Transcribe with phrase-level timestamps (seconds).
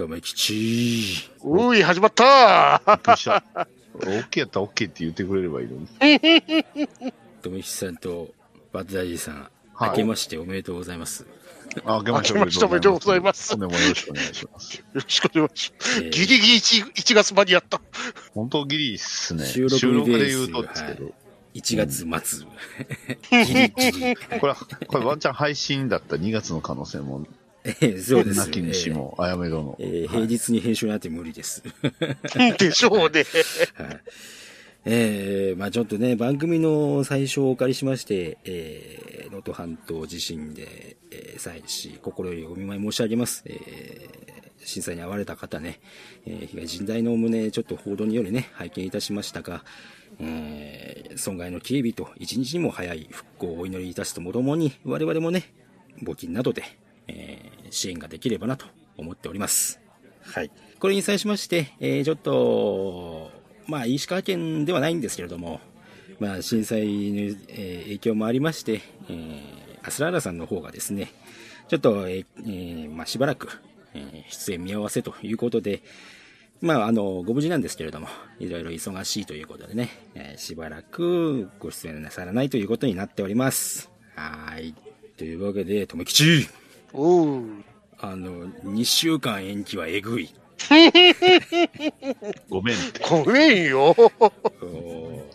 [0.00, 3.44] とめきちうい、始まったびっくりした。
[3.98, 5.88] OK やったら OK って言ってくれればいいのに。
[7.42, 8.30] とめきちさんと
[8.72, 11.26] バッドダディさん、はい明けましておめでとうございます。
[11.84, 12.32] あ、明けまして
[12.64, 14.76] おめでとうございますよろしくお願いします。
[14.78, 16.02] よろしくお願いします。
[16.02, 17.78] えーギリギリ 1, 1月間にやった。
[18.32, 19.44] 本当ギリっすね。
[19.44, 19.78] 収録
[20.18, 21.12] で言うとですけど。
[21.54, 22.46] 1月末。
[23.44, 24.16] ギリギリ。
[24.40, 24.56] これは、
[24.86, 27.26] これワンチャン配信だった2月の可能性も、
[27.64, 28.68] えーそうですよ泣きね。
[28.68, 29.76] 虫も、あやめ殿。
[29.78, 31.62] えー平日に編集なんて無理です。
[32.58, 33.24] でしょうね。
[33.74, 34.00] はい。
[34.86, 43.42] えー、まあちょっとね、番組の最初をお借りしまして、えー、能登半島地震で、えー、災死、心よりお見舞い申し上げます。
[43.44, 45.80] えー、震災に遭われた方ね、
[46.26, 49.64] えー、被害甚大の旨、ちょっと報道によりね、拝見いたしましたが、
[50.18, 55.52] えー、損害の警備と一日にも早い復興をお祈りいたすともどもに、我々もね、
[56.02, 56.62] 募金などで、
[57.10, 59.80] えー、支援ができればなと思っております。
[60.22, 60.50] はい。
[60.78, 63.30] これに際しまして、えー、ちょっと、
[63.66, 65.60] まあ、石川県ではないんですけれども、
[66.18, 66.90] まあ、震災の、
[67.48, 71.12] えー影響もありまして、えー、アスラーラさんの方がですね、
[71.68, 73.48] ちょっと、えーえーまあ、しばらく、
[73.94, 75.82] えー出演見合わせということで、
[76.60, 83.90] まあ、あの、ご無事なんですけれども、いろいろ忙しいということでね、えーしばらくご出演なさらないということになっております。
[84.14, 84.74] はーい。
[85.16, 86.48] というわけで、とめきち
[86.92, 87.44] おう。
[87.98, 90.30] あの、2週間延期はえぐい。
[92.48, 93.04] ごめんって。
[93.08, 93.94] ごめんよ。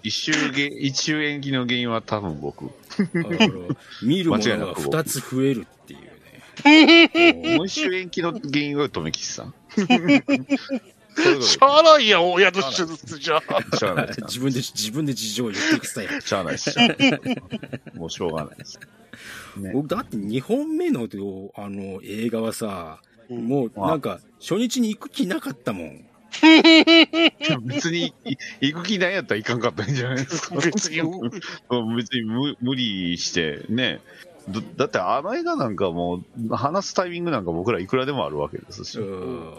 [0.04, 2.72] 一周げ、一周延期の原因は多分僕。
[4.04, 6.00] 見るものがなく僕2つ増えるっていう
[7.44, 7.58] ね。
[7.58, 9.54] もう一周延期の原因は留吉さん。
[11.42, 13.42] しゃあないやん、親の手術じゃ。
[13.78, 14.08] しゃあない。
[14.08, 16.22] 自分で、自分で事情を言っていくスタイル。
[16.22, 16.72] しゃあないです。
[16.72, 17.20] しゃあないで
[17.94, 18.80] すもうしょうがないです。
[19.58, 21.08] ね僕、だって2本目の、
[21.56, 26.06] あの、映画はさ、もう、あなんか、初日に行く気なかったもん。
[27.64, 28.38] 別に、い
[28.72, 30.56] 行く気ないやったら行かんかったんじゃないですか。
[30.56, 34.02] 別にうん別に無無理して、ね。
[34.50, 39.00] だだってあの映画なんかもう、話すタイミングなんか僕らいくらでもあるわけですし。
[39.00, 39.54] うん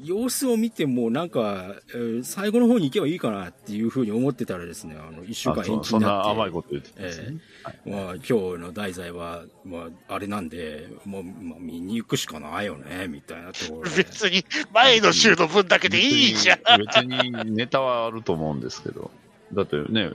[0.00, 6.28] 様子を見ても、なんか、えー最後の方に行けばいいかなっていうふうに思ってたらですね、あの、1週間延期になって。
[6.28, 7.38] な甘いこと言ってたんですね。
[7.86, 13.96] まあ、今日の題材は、まあ、あれなんで、もう、まあ、見に行くしかないよね、みたいなところで。
[13.96, 16.58] 別に、前の週の分だけでいいじゃん。
[16.78, 19.10] 別に別にネタはあると思うんですけど。
[19.52, 20.10] だってね、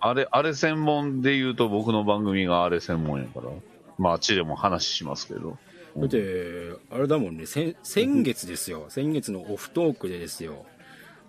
[0.00, 3.50] あれ、あれ専門で言うと僕の番組があれ専門やから。
[3.98, 5.58] まあ、あっちでも話しますけど。
[5.96, 10.66] だって、あれだもんね、先先月ですよ、先月のオフトークでですよ、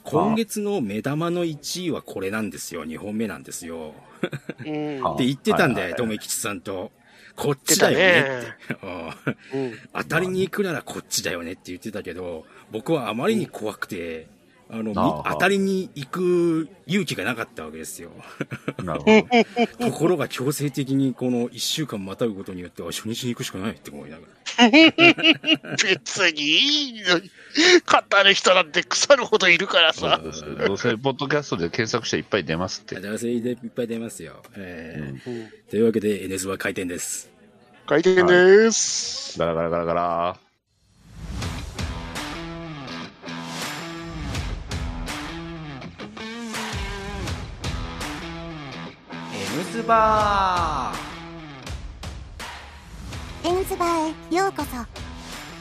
[0.03, 3.93] 今月の目玉の1位はこれなんですよ、2本目なんですよ。
[4.61, 6.91] って言ってたんだよ、とめきちさんと。
[7.35, 9.77] こっちだよねって。
[9.93, 14.27] 当たりに行くならこっちだよねって言ってたけど、僕はあまりに怖くて、
[14.69, 18.11] あの、みああ当たりに行く勇気がなかったわけですよ。
[18.83, 19.27] なるほど。
[19.85, 24.69] ところが強制的にこの1週間またぐことによっては初日に行くしかないって思いながら。
[24.69, 27.31] 別にいいのに。
[27.85, 30.21] 語る人なんて腐るほどいるからさ。
[30.67, 32.99] どうせ、ポッドキャストで検索したらいっぱい出ますって。
[32.99, 34.41] 男性でいっぱい出ますよ。
[34.55, 37.29] えーうんというわけで NS は開店です。
[37.85, 39.37] 開店です。
[39.39, 40.44] ガラガラガラガラ。
[49.75, 50.93] スバ
[53.43, 54.69] エンズバーへようこそ。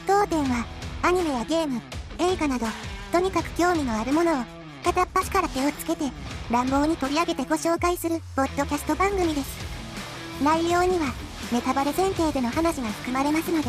[0.07, 0.65] 当店は
[1.03, 1.81] アニメやゲーム
[2.17, 2.65] 映画など
[3.11, 4.45] とにかく興味のあるものを
[4.85, 6.05] 片っ端から手をつけて
[6.49, 10.41] 乱暴に取り上げてご紹介するポッドキャスト番組です。
[10.41, 11.13] 内容には
[11.51, 13.67] ネタバレ前提での話が含まれますので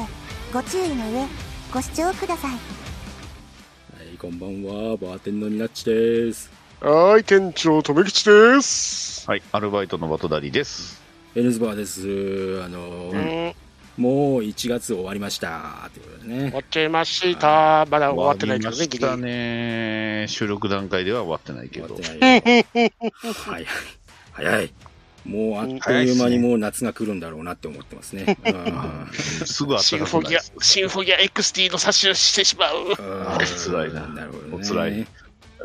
[0.54, 1.26] ご注意の上
[1.74, 2.52] ご視聴ください。
[2.52, 2.58] は
[4.14, 6.52] い、こんばんは、バーテンのニナッチです。
[6.78, 9.28] はい、店長、とめきちです。
[9.28, 11.00] はい、アルバイトのバトダリです。
[11.34, 12.62] N スバーです。
[12.62, 13.54] あの、うん、
[13.96, 15.88] もう1月終わりました。
[15.94, 16.58] ということでね終わ。
[16.60, 17.86] っちゃいました。
[17.90, 20.26] まだ終わってないけどね、ギリ終わりましたね。
[20.28, 22.42] 収録段階では終わってないけど終わっ。
[22.42, 22.92] てないよ。
[23.32, 23.66] 早い。
[24.32, 24.74] 早い。
[25.24, 28.36] もうあっという間にもう夏が来るんだろうなって思ってますね。
[28.44, 29.08] うん
[29.46, 32.92] すぐあったシンフォギアシンフォギア XT の差しをしてしまう。
[33.26, 34.64] あ 辛いななるほどね。
[34.64, 35.06] お辛い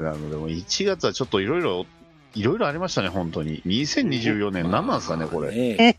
[0.09, 1.86] あのでも1月はちょっといろいろ、
[2.33, 3.62] いろいろありましたね、本当に。
[3.65, 5.51] 2024年何なんですかね、これ。
[5.51, 5.98] ね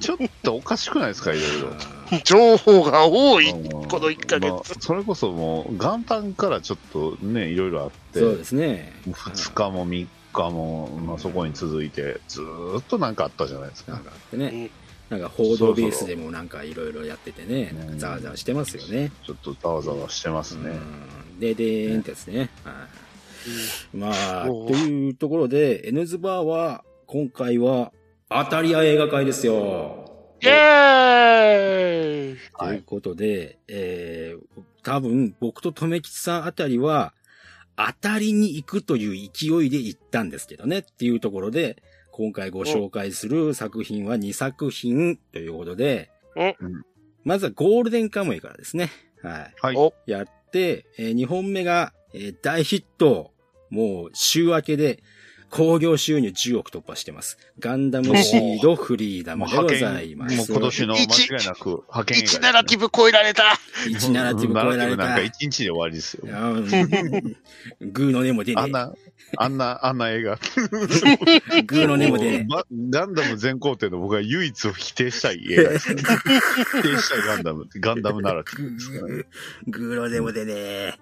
[0.00, 2.20] ちょっとおかしくないですか、いろいろ。
[2.24, 4.50] 情報が多い、うんこの1ヶ月。
[4.50, 8.92] まあそれこそもう元旦からちょっとねいろいろあってそうですね。
[9.08, 14.70] 2日も3日も、まあ、そこに続いてずーっとなんかあったじゃないですかなんかあってね。
[15.10, 19.12] なんか報道ベースでもなんかいろいろやっててね、ざわざわしてますよね。
[19.26, 20.70] ちょっとざわざわしてますね。
[20.70, 22.48] うんででーんってやつね。
[22.64, 23.03] はい
[23.92, 27.92] まあ、というところで、N ズバーは、今回は、
[28.28, 30.10] 当たり屋映画会ですよ。
[30.40, 37.14] イェーイということで、えー、多分、僕と留吉さんあたりは、
[37.76, 41.82] 当たりに行くという勢いで行ったんですけどね、っていうところで、
[42.12, 46.84] 今回ご紹介する作品は2作品ということで、うん
[47.24, 48.90] まずはゴールデンカムイからですね。
[49.22, 49.54] はい。
[49.62, 49.76] はい。
[49.76, 53.32] おやって、え2本目が、えー大ヒット。
[53.74, 55.02] もう週明けで
[55.50, 57.38] 興行収入10億突破してます。
[57.58, 60.50] ガンダムシードフリーダムもうでございます。
[60.50, 63.42] 今年の間違いなく派遣映画です1ねナラティブ超えられた。
[63.86, 65.04] 1ナラティブ超えられた。
[65.04, 66.22] なんか1日で終わりですよ。
[66.24, 66.64] うん
[67.92, 68.94] グーの根も出ねあんな、
[69.36, 70.38] あんな、あんな映画。
[71.52, 71.62] え。
[71.62, 75.94] グーの根も出ねもうばガンダム全工程の僕が唯一否定したい映画です。
[75.94, 76.02] 否
[76.82, 79.22] 定したいガンダム、ガンダムナラティブですからね。
[79.68, 79.70] え。
[79.70, 80.94] グーの根も出ねえ。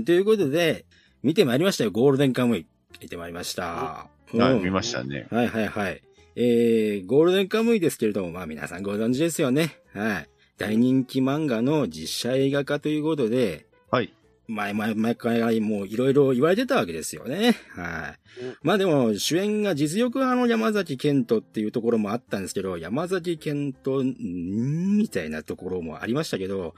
[0.04, 0.86] ということで、
[1.26, 1.90] 見てまいりましたよ。
[1.90, 2.66] ゴールデンカムイ。
[3.02, 3.64] 見てまいりました。
[3.64, 5.26] はい、うん見ましたね。
[5.32, 6.00] はいはいはい。
[6.36, 9.76] えー、ゴールデンカムイですけれども、まあ皆さんご存知ですよね。
[9.92, 10.28] はい。
[10.56, 14.14] 大人気漫画の実写映画化ということで、はい。
[14.46, 17.56] 前々、毎回もういろいろ言われてたわけですよね。
[17.74, 18.56] はいうん。
[18.62, 26.76] まあでも、主演が実力派の山崎健人っていうところもあったんですけど、山崎健人、んーみたいなところもありましたけど、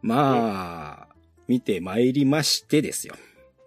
[0.00, 1.14] まあ、
[1.46, 3.16] 見て参りましてですよ。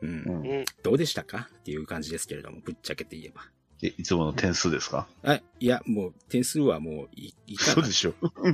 [0.06, 0.66] うん。
[0.84, 3.42] どうでしたかっていう感じですけれども、ぶっちゃけて言えば。
[3.84, 5.06] えいつもの点数ですか？
[5.24, 7.92] あ、いや、もう点数はもういいかなそうで。
[7.92, 8.14] しょ。
[8.22, 8.54] うん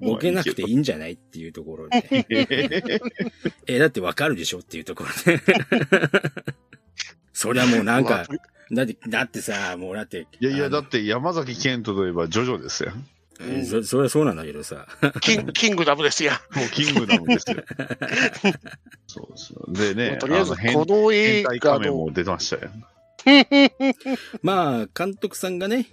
[0.00, 2.26] ボケなくていいんじゃないっていうところで。
[3.68, 5.40] えだってわかるでしょっていうところで。
[7.32, 8.26] そりゃもうなんか、
[8.72, 10.26] だって、だってさ、もうだって。
[10.40, 12.92] いやいや、だって山崎賢人といえばジョジョですよ。
[13.40, 14.86] えそ、そりゃそうなんだけどさ。
[15.20, 16.32] キンキングダムですよ。
[16.54, 17.62] もうキングダムですよ。
[19.06, 19.72] そうそう。
[19.72, 22.70] でね、とりあえず、この映変態画の、仮面も出てましたよ。
[24.42, 25.86] まあ、監督さんがね、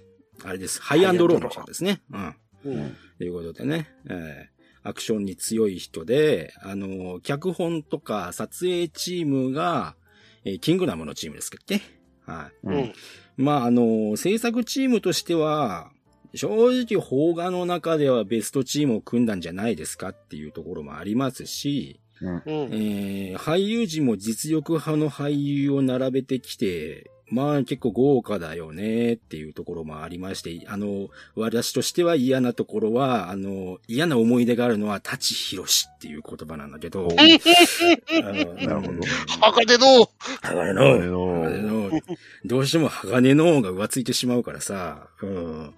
[0.44, 0.80] あれです。
[0.82, 2.02] ハイアンドローの人ですね。
[2.12, 2.36] うん。
[2.64, 9.96] うんということでね、えーアクションに強い人で、あの、脚本とか撮影チームが、
[10.44, 11.82] えーキングダムのチームですけどね。
[12.24, 12.66] はい。
[12.66, 12.92] うんうん。
[13.36, 15.90] まあ、あの、制作チームとしては、
[16.34, 22.42] 正直、邦画の中ではベストチームを組んだんじゃないですかっていうところもありますし、うん。
[22.46, 39.00] えー俳優陣も実力派の俳優を並べてきて、まあ結構豪華だよねっていうところもありまして、あの、私としては嫌なところは、あの、嫌な思い出があるのは、舘ひろしっていう言葉なんだけど、なるほど。
[39.40, 40.08] 鋼の、
[40.42, 42.00] 鋼の、の鋼の、
[42.44, 45.74] どうしても鋼の方が浮ついてしまうからさ、うん、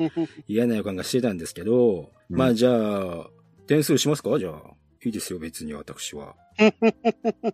[0.46, 2.37] 嫌な予感がしてたんですけど、うん。
[2.37, 3.26] まあじゃあ、
[3.67, 4.38] 点数しますか？
[4.38, 4.55] じゃあ。
[5.03, 6.37] いいですよ、別に私は。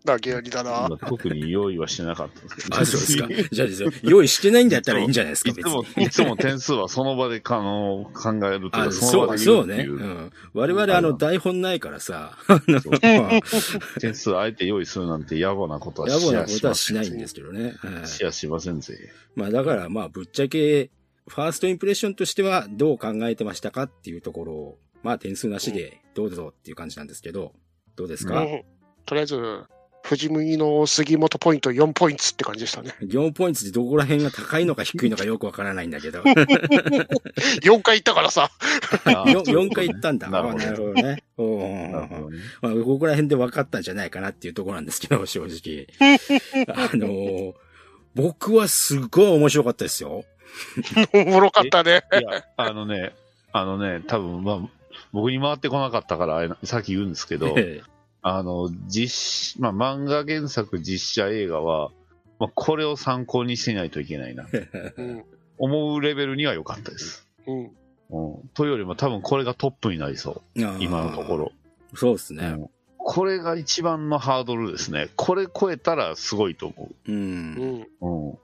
[0.04, 0.70] 投げやりだな。
[0.88, 2.76] まあ特に用意はしてなかったんですけど。
[2.78, 3.28] あ、そうですか。
[3.52, 6.04] じゃあですよ、用意してないんだったらいいんじゃないですか、別いつも、に。
[6.04, 9.76] いつも点数はその場であの考えるというあ、か、そそう、の場でそうね。
[9.76, 10.12] 言うっていうう。
[10.12, 10.32] ん。
[10.54, 12.36] 我々、あの、台本ないからさ、
[14.00, 17.74] 点数あえて用意するなんて野暮なことは野暮なことはしまないんですけどね。
[17.78, 18.96] はいしやしませんぜ。
[19.34, 20.90] まあだからまあぶっちゃけ、
[21.28, 27.52] ファーストインプレッションとしてはどう考えてましたかっていうところを、まあ点数なしでどうぞっていう感じなんですけど、
[27.96, 28.62] どうですか、うん
[29.06, 29.64] とりあえず、
[30.02, 32.94] 藤麦の杉本ポイント4ポイントって感じでしたね。
[33.00, 36.22] ?4 ポイントでどこら辺が高いのか低いのかよくわからないんだけど。
[37.62, 38.50] 4回行ったからさ。
[39.04, 40.30] 4, 4回行ったんだ。
[40.30, 41.24] なるほどね。
[42.60, 45.88] まあ、ここら辺で分かったんじゃないかなっていうところなんですけど、正直。
[46.68, 47.54] あのー
[48.14, 50.24] 僕はすごい面白かったですよ。
[51.12, 52.02] おもろかったね。
[52.14, 53.12] いや、あのね、
[53.52, 54.60] あのね、多分まあ、
[55.12, 57.82] 僕に回ってこなかったから、さっき言うんですけど、え
[58.28, 61.92] あの、実、まあ、漫画原作実写映画は、
[62.40, 64.48] まあ、これを参考にしないといけないな。
[65.58, 67.24] 思うレベルには良かったです。
[67.46, 67.64] うん。
[68.10, 68.48] うん。
[68.52, 70.60] というよりも多分これがトップになりそう。
[70.80, 71.36] 今のとこ。
[71.36, 71.52] ろ。
[71.94, 72.46] そうですね。
[72.46, 72.70] うん
[73.08, 75.10] これが一番のハードルですね。
[75.14, 77.14] これ超えたらすごいと思うん。
[77.14, 77.86] うん。
[78.00, 78.36] う。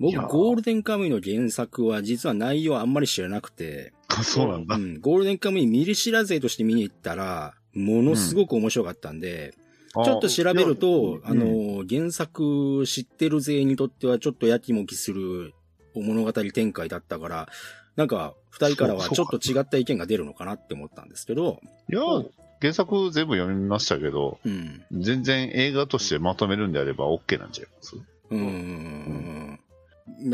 [0.00, 0.08] うん。
[0.10, 4.76] い僕、ゴールデンカムイの原作は実は内容あんまり知らなくて、あ そうなんだ。
[4.76, 9.54] うん、ゴールデンカムイ見る知らずとして見に行ったら、ものすごく面白かったんで、
[9.92, 11.78] ちょっと調べると、あうん。
[11.78, 15.54] の、原作知ってる勢にとってはちょっとやきもきする
[15.94, 17.48] 物語展開だったから、
[17.94, 22.00] なんか、二人からはちょっと違った意見が出るのかなって思ったんですけど、いや、
[22.60, 24.82] 原作全部読みましたけど、うん。
[24.92, 27.96] 全然映画としてまとめるんであれば OK なんちゃいます？
[28.30, 29.60] うん。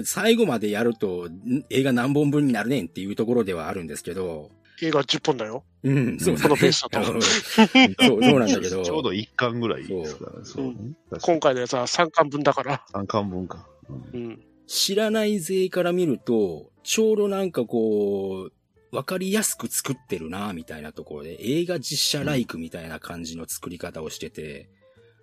[0.04, 1.64] 最後までやると、ん。
[1.70, 2.86] 映画何本分になるねん。
[2.86, 3.86] っていうところではあるん。
[3.86, 4.50] ですけど、
[4.82, 5.64] 映画10本だよ。
[5.82, 8.82] うん、そうだねこのペースだとうん そう、そうなんだけど。
[8.84, 10.44] ちょうど1巻ぐらいですからね。
[10.44, 10.74] そうね。
[11.10, 12.84] 確か今に回のやつは3巻分だから。
[12.92, 13.66] 3巻分か。
[13.88, 14.42] うんうん。
[14.66, 18.50] 知らない勢から見ると、ちょうどなんかこ
[18.92, 24.68] う、わかりやすく作ってるな、みたいなところで、映画実写ライクみたいな感じの作り方をしてて、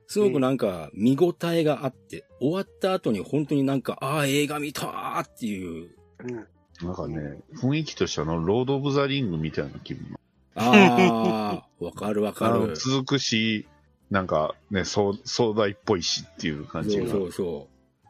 [0.07, 6.47] すごくなんか見応えがあって、終わった後に本当になんか、ああ、映画見たーっていう、うん。
[6.81, 10.17] なんかね、雰囲気としてはあの、ロード・オブ・ザ・リングみたいな気分。
[10.55, 12.75] ああ、わかるわかあのる。
[12.75, 13.67] 続くし、
[14.09, 17.07] なんかね、そう壮大っぽいしっていう感じが。
[17.07, 17.67] そうそうそ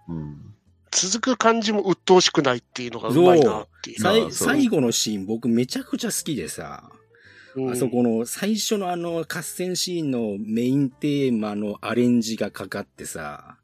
[0.09, 0.13] う。
[0.13, 0.53] うん。
[0.91, 4.31] 続く感じも鬱陶しくないっていうのがうまいなっていう。
[4.31, 13.57] 最後のシーン僕めちゃくちゃ好きでさ、うんあそこの最初のあの合戦シーンのメインテーマのアレンジがかかってさ、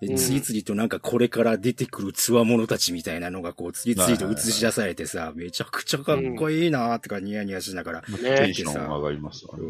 [0.00, 9.64] でうん次々となんかこれから出てくる強者たちみたいなのがこう次々と映し出されてさ、めちゃくちゃかっこいいなーとかニヤニヤしながら、テンション上がりますわね。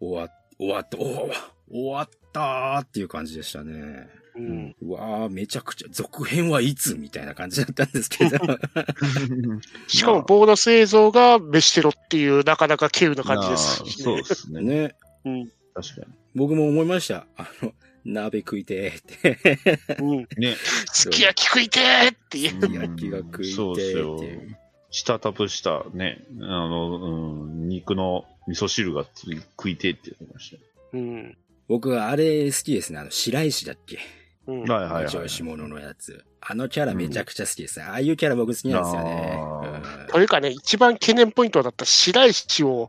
[0.00, 4.08] 終わ、終わった、終わったーっていう感じでしたね。
[4.36, 4.76] うん。
[4.80, 8.38] うわーめちゃくちゃ、続編はいつみたいな感じだったんですけど。
[9.88, 14.62] しかもボーナス映像が飯テロっていうなかなか稀有な感じですしそうですね。
[14.62, 14.94] ね。
[15.24, 15.52] うん。
[15.74, 17.26] 確か僕も思いました。
[17.36, 17.72] あの、
[18.04, 19.96] 鍋食いてーって。
[20.00, 20.08] うん。
[20.10, 20.26] に。
[20.38, 20.56] ね。
[20.92, 22.60] すき焼き食いてーっていう。
[22.60, 24.56] すき焼きが食いてそうですよーっていう。
[24.90, 30.58] 下タプしたね、あの、うん、肉の味噌汁がつい食いてえって言ってまし
[30.94, 31.36] うん。
[31.68, 32.98] 僕はあれ好きですね。
[32.98, 33.98] あの、白石だっけ？
[34.46, 34.64] うん。
[34.64, 34.74] た。
[34.74, 35.10] はいはいはい。
[35.10, 36.24] 上司者のやつ。
[36.40, 37.84] あのキャラめちゃくちゃ好きですね。
[37.84, 39.38] ああいうキャラ僕好きなんですよね。
[39.38, 42.88] あというかね、一番懸念ポイントだった白石を、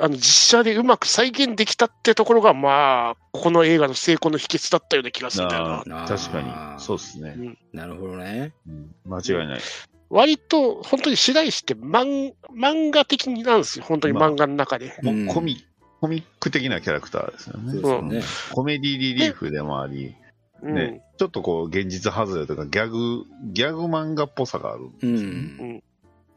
[0.00, 6.80] あの、実写でうまく再現できたってところが、まあ、この映画の成功の秘訣だったような気がするんだよな確かに。
[6.80, 8.52] そうですね、うんなるほどね。
[8.66, 9.60] うん間違いない。
[10.08, 13.84] 割と、本当に白石って漫漫画的になんですよ。
[13.86, 14.94] 本当に漫画の中で。
[15.02, 15.64] もうんコミ
[16.00, 18.22] コミック的なキャラクターですよそうね。
[18.52, 20.14] コメディリリーフでもあり、
[20.62, 20.74] うん。
[20.74, 25.28] ね、ちょっとこう、現実外れとか、ギャグ、ギャグ漫画っぽさがあるんですうよね。
[25.74, 25.82] ん。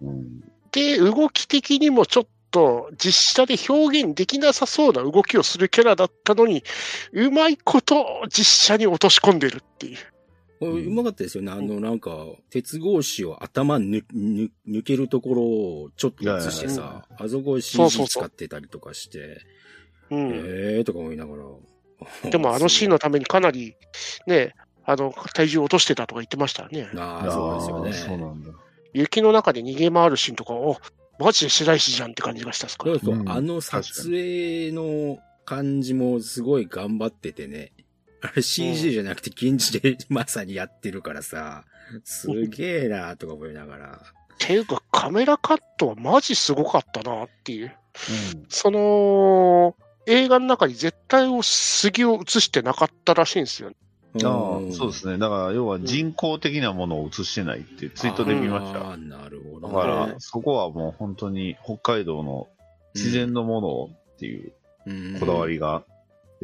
[0.01, 0.43] うん。
[0.71, 6.63] で、動き的にもちょっと実写で表現できなさそうな動きをするキャラだったのに、
[7.13, 9.97] うまいこと実写に落とし込んでるっていう。
[10.59, 11.51] これうまかったですよね。
[11.51, 19.41] あの、なんか、鉄格子を頭ぬぬ抜けるところをちょっと映してさ、あそこそうそ CG 使ってたりとかして、
[20.11, 20.29] うん。
[20.29, 22.29] えーとか思いながら。
[22.29, 23.75] でもあのシーンのためにかなり、
[24.27, 24.53] ね、
[24.85, 26.87] あの、体重を落としてたとか言ってましたね。
[26.95, 28.23] ああ、そうですよあーそうね。
[28.23, 28.51] なんだ。
[28.93, 30.77] 雪の中で逃げ回るシーンとか、お
[31.23, 32.85] マジで白石じゃんって感じがしたっすか？
[32.85, 37.71] そうそう、うんあの撮影の感じもすごい頑張っててね。
[38.21, 41.63] あれ CG じゃなくて現地でまさにやってるからさ、
[42.03, 44.01] すげえなとか思いながら。
[44.37, 47.75] ていうか、カメラカットはマジすごかったなっていう。
[48.35, 49.75] うんその、
[50.07, 53.71] 映画の中に絶対を杉を映してなかったらしいんですよ。
[54.23, 55.17] ああ、そうですね。
[55.17, 58.89] だから、要は人工的なものを映してないってツイートで見ました。
[58.89, 59.81] ああ、なるほどだね。
[59.81, 62.47] から、そこはもう本当に北海道の
[62.93, 64.51] 自然のものっていう
[64.85, 65.83] うんこだわりが、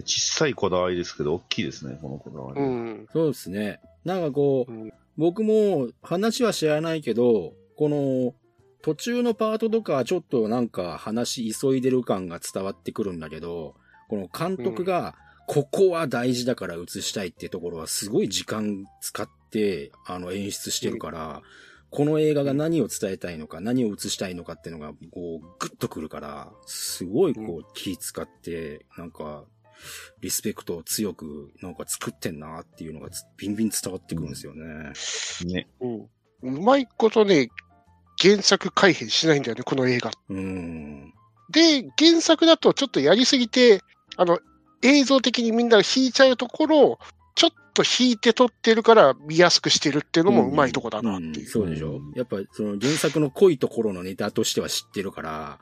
[0.05, 2.61] 小さいこだわりですけど、大きいですね、このこだわり。
[2.61, 3.07] うん。
[3.11, 3.81] そうですね。
[4.05, 8.35] なんかこう、うん僕も話は知らないけど、この
[8.83, 13.73] 途中のパートとかはちょっとなんか話急いでる感が伝わってくるんだけど、
[14.09, 15.15] この監督が、
[15.47, 21.41] ここは大事だから映したいってところはすごい時間使って、あの演出してるから、
[21.89, 29.45] この映画が何を伝えたいのか、何を映したいのかっていうのが、こう、グッとくるから、すごいこう気使って、なんか、
[30.19, 34.91] リスペクトを強く、なんか作ってんなっていうのがつビンビン伝わってくるんですよね。
[35.45, 35.69] ね。
[35.79, 36.57] うん。
[36.57, 37.47] うまいことね、
[38.21, 40.11] 原作改変しないんだよね、この映画。
[40.29, 41.13] うん。
[41.51, 43.81] で、原作だとちょっとやりすぎて、
[44.17, 44.39] あの、
[44.81, 46.99] 映像的にみんなが引いちゃうところを、
[47.35, 51.29] ちょっと引いて撮ってるから見やすくしてるっていうのもうまいとこだなってう。
[51.29, 51.35] ん。
[51.35, 51.45] いう。
[51.45, 51.97] そうでしょ。
[51.97, 55.59] うんやっぱその原作の濃いところのネタとしては知ってるから、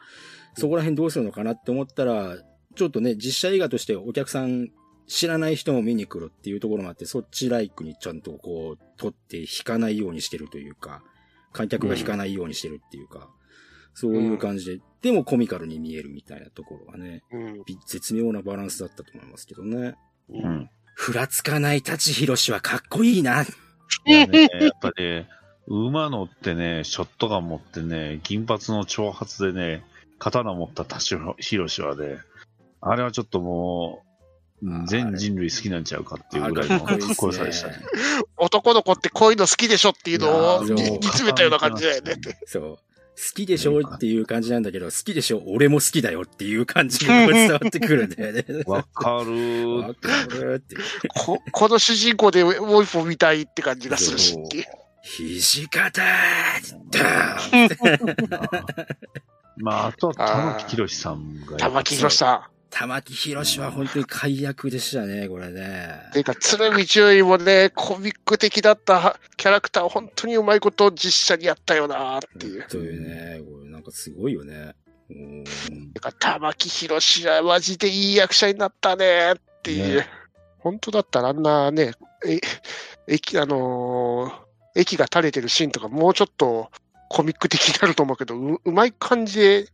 [0.58, 2.38] そこら辺どうするのかなって思ったら、
[2.76, 4.70] ちょっとね、実写映画としてお客さん
[5.08, 11.04] 知らない人も見に来るっていうところもあって、そっちライクにちゃんとこう、撮って引かないようにしてるというか、
[11.52, 13.30] 観客が引かないようにしてるっていうか、
[13.96, 17.64] そういう感じで、でもコミカルに見えるみたいなところはね、うん。
[17.66, 19.96] び絶妙なバランスだったと思いますけどね。
[20.30, 20.38] う。
[20.38, 20.70] うんん。
[20.94, 23.44] ふらつかない舘ひろしはかっこいいな。
[23.44, 25.28] いやね、やっぱね、
[25.68, 29.84] 馬乗ってね、ショットガン持ってね、銀髪の長髪でね、
[30.20, 32.18] 刀持った田代博士はね、
[32.82, 34.06] あれはちょっともう、
[34.68, 37.76] うん全人類好きなんちゃうかっていうぐらいのかっこよさでしたね。
[38.38, 42.16] 男の子ってこういうの好きでしょっていうのを煮詰 めたような感じだよね。
[42.46, 42.80] そう。
[43.18, 48.46] 好きでしょっていう感じなんだけど、好きでしょ俺も好きだよっていう感じが 伝わってくるんだよね。
[48.66, 50.76] わかるわかるって。
[51.26, 54.66] ここの主人公でもう一本見たいって感じがするしっていう。
[55.40, 56.02] 土方
[56.92, 58.86] だー
[59.58, 61.58] まあ、あとは玉木宏さんが。
[61.58, 65.62] 玉木宏さ玉木宏は本当に解約でしたね、これね
[66.10, 66.12] ん。。
[66.12, 72.68] ていうか、鶴見中尉もね、コミック的だったキャラクターを本当にうまいこと実写にやったよなっていう。
[72.68, 74.76] というね、これなんかすごいよね。
[75.10, 75.44] うん
[75.94, 80.00] てか、玉木宏はマジでいい役者になったねっていう。
[80.00, 80.08] ね
[80.60, 81.94] 本当だったらあんなね、
[82.28, 82.42] え、
[83.08, 84.46] 駅、あのー
[84.78, 86.70] 駅が垂れてるシーンとかもうちょっと
[87.08, 89.68] コミック的になると思うけど、ううまい感じで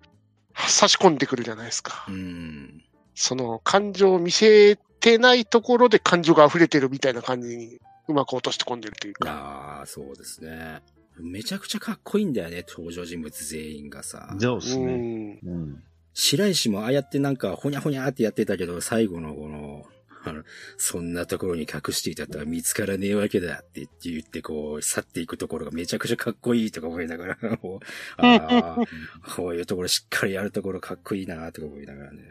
[0.56, 2.06] 差し込んでくるじゃないですか。
[2.08, 2.84] うん。
[3.22, 9.32] その感情を見せてないところで感情が溢れてるみたいな感じにうまく落として込んでるというか。
[9.32, 10.82] ああ、そうですね。
[11.20, 14.34] めちゃくちゃかっこいいんだよね、登場人物全員がさ。
[14.36, 14.86] うそうですね。
[14.86, 15.40] ん。
[15.44, 15.84] うん。
[16.14, 19.86] 白石もああやってなんか、ほにゃほにゃってやってたけど、最後のこの、
[20.24, 20.44] あの、
[20.78, 27.80] そんなところに隠していたとは見つからねえわけだって言って、こう、去っていくところがめちゃくちゃかっこいいとか思いながら、もう
[28.18, 28.78] ああ、
[29.36, 32.22] こういうところしっかりやるところかっこいいなとか思いながらね。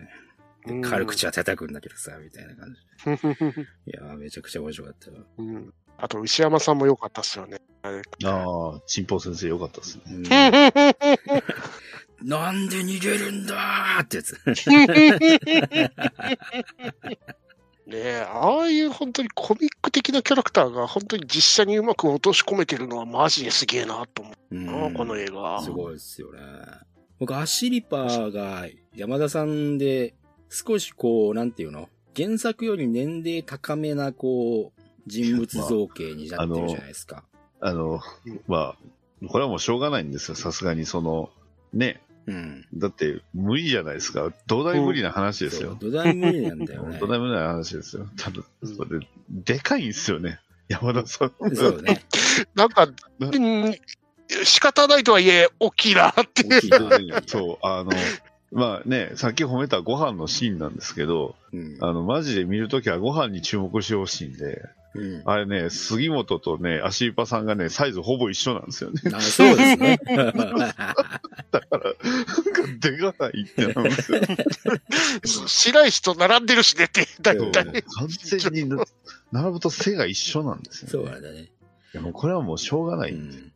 [0.66, 2.80] で軽口は叩くんだけどさ、みたいな感じ。
[3.86, 5.18] いやー、めちゃくちゃ面白かったわ。
[5.38, 5.74] うん。
[5.96, 7.60] あと、牛山さんも良かったっすよね。
[7.82, 10.02] あれああ、チンポ先生よかったですね。
[10.06, 10.22] うん
[12.22, 14.38] なんで逃げるんだーってやつ。
[17.86, 25.60] ねえ、ああいう本当にコミック的なキャラクターが本当に実写にうまく落とし込めてるのはマジですげえなと思うな、うんこの映画。
[25.62, 26.40] すごいですよね。
[27.18, 30.14] 僕、アシリパーが山田さんで、
[30.50, 31.88] 少しこう、なんていうの？
[32.16, 37.24] 原作より年齢高めな、こう、人物造形になってるじゃないですか。
[37.60, 38.00] あの、
[38.48, 40.34] まあ、これはもうしょうがないんですよ。
[40.34, 41.30] さすがにその、
[41.72, 42.00] ね。
[42.26, 42.66] うん。
[42.74, 44.32] だって、無理じゃないですか。
[44.46, 45.76] 土台無理な話ですよ。
[45.80, 47.06] 土台無理なんだよね 土。
[47.06, 48.06] 台無理な話ですよ。
[48.16, 50.40] ただ、うんそれ、でかいんですよね。
[50.68, 51.32] 山田さん。
[51.54, 52.04] そうね。
[52.54, 52.86] なんか、
[53.18, 53.74] なうん、
[54.44, 56.48] 仕方ないとはいえ、大きいなっていう。
[56.50, 57.22] 大きいな。
[57.26, 57.90] そう、あの、
[58.52, 61.76] まあね、さっき褒めたご飯のシーンなんですけど、うん。
[61.80, 65.22] あの、マジで見るときはご飯に注目してほしいんで、うん。
[65.24, 69.00] あれね、杉本とね、足イパさんがね、サイズほぼ一緒なんですよね。
[69.14, 70.00] あそうですね。
[70.06, 71.94] だから、なんか
[72.80, 74.20] 出がないってなるんですよ。
[75.46, 77.64] 白石と並んでるしねって、だいたい。
[77.64, 78.84] 完全にな
[79.30, 80.90] 並ぶと背が一緒なんですよ、ね。
[80.90, 81.42] そうなんだね。
[81.42, 81.48] い
[81.96, 83.12] やもうこれはもうしょうがない。
[83.12, 83.49] うん。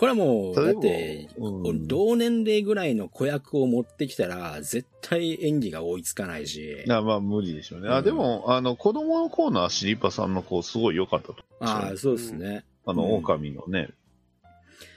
[0.00, 6.84] これはもう、だって、うん同年齢ぐらいの子役を持ってきたら、絶対演技が追いつかないし。
[6.86, 7.90] いやまあ無理でしょうね。
[7.90, 11.36] あ、うんでも、あの、子供の頃のアシリパさんの子、すごい良かったと。
[11.60, 12.64] ああ、そうですね。
[12.86, 13.90] あの、うん狼のね。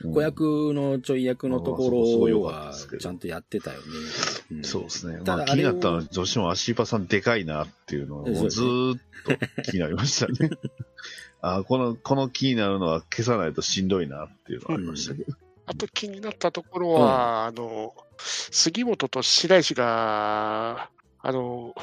[0.03, 1.89] うん子役のちょい役のとこ
[2.27, 3.79] ろはちゃんとやってたよ
[4.51, 4.59] ね。
[4.59, 5.17] んそうですね。
[5.19, 10.49] ただまあ気になったのは、どうしてもアシリパさんでかいなっていうのは、ずーっと気になりましたね。
[11.45, 15.37] あこの、この気になるのは消さないとしんどいなっていうのはありましたけど。
[15.65, 20.89] あと気になったところは、あの、杉本と白石が、
[21.21, 21.75] あの、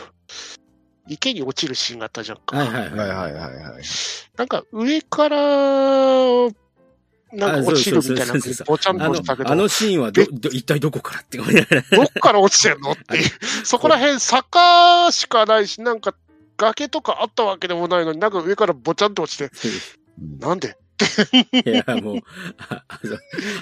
[1.08, 2.56] 池に落ちるシーンがあったじゃんか。
[2.56, 2.90] はいはいはい。
[2.90, 3.82] はいはいはいはい。
[4.36, 5.38] なんか上から、
[7.32, 8.34] なんか落ちるみたいな
[8.66, 13.30] ぼちゃんとしたけ、ど、あのシーンはど、ど、一体どこからってどっから落ちてんのっていう。
[13.64, 16.14] そこら辺坂しかないし、なんか
[16.60, 19.50] 崖とかあったわけでもないのに、なんか上からぼちゃんと落ちて、
[20.20, 20.76] うんなんで？
[21.64, 22.16] いや、もう、
[22.58, 22.84] あ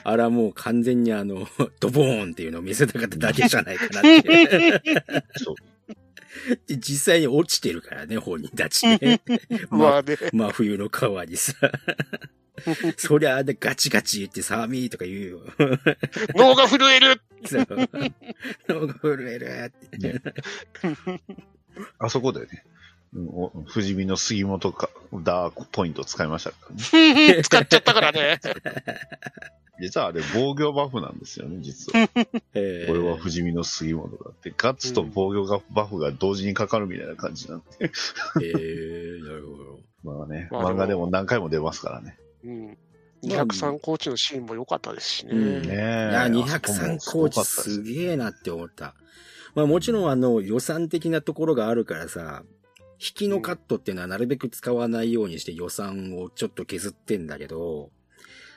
[0.02, 1.46] あれはもう完全にあの、
[1.78, 4.82] ドボーンっていうのを見せたかっただけじゃないかなって。
[5.36, 5.54] そう。
[6.66, 9.20] で実際に落ちてるからね、本人たちね。
[9.70, 10.16] ままあね。
[10.32, 11.54] 真冬の川にさ。
[12.98, 15.40] そりゃあね、ガチガチ言って寒いとか言うよ。
[16.34, 17.20] 脳が震える。
[18.68, 20.20] 脳が震えるって。
[22.00, 22.77] あそこでね、うんお
[23.12, 27.42] 不死身の杉本かダークポイント使いましたからね。
[27.44, 28.40] 使っちゃったからね。
[29.80, 32.08] 実はあれ防御バフなんですよね、実は。
[32.54, 37.64] えーこれは不死身の杉本だって、ガッツと防御がバフが同時にかかるみたいな感じなんで。
[37.80, 39.80] えー、なるほど。
[40.02, 42.18] まあね、漫画でも何回も出ますからね。
[42.44, 42.78] うん。
[43.22, 45.32] 203コーチのシーンも良かったですしね。
[45.32, 45.72] うんねえ。
[45.72, 48.94] いや、あそこも203コーチすげえなって思った。
[49.54, 52.44] まあもちろんあの予算的なところがあるからさ、
[53.00, 57.90] 引きのカットっていうのはなるべく使わないようにして予算をちょっと削ってんだけど、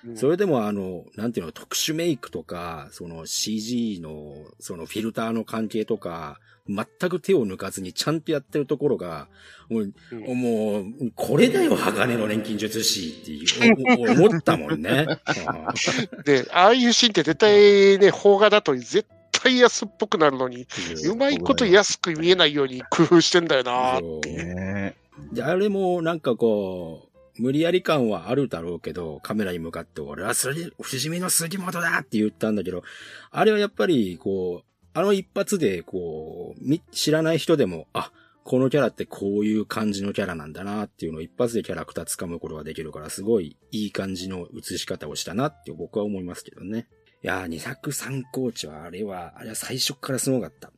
[0.06, 9.27] うんそれでもあの、なんていうの、特殊メイクとか、その CG の、そのフィルターの関係とか、全く手を抜かずにちゃんとやってるところが、
[9.69, 15.06] もう、うんもうこれだよ、鋼の錬金術師っていう、思ったもんね。
[15.25, 15.73] あ
[16.25, 19.06] で、ああいうシーンって絶対ね、邦画だと絶
[19.41, 24.95] 対安っぽくなるのに、ーうまいこと安く見えないように工夫してんだよなそうね
[25.34, 32.84] で、あれもなんかこう、無理やり感はあるだろうけど、カメラに向かって、俺はそれで、不死身の杉本だって言ったんだけど、
[33.32, 38.12] あれはやっぱり、こう、あの一発で、こう、み知らない人でも、あ、
[38.43, 46.88] このキャラってこういう感じのキャラなんだなっていうのを一発でキャラクター掴むことができるから、すごいいい感じの映し方をしたなって僕は思いますけどね。
[47.23, 50.71] いやー、203コーチは、あれは、あれは最初からすごかった。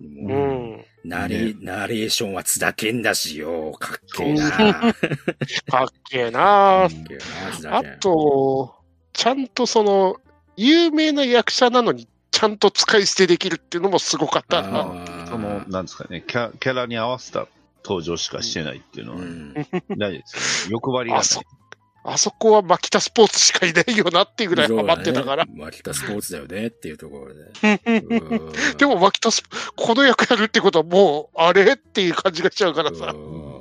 [0.00, 3.72] うもうんナレ、ナレーションは津田健だしよ。
[3.78, 4.50] かっけえな。
[5.70, 7.98] かっけえなあ健。
[8.00, 8.74] と、
[9.12, 10.16] ちゃんとその、
[10.56, 15.26] 有名な役者なのに、ちゃんと使い捨てできるっていうのもすごかったな。
[15.28, 17.46] その、なんですかねキャ、キャラに合わせた
[17.84, 19.54] 登場しかしてないっていうのはうん。
[19.98, 20.72] 大事ですよね。
[20.72, 21.20] 欲張りがない。
[21.20, 21.42] あそ
[22.04, 25.44] あそこは牧田スポーツしかいないよなっていうぐらいハマってたから。
[25.44, 25.52] ね。
[25.54, 27.40] マキタスポーツだよねっていうところで。
[27.86, 29.42] うんでも牧田ス、
[29.76, 33.12] この役やるってことはもう、あれっていう感じがしちゃうからさ。
[33.14, 33.52] うん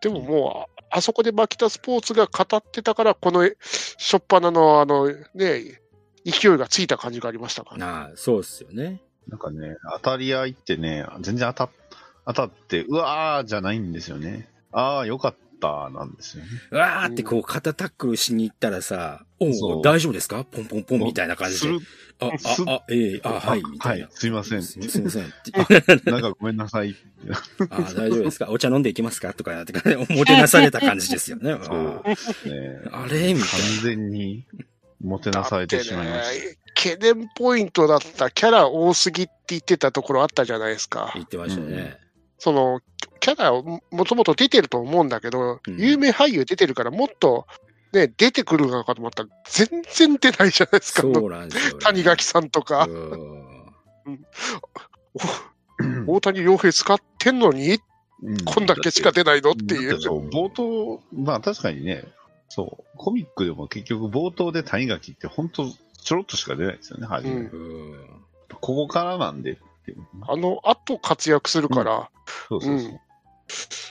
[0.00, 5.80] でももう、ああそこで牧田スポーツが語ってたから、この、しょっぱなの、あの、ね、
[6.24, 7.76] 勢いがついた感じがありましたから。
[7.76, 9.02] なあ、そうっすよね。
[9.28, 11.72] なんかね、当たり合いってね、全然当た
[12.26, 14.48] 当たって、うわーじゃないんですよね。
[14.72, 15.38] あー、よかった、
[15.92, 16.50] なんですよね。
[16.70, 20.44] うわーってこう肩タックルしに行ったらさ、おそうう大丈夫ですか？
[20.44, 21.58] ポンポンポンみたいな感じで。
[21.60, 21.78] する
[22.22, 24.04] あ、すあ、あ、ええあ、はい、みたいな。
[24.04, 24.62] はい、すいません。
[24.62, 25.24] すすいません。
[25.24, 25.26] っ
[25.96, 26.94] てなんかごめんなさい。
[27.70, 28.50] あ、大丈夫ですか？
[28.50, 29.32] お茶飲んでいきますか？
[29.32, 31.58] とかやって、おもてなされた感じですよね。
[31.64, 32.14] そうあね、
[32.92, 33.34] あれ？
[33.34, 34.46] みたい完全に
[35.00, 41.12] もてなされてしまいましだってね懸念ポイントだったキャラ多すぎって言ってたところあったじゃないですかな。。
[41.14, 41.98] 言ってましたね。
[42.40, 42.80] その、
[43.20, 45.76] キャラももともと出てると思うんだけど、うん。
[45.78, 47.46] 有名俳優出てるからもっと、
[47.92, 51.00] ね、出てくるのかと思ったら、全然出ないじゃないですか。
[51.00, 51.80] あそのうなんですよ、ね。
[51.80, 56.06] 谷垣さんとか、うん。
[56.06, 57.78] 大谷洋平使ってんのに、
[58.22, 58.44] うん。
[58.44, 59.98] こんだけしか出ないのっていう。
[60.30, 62.04] 冒頭、まあ確かにね、
[62.48, 65.66] そう、コミックでも結局冒頭で谷垣って本当
[66.02, 67.32] ちょろっとしか出ないですよね、初め。
[67.32, 67.38] うん。
[67.38, 67.44] う
[67.96, 68.20] ん。
[68.48, 69.98] ここからなんでっていう。
[70.26, 72.10] あの後活躍するから、
[72.48, 73.00] そうそうそう。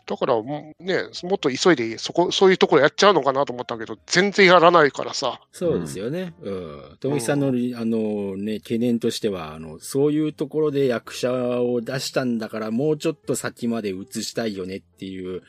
[0.06, 5.42] だからもうね、もっと急いでそこ、そういうところやっちゃうのかなと思ったけど、全然やらないからさ。
[5.52, 6.34] そうですよね。
[6.42, 6.98] うん。
[7.00, 7.52] 富木さんの、あ
[7.86, 15.44] のね、懸念としては、あの、そういうところで役者を出したんだから、もうちょっと先まで移したいよねっていう、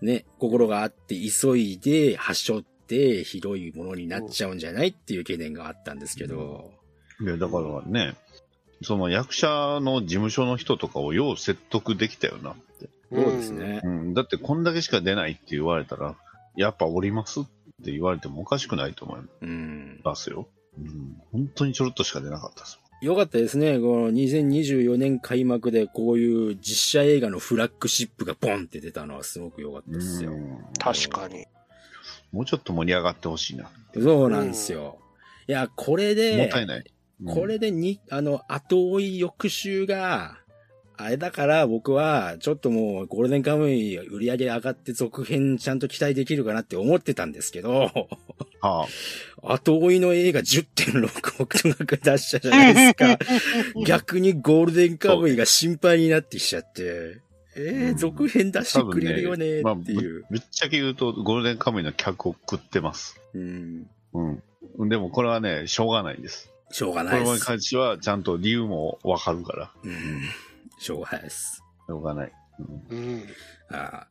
[0.00, 6.70] ね、心があって、急いで、はしょって、ひどいものになっちゃうんじゃないっていう懸念があったんですけど。
[7.20, 8.14] いや、だからね、
[8.82, 12.88] その役者の事務所の人とかをよう説得できたよなって。
[13.12, 13.80] そうですね。
[13.84, 16.16] うん、だってこんだけしか出ないって言われたら、
[16.56, 17.44] やっぱおりますっ
[17.84, 20.00] て言われてもおかしくないと思いうん。
[20.04, 20.48] ますよ。
[20.78, 23.78] うん、本当にちょろっとしか出なかったですよかったですね。
[23.78, 29.90] この2024年開幕でこういう実写映画のフラッグシップがボンって出たのはすごく良かった。
[29.90, 30.32] ですよ。
[30.32, 31.46] うん確かに。
[32.32, 33.70] もうちょっと盛り上がってほしいな。
[33.94, 34.98] そうなんですよ。
[35.46, 36.84] いや、これで、もったいない。
[37.22, 40.36] うんこれでに、あの、後追い翌週が、
[40.98, 47.90] あれだから僕は、ちょっともうゴールデンカムイ売り上げ上がって続編ちゃんと期待できるかなって思ってたんですけど、
[48.62, 48.88] は
[49.42, 53.18] 後追いの映画10.6億額出したじゃないですか。
[53.86, 57.20] 逆にゴールデンカムイが心配になってきちゃって、
[57.56, 60.00] えー、続編出してくれるよねまあっていう。
[60.00, 63.20] ぶぶっちゃけ言うと、ゴールデンカムイの客を食ってます。
[63.34, 63.86] うん。
[64.78, 64.88] うん。
[64.88, 66.50] でもこれはね、しょうがないです。
[66.70, 67.30] しょうがこないです。
[67.32, 70.22] れに関してはちゃんと理由もわかるから、うん。
[70.78, 71.62] しょうがないです。
[71.86, 72.32] しょうがない。
[72.90, 73.24] うんうん。
[73.70, 74.08] ああ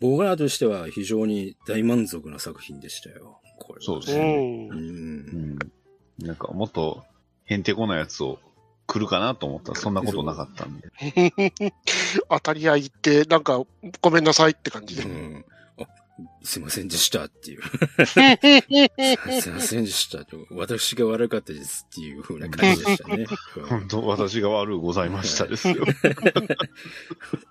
[0.00, 3.40] 僕らとしては非常に大満足な作品でしたよ。
[3.58, 4.66] これはそうですうね。
[4.66, 4.72] んう。。
[4.72, 5.58] うんん。
[6.18, 7.04] なんかもっと
[7.44, 8.38] へんてこなやつを
[8.86, 10.90] 来るかなと思ったらそんなことなかったんで。
[12.28, 13.62] 当たり合いって、なんか、
[14.00, 15.04] ごめんなさいって感じで。
[15.04, 15.53] うんあ
[16.42, 17.62] すいませんでしたっていう。
[19.40, 20.46] すいませんでしたと。
[20.50, 23.26] 私が悪かったですっていう風な感じでしたね。
[23.56, 25.84] う ん本当、私が悪うございましたですよ。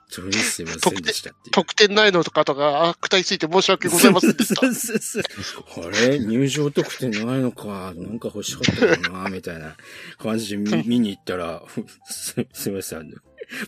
[0.08, 1.52] それにすいませんでしたっていう。
[1.52, 4.62] 得点ないのとかとか、悪態ついて申し訳ございませんでした。
[4.65, 6.19] あれ？
[6.19, 9.76] 入場特典ないのかなんか欲しかったかなみたいな
[10.17, 11.63] 感じで見見に行ったら、
[12.06, 13.13] すすいません。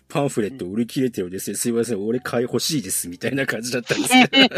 [0.08, 1.56] パンフレット売り切れてるんですよ。
[1.56, 4.56] すいません、俺買い欲しいです、みたいな感じだったんですけど。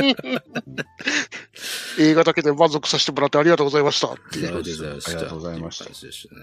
[1.99, 4.11] 映画だけで満足させてもらってありがとうございました。
[4.11, 5.11] ありがとうございました。
[5.11, 6.41] ありがとうございましたってう感じでしたね。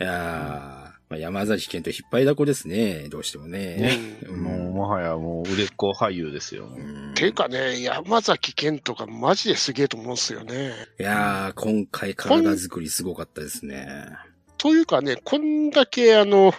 [0.00, 3.08] いやー、まあ、山崎健と引っ張りだこですね。
[3.08, 4.18] どうしてもね。
[4.26, 6.66] うんもう、もはやもう売れっ子俳優ですよ。
[6.66, 10.72] うんていうかね、山崎賢人がマジですげえと思うんですよね。
[10.98, 13.86] いやー、今回体作りすごかったですね。
[14.58, 16.52] というかね、こんだけあの、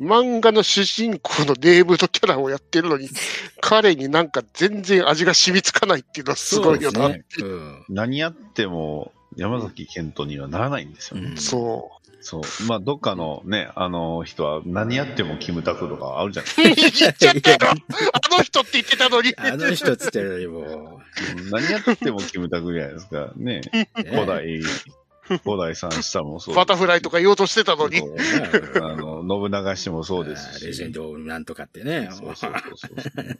[0.00, 3.08] 漫画の主人公のネームドキャラをやってるのに、
[3.60, 7.08] 彼になんか全然味が染みつかないっていうのはすごいよな。
[7.08, 7.24] ね。
[7.40, 7.84] うん。
[7.88, 11.30] 何やっても山崎賢人にはならないんですよね。
[11.30, 11.90] うんそ
[12.22, 12.42] そう。
[12.68, 17.08] まあ、どっかのね、あの人は何やってもキムタクとかあるじゃないですか。
[17.08, 17.10] う。
[17.10, 19.34] 言っちゃったよあの人って言ってたのに。
[19.36, 23.32] あの人っつってるよりも、うん何やってもキムタクじゃないですか。
[23.36, 23.60] ね。
[23.72, 24.62] ね古代、
[25.44, 26.54] 古代さん下もそう。
[26.54, 28.00] バタフライとか言おうとしてたのに。
[28.00, 28.16] ね
[28.76, 30.66] あの、 信長氏もそうですし。
[30.66, 32.08] レジェンドなんとかってね。
[32.10, 32.96] そうそうそう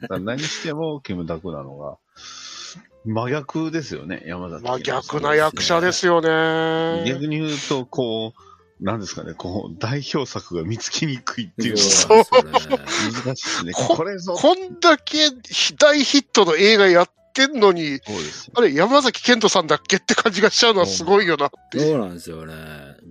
[0.09, 0.20] そう。
[0.22, 1.96] 何してもキムタクなのが、
[3.05, 7.05] 真逆ですよね、山崎まあ賢人さん逆な役者ですよね。
[7.07, 13.72] 逆に言うと、こう、なんですかね、こう、代表作が見つけにくいっていうのそうなんですよねが難しいですね。
[13.74, 14.35] ここれぞ。
[14.35, 15.31] こんだけ
[15.78, 18.01] 大ヒットの映画やってんのに。
[18.55, 21.79] あれ、山崎賢人さんだっけって感じがしちゃうのはすごいよなって。
[21.79, 22.55] そうなんですよね。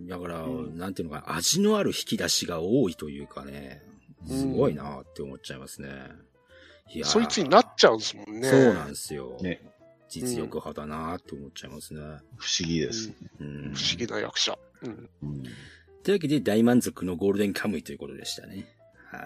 [0.07, 3.83] だから、うんなんていうのかな、味のある引き出しが多いというかね、
[4.27, 5.89] すごいなって思っちゃいますね。
[6.93, 8.49] いやーそいつになっちゃうんですもんね。
[8.49, 9.37] そうなんですよ。
[9.41, 9.61] ね
[10.09, 12.01] 実力派だなって思っちゃいますね。
[12.35, 13.15] 不思議ですね。
[13.39, 13.73] うん。
[13.73, 14.57] 不思議な役者。
[14.83, 15.09] うん。
[15.23, 15.43] うん
[16.03, 18.67] というわけで大満足のゴールデンカムイということでしたね。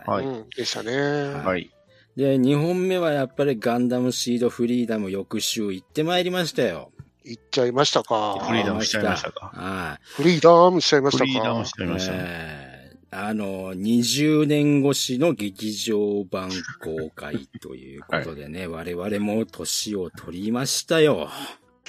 [0.06, 0.26] はい。
[0.26, 0.92] はいうん、でしたね。
[0.92, 1.72] はい。
[2.16, 6.92] で、2本目はやっぱりガンダムシードフリーダム翌週行ってまいりましたよ。
[7.26, 8.38] 行っちゃいましたか。
[8.48, 9.52] フリーダムしちゃいましたか。
[9.54, 11.26] はフリーダムしちゃいましたか。
[11.26, 11.90] フリーダムしちゃいい。
[11.92, 12.20] ましたね。
[12.22, 12.76] えー
[13.18, 16.50] あの、20年越しの劇場版
[16.84, 21.30] 公開ということでね、我々も年を取りましたよ。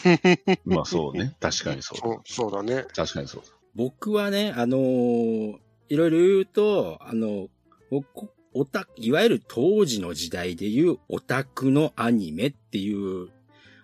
[0.65, 1.37] まあそうね。
[1.41, 1.99] 確かにそう。
[1.99, 2.85] そう、そうだね。
[2.95, 3.43] 確かにそう。
[3.75, 5.57] 僕はね、あのー
[5.89, 7.49] いろいろ言うと、あの、
[7.91, 13.29] 僕オタ、いわゆる当時の時代でいうオタクのアニメっていう、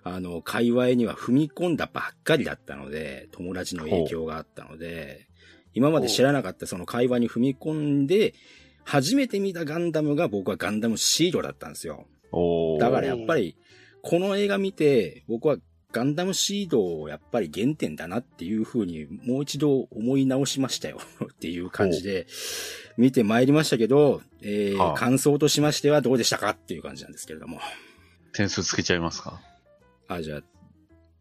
[0.03, 5.29] あの、界隈には踏み込んだばっかりだったので、友達の影響があったので、
[5.75, 8.35] 今まで知らなかったその界隈に踏み込んで、
[8.85, 12.07] 初めて見たガンダムが僕はガンダムシードだったんですよ。
[12.81, 13.57] だからやっぱり、
[14.03, 15.57] この映画見て、僕は
[15.93, 20.99] ガンダムシードをやっぱり原点だなっていう風にもう一度思い直しましたよ
[21.33, 22.27] っていう感じで
[22.97, 24.95] 見てまいりましたけど、えーはあ。
[24.97, 27.61] 感想としましてはどうでしたかっていう感じなんですけれども。
[28.33, 29.41] 点数つけちゃいますか？
[30.09, 30.43] あ、じゃあ、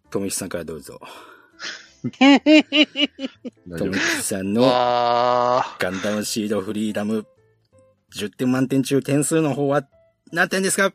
[0.10, 1.00] とみきさんからどうぞ。
[2.22, 2.40] 大
[3.78, 5.76] とみきさんのあ。
[5.80, 7.26] ガンダムシードフリーダム
[8.16, 9.88] 10点満点中点数の方は
[10.32, 10.88] 何点ですか？
[10.88, 10.94] ー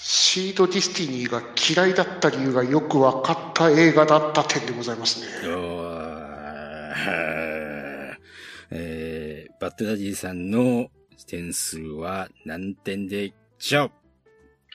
[0.00, 5.26] シードディスティニーが嫌いだった理由がよく分かった映画だった点でございますね。
[8.70, 10.90] えー、バッドダディさんの
[11.26, 13.90] 点数は何点でしょう？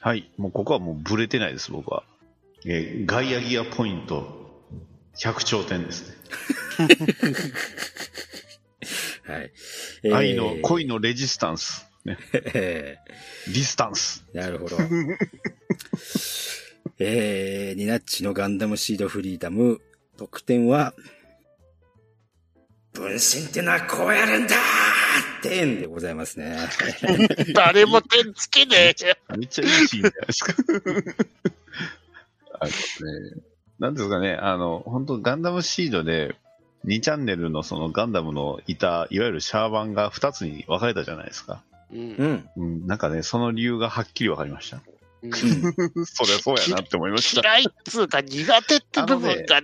[0.02, 0.32] はい。
[0.38, 2.04] もうここはもうブレてないです、僕は。
[2.66, 4.66] えーガイアギアポイント、
[5.18, 6.16] 100兆点ですね。
[9.34, 9.52] はい。
[10.14, 11.88] 愛の、恋のレジスタンス。
[12.06, 12.18] ね。
[12.34, 12.98] え
[13.48, 14.26] ディスタンス。
[14.34, 14.78] ーなるほど。
[17.00, 19.82] えー、ニナッチのガンダムシードフリーダム、
[20.18, 20.94] 得点は、
[22.94, 24.56] 分身ってのはこうやるんだ
[25.42, 26.58] 点でございますね。
[27.54, 29.36] 誰も点つけねえ。
[29.36, 30.54] めっちゃいいシーンじゃないですか。
[32.60, 33.42] あのね、
[33.80, 36.36] なんですかね、あの、本当ガンダムシードで、
[36.86, 41.63] 2チャンネルのそのガンダムのいた、いわゆるシャーバンが2つに分かれたじゃないですか。
[41.93, 42.49] うんうん。
[42.58, 44.77] うん、なんかね、その理由がはっきり分かりました。
[44.77, 44.84] うん
[46.06, 47.41] そりゃそうやなって思いました。
[47.41, 49.62] 嫌いっつうか苦手って部分があ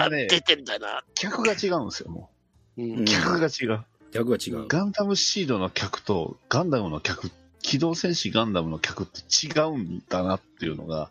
[0.00, 1.02] な、のね出てんだな。
[1.14, 2.30] 客が違うんですよ、も
[2.76, 3.04] うんう。
[3.06, 3.84] 客が違う。
[4.12, 4.68] 逆が違う。
[4.68, 7.30] ガンダムシードの客とガンダムの客、
[7.62, 11.10] 機動戦士ガンダムの客って違うんだなっていうのが、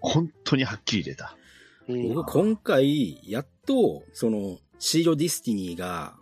[0.00, 1.36] 本当にはっきり出た。
[1.88, 6.14] うん僕今回、やっと、その、シードディスティニーが、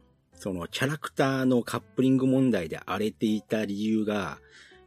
[0.45, 4.37] そのキャラクターのカップリング問題で荒れていた理由が、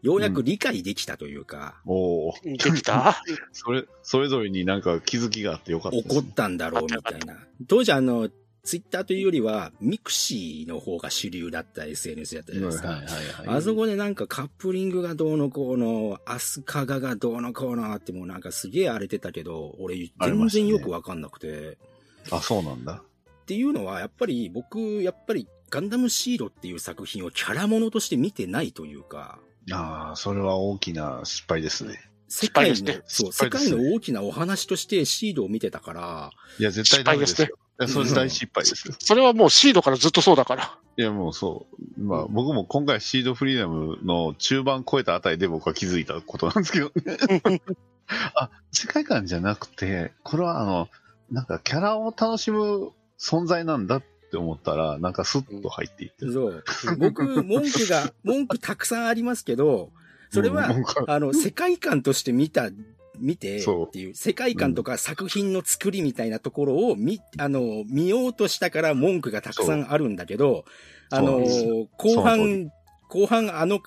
[0.03, 3.19] ようやく理解できたというか、おお、できた？
[3.53, 7.39] それ、それぞれになんか気づきがあってよかったです、怒ったんだろうみたいな。
[7.67, 8.29] 当時あの、
[8.65, 12.89] ツイッターというよりは、ミクシーの方が主流だった SNS だったじゃないですか。
[12.89, 13.57] はいはいはい。
[13.57, 21.79] あそこでなんかカップリングがどうのこうの、アスカガがどうのこうのってもうなんかすげえ荒れてたけど、俺全然よくわかんなくて。
[22.29, 23.01] あ、そうなんだ。
[23.47, 29.39] っていうのは、やっぱり僕、やっぱりガンダムシードっていう作品をキャラものとして見てないというか、
[29.71, 31.97] ああ、それは大きな失敗ですね。
[32.27, 37.47] 世界の、失敗ですねそう、ね界の大きなお話としてシードを見てたから、いや、絶対ダメですよ。
[37.79, 38.93] いや、それ大失敗ですよ。
[38.99, 40.77] それはもうシードからずっとそうだから。
[40.97, 42.03] いや、もうそう。
[42.03, 47.61] まあ、僕も今回シードフリーダムの中盤超えたあたりで僕は気づいたことなんですけどね。
[48.35, 50.89] あ、世界観じゃなくて、これはあの、
[51.29, 56.25] なんかキャラを楽しむ存在なんだって思ったら、なんかスッと入っていって。
[56.31, 56.63] そう。
[56.97, 59.91] 僕、文句が、 文句たくさんありますけど、
[60.29, 62.69] それはうんあの、世界観として見た、
[63.17, 70.65] 見てっていう、世界観とか作品の作りみたいなところを見、あの、見ようとしたから文句がたくさんあるんだけど、
[71.09, 71.39] あの
[71.97, 72.69] 後半、
[73.07, 73.79] 後半あの、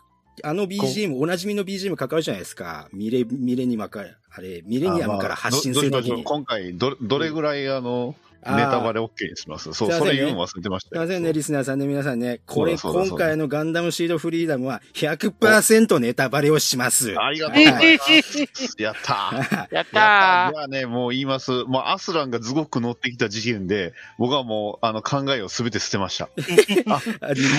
[0.43, 2.89] あの BGM、おなじみの BGM かかるじゃないですか。
[2.93, 6.25] ミレ、ミレニマから、あれ、ミレニアムから発信するときに。
[6.25, 11.03] 今回ど、どれぐらいあの、あーネタバレ OK にしますそう、それ言うの忘れてましたよ。
[11.03, 17.15] すいませんね、リスナーさんね、皆さんね、これ、今回のガンダムシードフリーダムは100%ネタバレをします。
[17.19, 18.77] ありがとうございます。
[18.83, 19.75] やったー。
[19.75, 21.51] やったーじゃあね、もう言います。
[21.65, 26.29] もうアスランがすごく乗ってきた時点で、僕はもう、あの、考えをすべて捨てました。
[26.87, 27.01] あ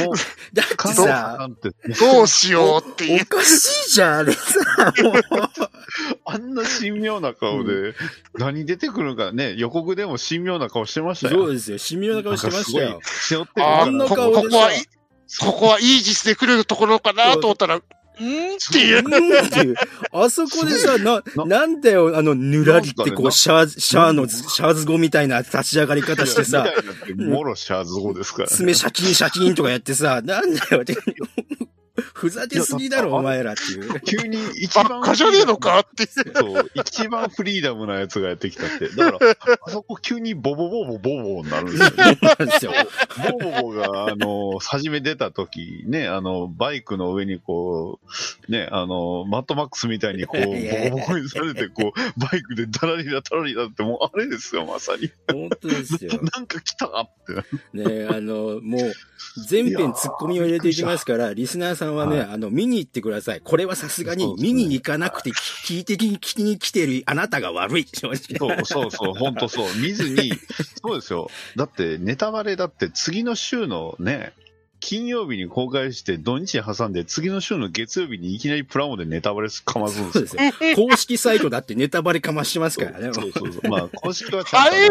[0.06, 0.16] もう、
[0.54, 3.24] だってさ、なんて、どうしようっていう。
[3.24, 5.14] おかしいじゃん、あれさ、もう。
[6.34, 7.94] あんな神妙な顔で、
[8.38, 11.42] 何出てくるかね、予告でも神妙な顔してましたよ。
[11.44, 13.00] そうですよ、神妙な顔してましたよ。
[13.04, 13.66] 背負ってる。
[13.66, 17.80] ああんなこ顔でここはさ、ここはイージスで来るところかなと思ったら、ん？
[17.80, 17.82] っ
[18.72, 19.04] ていう。
[19.04, 19.46] うん？
[19.46, 19.76] っていう。
[20.12, 26.68] あそこでさ、な、ななんだよ、あの、ぬらりってこう、シャー、シャーの、シャーズ語みたいな立ち上がり方してさ、
[27.16, 28.56] もろシャーズ語ですから、ね。
[28.56, 30.96] 爪シャキンシャキンとかやってさ、なんだよって、
[32.14, 34.02] ふざけすぎだろ、お前らっていう。
[34.02, 35.02] 急に一ば番。
[35.02, 35.80] っかじゃねえのか？
[35.80, 36.10] っていう。
[36.36, 38.90] そう、一番フリーダムなやつがやってきたって。
[38.90, 42.20] だから、あそこ急にボボボボボボになるんですよね。
[42.22, 42.74] なんですよ。
[43.32, 48.00] ボボボが、あの、初め出た時、ね、あの、バイクの上にこ
[48.48, 50.42] う、ね、あの、マットマックスみたいにこう、
[50.90, 55.12] ボコボコにされて、こう、バイクでダラリだダラリだって、もうあれですよ、まさに。
[55.32, 56.20] 本当ですよ。
[56.34, 57.34] なんか来たって
[57.74, 57.84] な。
[57.86, 58.94] ねあの、もう、
[59.48, 63.42] 全編ツッコミを入れていきますから、リスナーさんはね、はいあの、見に行ってください。
[63.42, 67.88] これはさすがに見に行かなくて聞いて聞きに来てるあなたが悪い。
[67.88, 68.38] 正直。
[68.38, 69.68] そうそうそう、本当そう。
[69.82, 70.34] 見ずに、
[70.84, 71.30] そうですよ。
[71.56, 74.34] だって、ネタバレだって次の週のね、
[74.82, 80.42] 金曜日に公開して土日に挟んで、次の週の月曜日にいきなりプラモでネタバレかますんですよ。
[80.42, 80.76] ですよ。
[80.76, 83.14] 公式サイトだってネタバレかましてますからね。
[83.14, 83.70] そうそうそう。
[83.70, 84.90] まあ、公式はちゃんとはい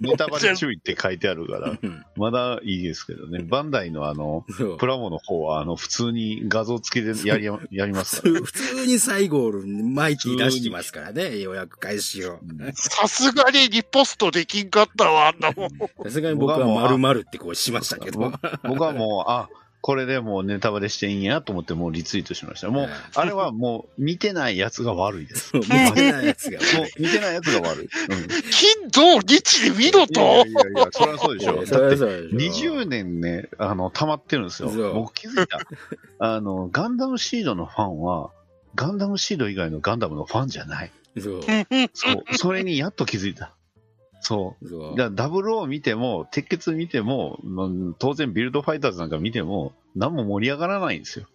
[0.00, 3.40] ネタバレ注意って書いてあるから、うんまだいいですけどね。
[3.40, 4.44] バンダイのあの、
[4.78, 8.40] プラモの方は、あの、普通に画像付きでやり、やりますから。
[8.40, 12.38] 普通に最後、マイティ出してますからね、予約開始を。
[12.74, 15.70] さすがにリポストできんかったわ、あんなもん。
[15.70, 18.20] さすがに僕は丸々ってこうしましたけど。
[18.20, 19.48] 僕僕はもう、あ、
[19.82, 22.70] これでもうネタバレしていいんやと思ってもうリツイートしました。
[22.70, 25.50] もう、あれはもう見てないやつが悪いです。
[25.50, 27.84] そう見てないやつがもう見てないやつが悪い。
[27.84, 27.88] うん。
[28.52, 31.56] 金、土、日で見ろいやいとやいやいや、そりゃそうでしょ。
[31.56, 34.70] だってそうでしょ20年ね、あの、溜まってるんですよ。
[34.94, 35.58] 僕気づいた。
[36.20, 38.30] あの、ガンダムシードのファンは、
[38.76, 40.92] ガンダムシード以外のガンダムのファンじゃない。
[41.20, 41.42] そう。
[41.92, 42.36] そう。
[42.36, 43.52] それにやっと気づいた。
[44.22, 44.68] そう。
[44.68, 44.90] そう。
[44.92, 51.26] だからダブルを見ても、鉄血見ても、うん当然ビルドファイターズなんか見ても、何も盛り上がらないんですよ。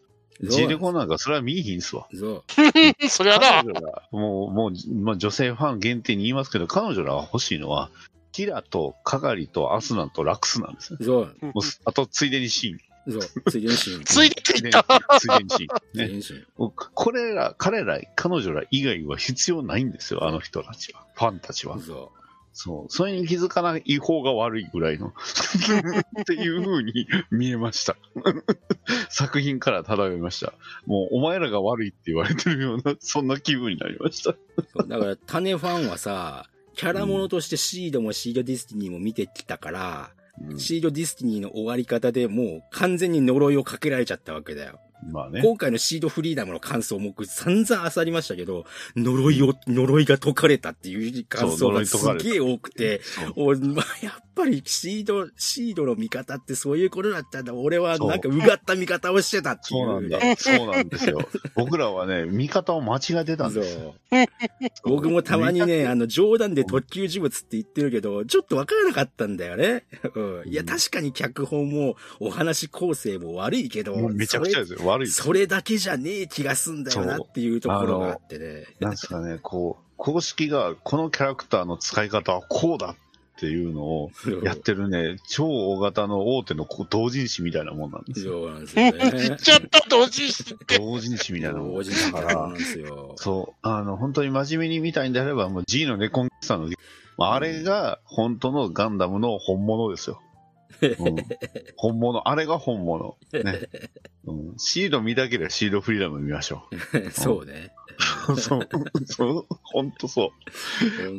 [0.41, 2.07] ジレコなんかそれは見えひんすわ。
[2.13, 2.43] そう。
[3.09, 3.63] そりゃな
[4.11, 7.89] もう、もう、まあ、女性ファン限定に言いますけど、彼女らが欲しいのは、
[8.31, 10.99] キラとカガリとアスナンとラックスなんですね。
[11.01, 11.35] そう。
[11.41, 11.53] もう
[11.85, 13.11] あと、ついでにシーン。
[13.11, 13.51] そう。
[13.51, 14.03] ついでにシーン。
[14.03, 14.85] ついでにていった。
[15.19, 15.67] ついでにシーン。
[15.91, 16.45] ついねでにシーン。
[16.57, 21.03] もうこれら、彼ら、彼女ら以外は必要ないんですよ、あの人たちは。
[21.15, 21.79] ファンたちは。
[21.79, 22.11] そ
[22.59, 22.91] そう。
[22.91, 25.13] それに気づかない方が悪いぐらいの。
[26.21, 27.95] っていう風に見えました。
[29.09, 30.55] 作品から漂いました。
[30.87, 34.35] もう、お前らが悪いって言われてるような、そんな気分になりました。
[34.87, 44.79] だから、種ファンはさ、キャラものとしてシードもシードディスティニーも見てきたから、うんシードディスティニーの終わり方でもう完全に呪いをかけられちゃったわけだよ。
[45.03, 45.41] まあね。
[45.41, 53.01] 今回のシードフリーダムの感想も僕散々漁りましたけど、呪いを、呪いが解かれたっていう感想がすげえ多くて、
[53.35, 57.53] おまあ、やっぱりシード、シードの味方ってそういうことだったんだ。
[57.53, 59.85] 俺はなんかうがった見方をしてたっていう。
[59.85, 60.19] そうなんだ。
[60.37, 61.27] そうなんですよ。
[61.55, 63.95] 僕らはね、見方を間違えてたんそですよ。
[64.11, 64.89] う。
[64.89, 69.85] 僕もたまにね、あの、冗談で特級事物って言ってるけど、ちょっとわからなかったんだよね。
[70.13, 70.49] うん。
[70.49, 74.86] いや、確かに脚本も、お話構成も悪いけど、めちゃくちゃですよ。
[74.87, 75.07] 悪い。
[75.07, 78.65] それだけじゃねえ気がすんだよなっていうところがあってね。
[78.79, 82.95] なんですかね、こう、公式がこのキャラクターの使い方はこうだっ
[83.37, 84.11] っていうのを
[84.43, 88.31] やってるね、 超大型の大手のこ同人誌みたいなもんなんですよ。
[88.31, 89.27] そうなんですよね。
[89.27, 90.79] 言っちゃった、同時知って。
[90.79, 93.13] 同人誌みたいなもんおじさんからなんですよ。
[93.17, 93.55] そう。
[93.61, 96.67] あの、本当に真面目に見たいんであれば、もう G のレコンキスタの、
[97.19, 100.19] まああれが本当のガンダムの本物ですよ。
[100.81, 101.15] うん、
[101.75, 103.17] 本物、あれが本物。
[103.33, 103.69] ね。
[104.25, 106.63] うん、シード見たければシードフリーダム見ましょ
[107.11, 107.71] そうね。
[108.29, 108.39] う。
[108.39, 108.67] そう、
[109.05, 110.31] そう、本当そう。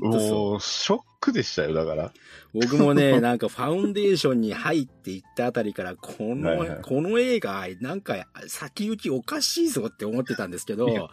[0.01, 2.13] ほんとそうもう、ショックでしたよ、だから。
[2.55, 11.11] 僕もね、 なんかファウンデーションに入っていったあたりから、この、はいはいこの映画、なんか先行きおかしいぞって思ってたんですけど、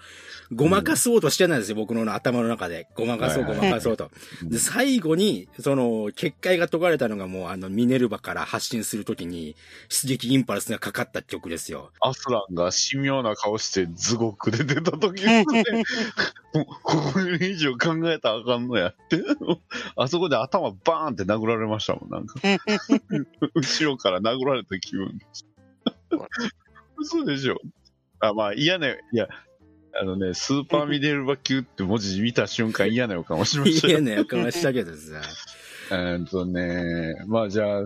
[0.52, 2.88] ごまかそうとしてないんですよ、僕の頭の中で。
[2.96, 4.12] ごまかそう、ごまかそうと。
[4.44, 9.56] うんで、最後に、その、結界が解かれたのがもう、あの、ミネルヴァから発信するときに、
[9.90, 11.92] 出撃インパルスがかかった曲ですよ。
[12.02, 15.84] アスランが神妙な顔してズゴックで出た時ですね、
[16.84, 19.22] これ以上考えたらあかんのやって。
[19.98, 22.40] あそこで頭バーンって殴られましたもん、なんか。
[23.56, 25.46] 後ろから殴られた気分です。
[26.98, 27.60] 嘘でしょ。
[28.20, 29.28] あ、まあ嫌な、いや、
[29.94, 34.00] あのね、スーパーミネルヴァ級って文字見た瞬間嫌な予感をしましたよ。
[34.00, 35.22] 嫌な予感はしたけどさ。
[35.92, 37.84] えーっとね、まあじゃあ、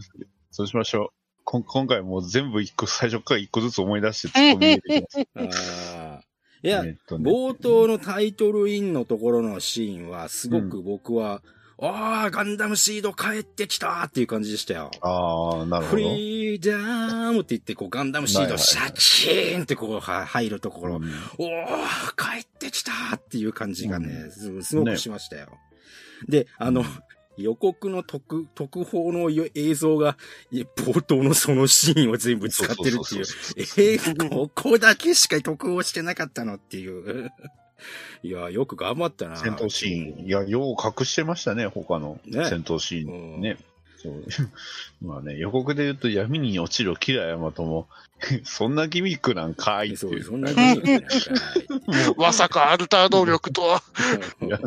[0.49, 1.09] そうしましょう。
[1.43, 5.95] こ今回もう全部一個、最初から一個ずつ思い出して突っ込み入れていきます。
[5.95, 6.29] あー
[6.61, 11.41] いや、ね冒頭のタイトルインのところのシーンは、すごく僕は、
[11.81, 14.91] ああ、ガンダムシード帰ってきたっていう感じでしたよ。
[15.01, 16.09] ああ、なるほフど。
[16.09, 21.03] リーダームって言って、こう、ガンダムシードシャキーンってこう、は入るところ、うん
[21.37, 25.57] おー、帰ってきたっていう感じがね、うんすすごくしましたよ。
[26.27, 26.83] で、あの、
[27.37, 30.17] 予告の特、特報の映像が、
[30.51, 33.25] い冒頭のそのシーンを全部使ってるっていう。
[33.55, 37.31] えー、ここだけしか特報してなかったのっていう。
[38.23, 39.37] いや、よく頑張ったな。
[39.37, 40.25] 戦闘シーン。
[40.27, 43.57] いや、よう隠してましたね、他のね戦闘シーンね。
[44.01, 44.23] そう
[45.05, 47.87] まあね、予告で言うと闇に落ちるキラヤマトも、
[48.43, 50.23] そんなギミックなんかいってそ、いうう。
[50.23, 50.85] そんなになんか
[52.17, 53.83] まさかアルター能力とは。
[54.41, 54.61] いやい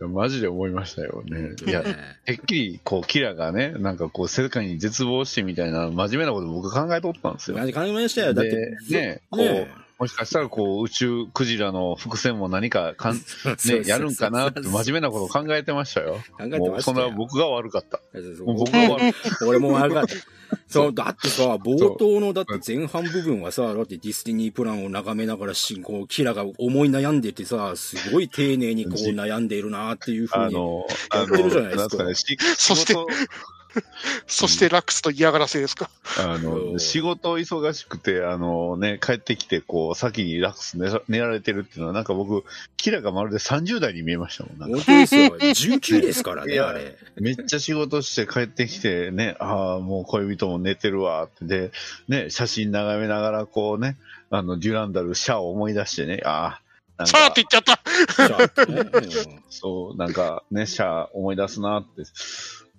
[0.00, 1.56] やマジで思いましたよね。
[1.66, 7.58] いや、ねてっきり、こう、キラがね、なんかこう、世界に絶望してみたいな、真面目なこと僕考えとったんですよ。
[7.58, 8.34] マジ考えましたよ。
[8.34, 8.50] だって
[8.88, 9.68] で、ね、こう、ね
[10.00, 13.16] もしかしたら、こう、宇宙クジラの伏線も何かかん、
[13.68, 16.14] ね、やるんかなって真面目なこと考えてましたよ。
[16.38, 17.12] 考えてましたよ。
[17.14, 18.00] 僕が悪かった。
[18.46, 20.14] 僕が悪かっ俺も悪かった。
[20.66, 30.46] そう、だってさ、冒頭の、だって前半部分はさ、だってディスティニープランを眺めながら進行、キラが思い悩んでてさ、すごい丁寧にこうじ悩んでいるなっていうふた。
[30.46, 30.54] うに。
[30.54, 31.78] やってるじゃないで
[32.14, 32.94] すかそして
[34.26, 35.90] そしてラックスと嫌がらせですか？
[36.18, 42.44] あの、仕事忙しくて、あのね、帰ってきて、こう、先にラックス寝ら寝られてるっていうのは、なんか僕、
[42.76, 44.58] キラがまるで30代に見えましたもん。
[44.58, 45.36] なんか本当ですよ。
[45.38, 46.96] 19ですからね、あれ。
[47.16, 51.72] めっちゃ仕事して帰ってきてね、ああ、もう恋人も寝てるわって、で、
[52.08, 53.96] ね、写真眺めながら、こうね、
[54.30, 56.62] あの、デュランダル、シャアを思い出してね、ああ、
[56.98, 59.40] なんさあってか、言っちゃった。
[59.48, 62.02] そう、なんかね、シャア思い出すなって、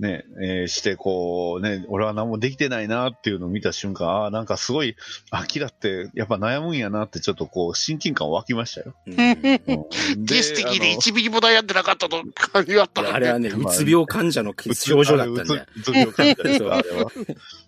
[0.02, 4.96] ね、えーして、こう、ね、俺は何もできてないなっていうのを見た瞬間、ああ、なんかすごい、
[5.30, 8.96] あ、キラってやっぱ悩むんやなって、ちょっとこう、親近感湧きましたよ。
[9.06, 15.66] うんうんディスティニーで1ミリも悩んでなかったと感じがあったあれはね、うまあつ病患者の症状だったんだよ。
[15.76, 17.12] うつうつ病患者ですそうか、あれは。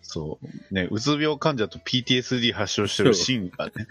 [0.01, 0.73] そう。
[0.73, 3.87] ね、うつ病患者と PTSD 発症してるシーンがね、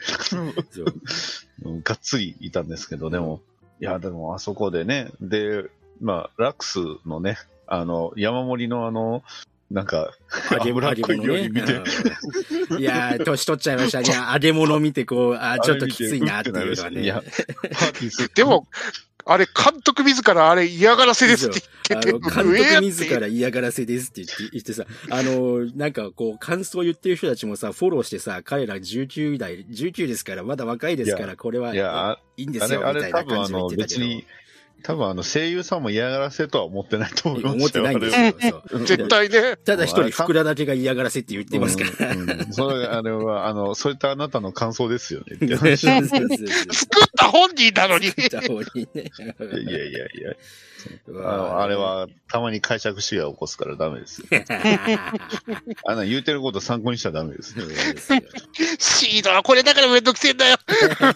[1.84, 3.40] がっつりいたんですけど、でも、
[3.80, 5.64] いや、でもあそこでね、で、
[6.01, 7.38] まあ、ラックスのね、
[7.73, 9.23] あの、山盛りのあの、
[9.70, 10.12] なんか、
[10.51, 11.73] 揚げ脂っこい料理見て、
[12.68, 14.09] うんいやー、年取っちゃいましたね。
[14.31, 17.03] 揚げ物見て、こう、あーちょっときついなっていうのはね。
[17.03, 17.23] いや。
[18.37, 18.68] でも、
[19.25, 31.75] あれ、監督自らあれ嫌がらせですって言ってて、監督自ら嫌がらせですって言って言ってさ、あの、なんかこう、感想を言ってる人たちもさ、フォローしてさ、彼ら19代、19ですから、まだ若いですから、これは
[32.37, 34.41] いいいんですよ、あれ、あみたいな感じで言の、ってたけど。
[34.83, 37.57] 多分あの、声優さんも嫌がらせとは思ってないと思いますよ。
[37.57, 38.62] 思ってないんですよ。
[38.85, 39.57] 絶対ね。
[39.57, 42.12] ただ一人、福田だけが嫌がらせって言ってますから。
[42.12, 45.77] うんうんそれ、あれは、あの、そういったあなたの感想ですよね 作っ
[47.16, 48.09] た本人なのに。
[48.09, 49.12] 作った方にね。
[49.39, 50.33] やいやいやいや、
[51.09, 54.26] うあのわあれは、たまに解釈しが起こすからダメですよ。
[55.87, 57.55] あの、言うてること参考にしちゃダメです。
[57.55, 58.20] そうですよ
[58.78, 60.57] シードはこれだからめんどくせえんだよ。
[60.66, 61.14] 監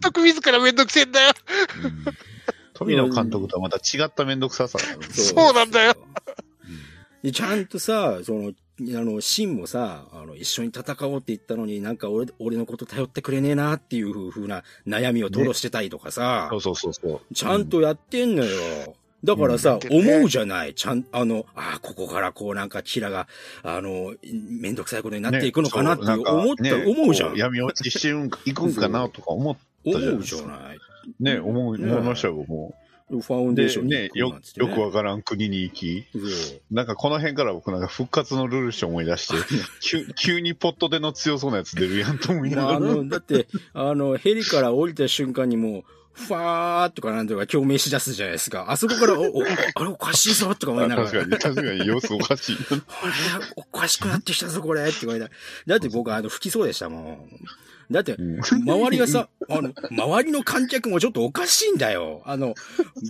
[0.00, 1.32] 督自らめんどくせえんだよ。
[1.84, 2.04] うん
[2.80, 4.78] 富野監督とはまた違った面倒くささ
[5.10, 5.94] そうなんだよ。
[7.22, 17.34] でちゃんとさ、その、あの、シンもさ、あの、一緒に戦おうって言ったのになんか俺、俺のこと頼ってくれねえなっていうふうな悩みを吐露してたりとかさ、そうそうそうそう。
[17.34, 18.96] ちゃんとやってんのよ。
[19.22, 20.74] だからさ、うん思うじゃない。
[20.74, 23.28] ちゃん、あの、ああ、ここからこうなんかキラが、
[23.62, 27.30] あの、めんどくさいことになっていくのかなっていう、ねそう思った、ね思うじゃん。
[27.32, 30.78] こ闇落ちしてるんか、行くんかなとか思っ思たじゃないうでじすかゃない。
[31.18, 32.74] ね、思いね思いましたよ、も
[33.10, 36.06] ファウンデーションにね、よよくわからん国に行き、
[36.70, 39.34] なんかこの辺から僕なんか復活のルールして思い出して、
[39.82, 42.80] 急急にポットでの強そうなやつ出るやんと思いながら。
[42.80, 48.66] の、だって、あの、ヘリから降りた瞬間にもう、ファーとかなんとか共鳴し出すじゃないですか。
[48.68, 51.10] あそこから、お、お、あれおかしいぞとか思いながら。
[51.10, 52.56] 確かに、確かに様子おかしい。
[52.70, 52.82] あれ
[53.56, 55.30] おかしくなってきたぞ、これって言われた。
[55.66, 57.30] だって僕、あの、吹きそうでしたもん。
[57.90, 62.22] だって、うん周りがさ、 あの、周りの観客もちょっとおかしいんだよ。
[62.24, 62.54] あの、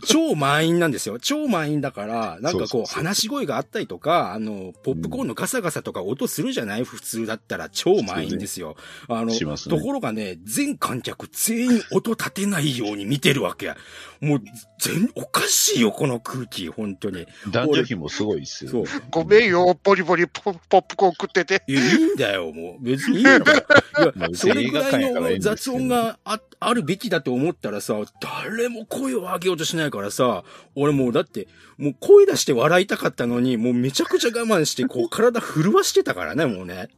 [0.07, 1.19] 超満員なんですよ。
[1.19, 6.85] 超満員だから、なんかこう、話し声があったりとか、あの、ポップコーンのガサガサとか音するじゃない？
[6.85, 8.77] 普通だったら超満員ですよ。
[9.09, 13.75] あの、ところがね、全観客全員音立てないように見てるわけ。
[14.21, 14.43] もう、
[14.79, 17.27] 全、おかしいよ、この空気、本当に。
[17.51, 18.71] 男女比もすごいですよ。
[18.71, 18.85] そう。
[19.11, 21.63] ごめんよ、ボリボリポポップコーン食ってて。
[21.67, 22.85] いや、いいんだよ、もう。
[22.85, 23.43] 別にいいんだよ。
[23.99, 30.45] いや、まあそれぐらいの雑音がああるべきだと思ったらさ、誰も声を上げようとしないからさ、
[30.75, 31.49] 俺もうだって、
[31.79, 36.91] もう声出して笑いたかったのに、もうめちゃくちゃ我慢して、こう 体震わしてたからね、もうね。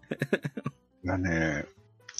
[1.04, 1.66] がね、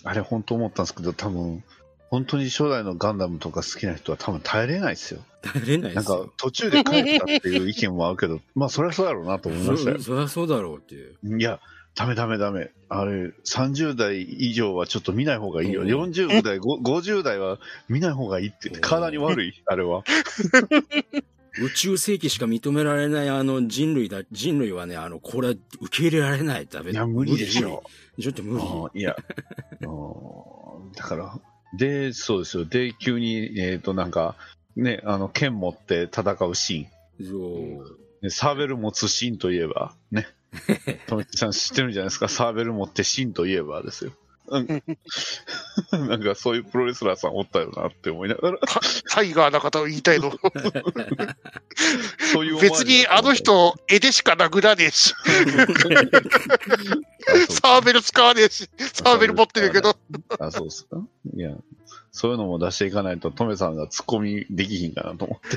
[0.05, 1.65] あれ本当思ったんですけど、多分、
[2.11, 5.21] 本当に初代のガンダムとか好きな人は多分耐えれないですよ。
[5.41, 6.33] 耐えれないなんかですよ。
[6.37, 10.05] 途中で帰ったっていう意見もあるけど、まあそりゃそうだろうなと思いましたよそ。
[10.05, 11.39] そりゃそうだろうっていう。
[11.39, 11.59] いや、
[11.95, 12.71] ダメダメダメ。
[12.89, 15.83] あれ、30代以上はちょっと見ない方がいいよ。
[15.83, 20.03] うん40代、ご50代は見ない方がいいって言って、体に悪い、あれは。
[21.61, 26.67] 宇宙世紀しか認められないあの人類だ、人類はね、あの、これは受け入れられない。
[26.67, 27.83] ダメいや、無理でしょ。
[28.19, 28.59] ちょっと無
[28.95, 29.01] 理。
[29.01, 29.15] いや、
[30.97, 31.41] だから、
[31.77, 32.65] で、そうですよ。
[32.65, 34.37] で、急に、えっ、と、なんか、
[34.77, 37.31] ね、あの、剣持って戦うシーン。
[37.31, 37.99] そう。
[38.23, 40.27] ねサーベル持つシーンといえば、ね。
[41.09, 42.29] 富木さん知ってるんじゃないですか？
[42.29, 44.13] サーベル持ってシーンといえばですよ。
[44.49, 44.67] うん、
[46.09, 50.31] なんかそういうプロレスラーさんおったよなって思いながら、タタイガーな方を言いたいの。
[52.33, 55.15] そういう別にあの人、絵でしか殴らねえし、
[57.49, 59.97] サーベル使わねえし、サーベル持ってるけど、
[60.39, 60.99] あ、そうですか。
[61.35, 61.53] いや、
[62.13, 65.51] そういうのも出していかないと、トメさんが突っ込みできひんかなと思っ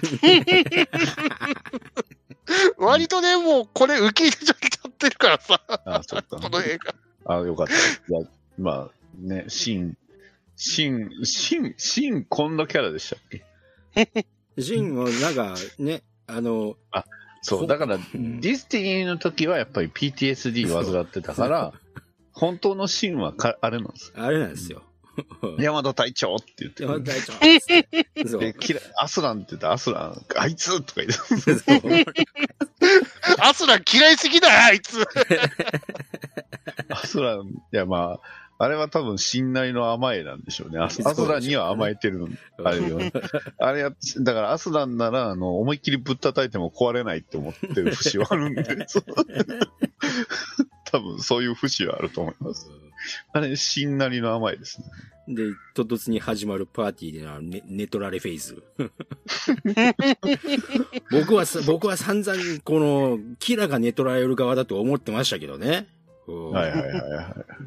[0.63, 0.87] て。
[2.77, 4.53] 割とね、もうこれ受け入れちゃ
[4.87, 6.37] ってるからさ、 あ、そうか。
[6.37, 6.77] この映
[7.25, 7.35] 画。
[7.35, 7.73] あ、よかった。
[8.57, 9.97] まあ、ね、シン、
[10.55, 14.25] シン、シン、シン、こんなキャラでしたっけ？
[14.57, 16.77] ジンもなんかね、あの、
[17.41, 21.73] そう、だから、デんィスティニーの時はやっぱり PTSD 患ってたから、
[22.31, 24.13] 本当のシンはかあれなんです。
[24.15, 24.83] あれなんですよ。
[25.59, 26.95] 山田隊長って言って山。
[26.95, 27.33] 田大長。
[28.29, 28.41] そう。
[28.41, 29.67] で、嫌いアスランって言った？
[29.67, 31.15] らアスラン、あいつとか言って、
[33.39, 34.99] アスラン嫌いすぎだよ、あいつ。
[36.89, 38.19] アスラン、いやま
[38.57, 40.79] あ、あれは多分信頼の甘えなんでしょうね。
[40.79, 42.99] アスランには甘えてるんあれよ。
[43.59, 43.91] あれや、
[44.21, 48.63] だからアスランなら、あの、思いっきりぶったたいても壊れないって思ってる節はあるんで、
[50.95, 52.69] 多分そういう節はあると思います。
[53.33, 54.87] あれ、しんなりの甘えですね。
[55.27, 55.43] で、
[55.73, 58.63] 唐突に始まるパーティーでのネネトラレフェイズ。
[61.11, 65.87] 僕はさ、僕は散々、この、キラがネトラレる側だと思ってましたけどね。
[66.27, 67.25] うんはいはいはいはい。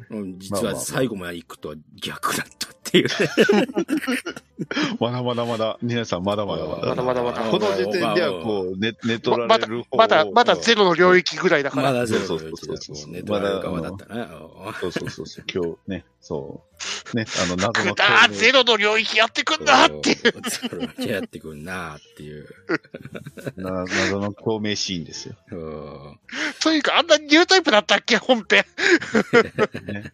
[0.09, 3.13] うん実は最後まで行くと逆だったっていうね。
[4.99, 6.87] まだまだまだ、皆さんまだまだまだ。
[6.87, 11.91] まだまだまだこの時点ではこう、寝、寝取らまだれる方まだ、まだゼロの領域ぐらいだから。
[11.91, 14.27] まだゼロそうのそうそうそうネトラレる側だったね。
[14.79, 16.63] そうそうそうそう、今日ね、そ
[17.13, 17.15] う。
[17.15, 20.17] ね、あの、謎のくだーゼロの領域やってくんなっていう。
[20.49, 22.47] それだけやってくんなっていう。
[23.57, 25.35] な謎の共鳴シーンですよ。
[25.51, 26.19] うん
[26.61, 28.65] というか、あんなニュータイプだったっけ本編。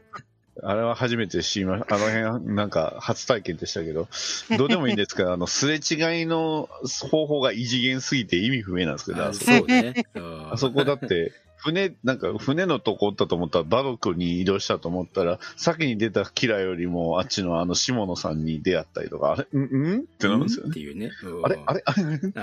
[0.68, 1.96] あれは初めて知りました。
[1.96, 4.08] あの辺、なんか、初体験でしたけど、
[4.58, 6.70] どうでもいいんですけど、あの、すれ違いの
[7.12, 10.06] 方法が異次元すぎて意味不明なんですけど、ああそそうね。
[10.16, 19.60] う んあそこだって、船、なんか船のとこおったと思ったら、バロクに移動したと思ったら、先に出たキラよりも、あっちのあの、下野さんに出会ったりとか、あれ？
[19.60, 20.00] んん？
[20.02, 20.72] ってなるんですよね。
[20.72, 21.12] っていうね。
[21.24, 21.46] うん。
[21.46, 21.60] あれ？
[21.66, 21.84] あれ？
[21.86, 21.94] あ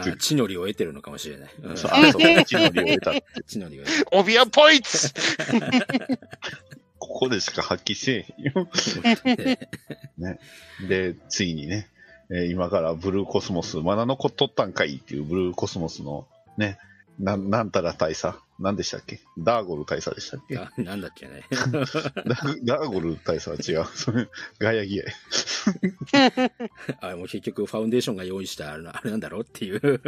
[0.07, 0.16] れ？
[0.16, 1.51] 地の利を得てるのかもしれない。
[1.62, 1.77] うん。
[1.77, 3.12] そうあそう、地の利を得た。
[3.47, 5.12] 地の利をオビアポインツ
[7.12, 8.68] ここでしか発揮せえへんよ。
[9.14, 9.68] 得 て。
[10.88, 11.88] で、ついにね、
[12.30, 16.78] えー今からブルーコスモス、まだ残っとったんかいっていうブルーコスモスのね、
[17.18, 19.20] なんなんたら大佐何でしたっけ？
[19.38, 20.54] ダーゴル大佐でしたっけ？
[20.82, 21.44] なんだっけね。
[21.50, 23.86] ーダーゴル大佐は違う。
[23.94, 25.04] それ、ガヤギア。
[27.00, 30.00] あもう結局ファウンデーションが用意したあれなあれなんだろうっていう。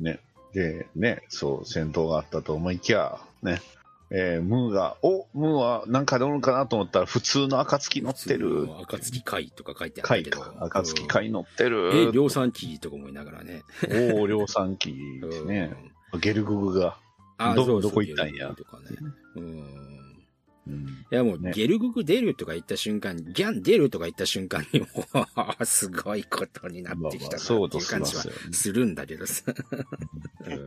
[0.00, 0.20] ね。
[0.54, 3.60] で、ね、そう、戦闘があったと思いきや、ね、
[4.10, 8.68] えームーが、おムーはなんか乗るかなと思ったら、普通の暁乗ってる。
[8.82, 10.40] 暁貝とか書いてあったけど。
[10.40, 10.64] 貝か。
[10.64, 11.70] 暁貝乗ってうん。
[11.70, 12.12] るえ、。
[12.12, 13.62] 量産機とか思いながらね。
[14.16, 15.74] おお、量産機ですね。
[16.20, 16.96] ゲルググが。
[17.36, 18.86] あどどこ行ったんやとかね。
[19.36, 20.07] うん。
[20.68, 20.86] うん。
[20.86, 21.52] いやもう、ね。
[21.52, 24.86] ゲルググ出るとか言った瞬間、ギャン出るとか言った瞬間に、 も
[25.58, 28.30] う、すごいことになってきたなってそういう感じはね。
[28.52, 29.44] するんだけどさ。
[30.44, 30.66] うん。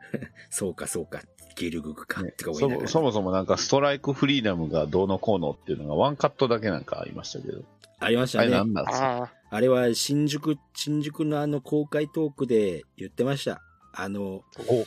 [0.50, 1.22] そうかそうか、
[1.56, 2.82] ゲルググか、ねってか思いそながら。
[2.82, 7.62] もそもそもなんかストライクフリーダムがどうのこうのっていうのがワンカットだけなんかありましたけど。
[8.00, 8.56] ありましたあれね。
[8.56, 9.32] なんなんですか？
[9.50, 13.62] あれは新宿、新宿のあの公開トークで言ってました。
[13.92, 14.86] あの、お。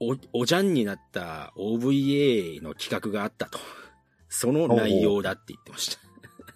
[0.00, 3.58] お、おじゃんになった OVA の企画があったと。
[4.34, 5.98] その内容だって言ってました。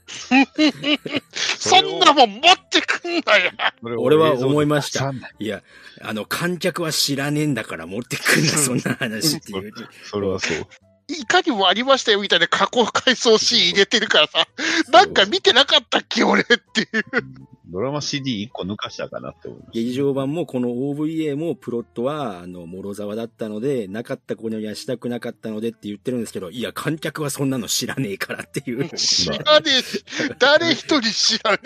[1.32, 3.52] そんなもん持ってくんなよ。
[3.98, 5.62] 俺は思いましたいや、
[6.02, 9.72] あの、観客は知らねえんだから持ってくんな、そんな話っていう。
[10.04, 10.66] それはそう。
[11.08, 14.46] いかにもありましたよみたいな加工回想シーン入れてるからさ、
[14.92, 17.48] なんか見てなかったっけ俺っていう。
[17.70, 28.88] ドラマ CD1 個抜かしたかなって思いまし劇場版もこの OVA もプロットは、あの、諸沢だったので、なかった子にはしたくなかったのでって言ってるんですけど、いや、観客はそんなの知らねえからっていう。
[28.96, 30.04] 知らねえし、
[30.38, 31.58] 誰一人知らね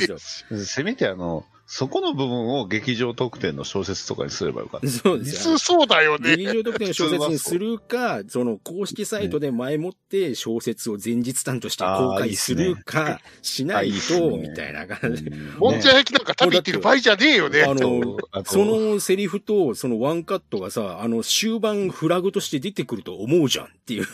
[0.51, 0.59] え。
[0.59, 4.89] せめてあの、そこの部分を劇場特典の小説とかにすればよかった。
[4.89, 5.55] そうですよ。
[5.55, 6.37] 普通そうだよね。
[6.37, 15.25] 劇場特典の小説にするか、その公式サイトで前もって小説を前日談として公開するか、しないと、みたいな感じ。
[15.25, 17.63] うんもんじゃ焼きなんか食べてる場合じゃねえよね。
[17.63, 24.07] あのそのセリフと、そのワンカットがさ、あの、終盤フラグとして出てくると思うじゃんっていう。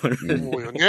[0.42, 0.80] 思うよね。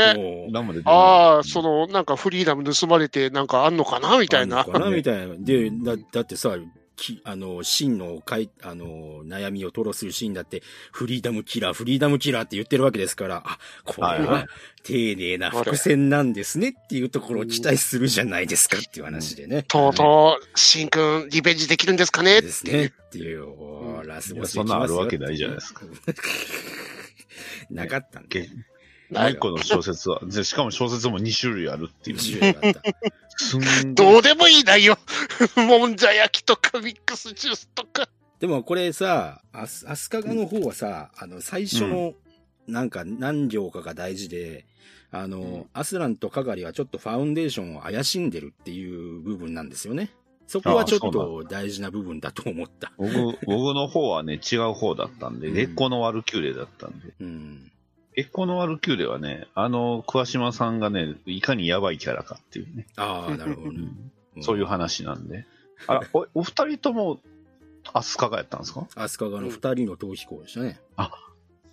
[0.85, 4.67] ああ、その、なんかフリーダム盗まれてなんかあんのかなみたいなあん。
[4.67, 5.35] のかなみたいな。
[5.37, 6.55] で、だ、だってさ、
[6.99, 14.45] き、あの、真のかい、あの、悩みを吐露するシーンだって、フリーダムキラー、フリーダムキラーって言ってるわけですから、あ、これは
[14.83, 19.63] 丁寧な伏線なんですねっていうところを期待するじゃないですかっていう話でね。
[19.63, 22.41] とうとう、シンくん、リベンジできるんですかね？
[22.41, 22.85] ですね。
[22.85, 25.81] っていう、ラスボスそんなんあるわけないじゃないですか。
[27.71, 28.49] なかったんで。
[29.09, 32.17] けもう一個の小説は、 でしかも小説も2種類あるっていう。
[32.17, 33.93] 面白かった。
[33.93, 34.97] どうでもいい内容。
[35.55, 38.09] もんじゃ焼きとかミックスジュースとか。
[38.39, 42.13] でもこれさ、アス、アスカガの方はさ、あの、最初の、
[42.67, 44.65] なんか何行かが大事で、
[45.11, 50.11] あの、アスランとカガリはちょっとファウンデーションを怪しんでるっていう部分なんですよね。
[50.49, 52.91] そこはちょっああと大事な部分だと思った。
[52.97, 53.13] 僕、
[53.45, 57.13] 僕の方はね、違う方だったんで、うん月光のワルキューレだったんで。
[57.19, 57.71] うん。
[58.15, 63.77] 月光のワルキューレはね、あの、桑島さんがね、いかにやばいキャラかっていうね、ああ、なるほどね。
[63.79, 65.45] うんそういう話なんで。
[65.85, 67.19] あら、おお二人とも、
[67.91, 68.87] アスカがやったんですか？
[68.95, 70.79] アスカガの二人の逃避行でしたね。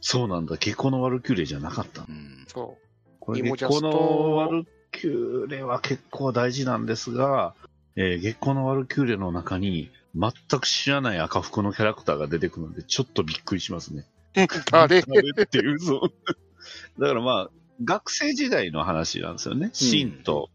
[0.00, 2.02] そうなんだ、月光のワルキューレじゃなかった。
[2.02, 2.44] うん。
[2.48, 2.76] そ
[3.20, 7.54] これ、イモジャスと月光のワルキューレは結構大事なんですが、
[7.94, 14.06] えー月光のワルキューレの中に、全く知らない赤服のキャラクターが出てくるので、ちょっとびっくりしますね。
[14.44, 17.00] っていう、そう。
[17.00, 17.50] だからまあ、
[17.84, 19.70] 学生時代の話なんですよね。
[19.72, 20.50] シンと、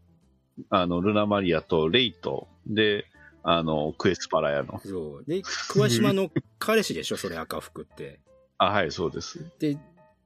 [0.70, 3.06] あの、ルナマリアとレイと、で、
[3.42, 4.80] あの、クエスパラヤの。
[4.84, 5.24] そう。
[5.26, 8.20] で、桑島の彼氏でしょ、それ赤服って。
[8.58, 9.44] あ、はい、そうです。
[9.58, 9.76] で、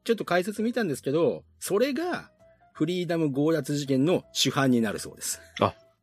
[0.04, 2.30] ちょっと解説見たんですけど、それが、
[2.72, 5.40] フリーダム強奪事件の主犯になるそうです。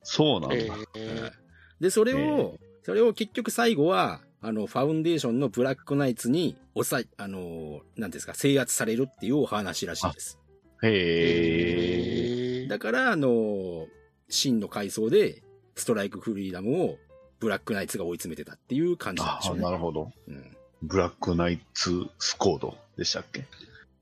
[0.01, 0.56] そうなんだ。
[0.95, 1.43] えー
[1.80, 10.38] で、それえを、それを結局最後は、あの、ファウンデーションのブラックナイツに、抑え、あの、なんですか、制圧されるっていうお話らしいです。
[10.84, 12.64] へえ。
[12.64, 13.88] えーだから、あの、
[14.30, 15.44] 真の階層で、
[15.76, 16.98] ストライクフリーダムを、
[17.39, 19.64] ブラックナイツが追い詰めてたっていう感じなんあでしょうね。
[19.64, 20.12] なるほど。
[20.28, 20.58] うん。
[20.82, 23.46] ブラックナイツスコードでしたっけ？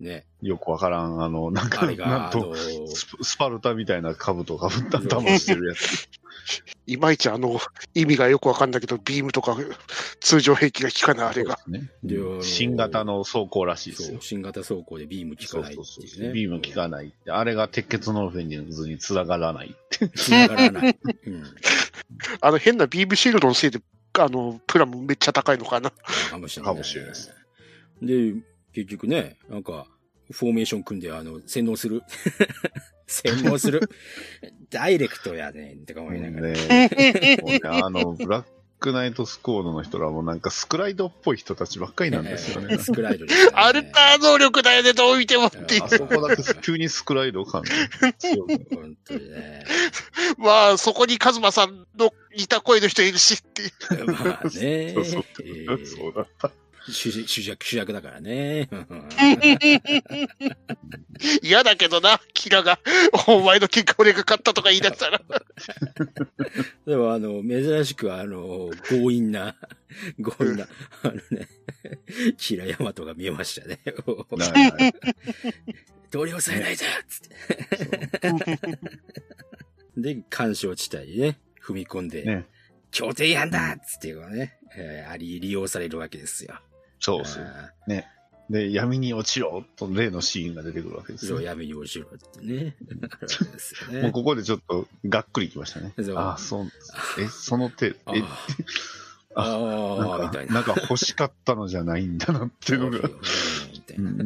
[0.01, 0.25] ね。
[0.41, 2.55] よくわからん、あの、なんか、あれが、あなんとの、
[2.87, 6.09] ススパルタみたいな兜かぶった騙してるやつ。
[6.87, 7.59] いまいちあの、
[7.93, 9.55] 意味がよくわかんないけど、ビームとか
[10.19, 11.59] 通常兵器が効かないあれが。
[11.67, 14.17] ねでうん新型の装甲らしいですよそう、。
[14.21, 16.33] 新型装甲でビーム効そかないっうそうそうていうね。
[16.33, 17.31] ビーム効かないって。
[17.31, 20.09] あれが鉄血のオルフェンズに繋がらないって。
[20.09, 20.97] 繋がらない。
[21.27, 21.43] うん。
[22.41, 23.79] あの変なビームシールドのせいで、
[24.19, 25.91] あの、プラもめっちゃ高いのかな。
[26.29, 26.73] かもしれない。
[26.73, 27.31] かもしれないです。
[28.01, 28.33] で、
[28.73, 29.87] 結局ね、なんか、
[30.31, 32.03] フォーメーション組んで、あの、洗脳する。
[33.07, 33.81] 洗脳する。
[34.69, 36.47] ダイレクトやねんってか思いながら。
[36.53, 42.79] ねあの、ブラック、クナイトスコードの人らもなんかスクライドっぽい人たちばっかりなんですよね。
[42.79, 45.87] スクライドねアルター能力だよね、どう見てもっていうあ。
[45.87, 49.63] そこだけ急にスクライド感が強く本当にね。
[50.39, 54.05] まあ、そこにカズマさんの似た声の人いるしっていう。
[54.11, 54.93] まあね。
[54.95, 56.51] そうそうえーそうだった。
[56.87, 58.67] 主主役、主役だからね。
[61.43, 62.79] 嫌だけどな、キラが。
[63.27, 65.21] お前の結果俺が勝ったとか言い出したら。
[66.87, 69.55] でも、あの、珍しく、あの、強引な、
[70.17, 70.67] 強引な、
[71.03, 71.47] あのね、
[72.37, 73.79] キラヤマトが見えましたね。
[74.31, 74.75] なな
[76.09, 77.21] 取り押さえないぞつっ
[79.95, 80.15] て。
[80.15, 82.47] で、干渉地帯にね、踏み込んで、ね。
[82.91, 86.59] 協定違反だっつっていうのがね、えーあり、利用されるわけですよ。
[87.01, 87.43] そうそう。
[87.43, 87.71] あ
[88.51, 91.47] で、闇に落ちろと例のシーンが出てくるわけでーそう、すよ。
[91.49, 92.75] 闇に落ちろってね。
[93.89, 94.01] ね。
[94.01, 96.17] もうここでちょっとがっくりきましたねそう。
[96.17, 96.67] ああ、そう。
[97.17, 98.23] え、その手、 え、あー
[99.35, 100.53] あー、なんかみたいな。
[100.55, 103.09] なんか欲しかったのじゃないんだなっていうのが。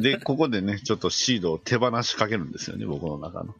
[0.00, 3.54] で、ここでね、ちょっとシードを手放しかけるんですよね、僕の中の。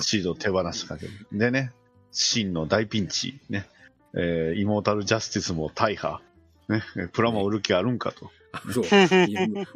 [0.00, 1.12] シードを手放しかける。
[1.32, 1.72] でね、
[2.10, 3.68] 真の大ピンチ、ね、
[4.14, 6.20] えーイモータルジャスティスも大破、
[6.68, 8.30] ね、プラモ売る気あるんかと。
[8.52, 8.84] あそう。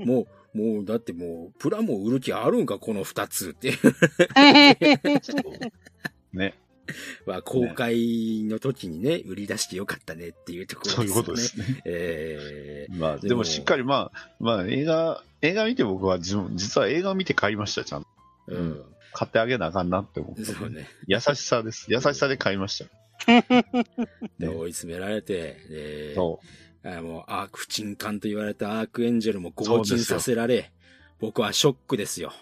[0.04, 3.72] もう、もう、だってもう、プラモ売る気あるんか、この二つって。
[6.32, 6.54] ね、
[7.26, 11.34] まあ、公開の時にね、売り出してよかったねっていうところそういうこと。
[11.34, 11.82] ですね。
[11.84, 18.08] えまあ、でもしっかりまあ、まあ映画、映画見て僕は自分、実は映画を見て買いました、ちゃんと。
[18.48, 18.84] ーうん。
[19.12, 20.44] 買ってあげなあかんなって思って。
[20.44, 20.88] そうね。
[21.06, 21.86] 優しさです。
[21.88, 22.86] 優しさで買いました。
[24.38, 26.46] で、追い詰められて、で、そう。
[26.82, 30.72] あもう、アーク不沈艦と言われたアークエンジェルも強沈させられ、
[31.18, 32.32] 僕はショックですよ。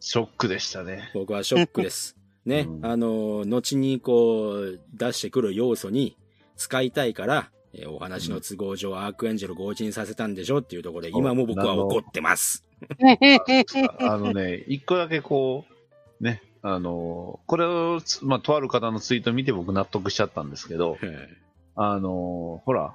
[0.00, 1.10] ショックでしたね。
[1.14, 2.16] 僕はショックです。
[2.44, 6.16] ね、うんあの、後にこう、出してくる要素に
[6.56, 12.64] 使いたいから、えーお話の都合上、アークエンジェル強沈させたんでしょっていうところで、今も僕は怒ってます。
[13.98, 15.64] あのね、一個だけこ
[16.20, 20.98] う、ね、あの、これを、まあ、とある方のツイート見て僕納得しちゃったんですけど、
[21.74, 22.94] あの、ほら、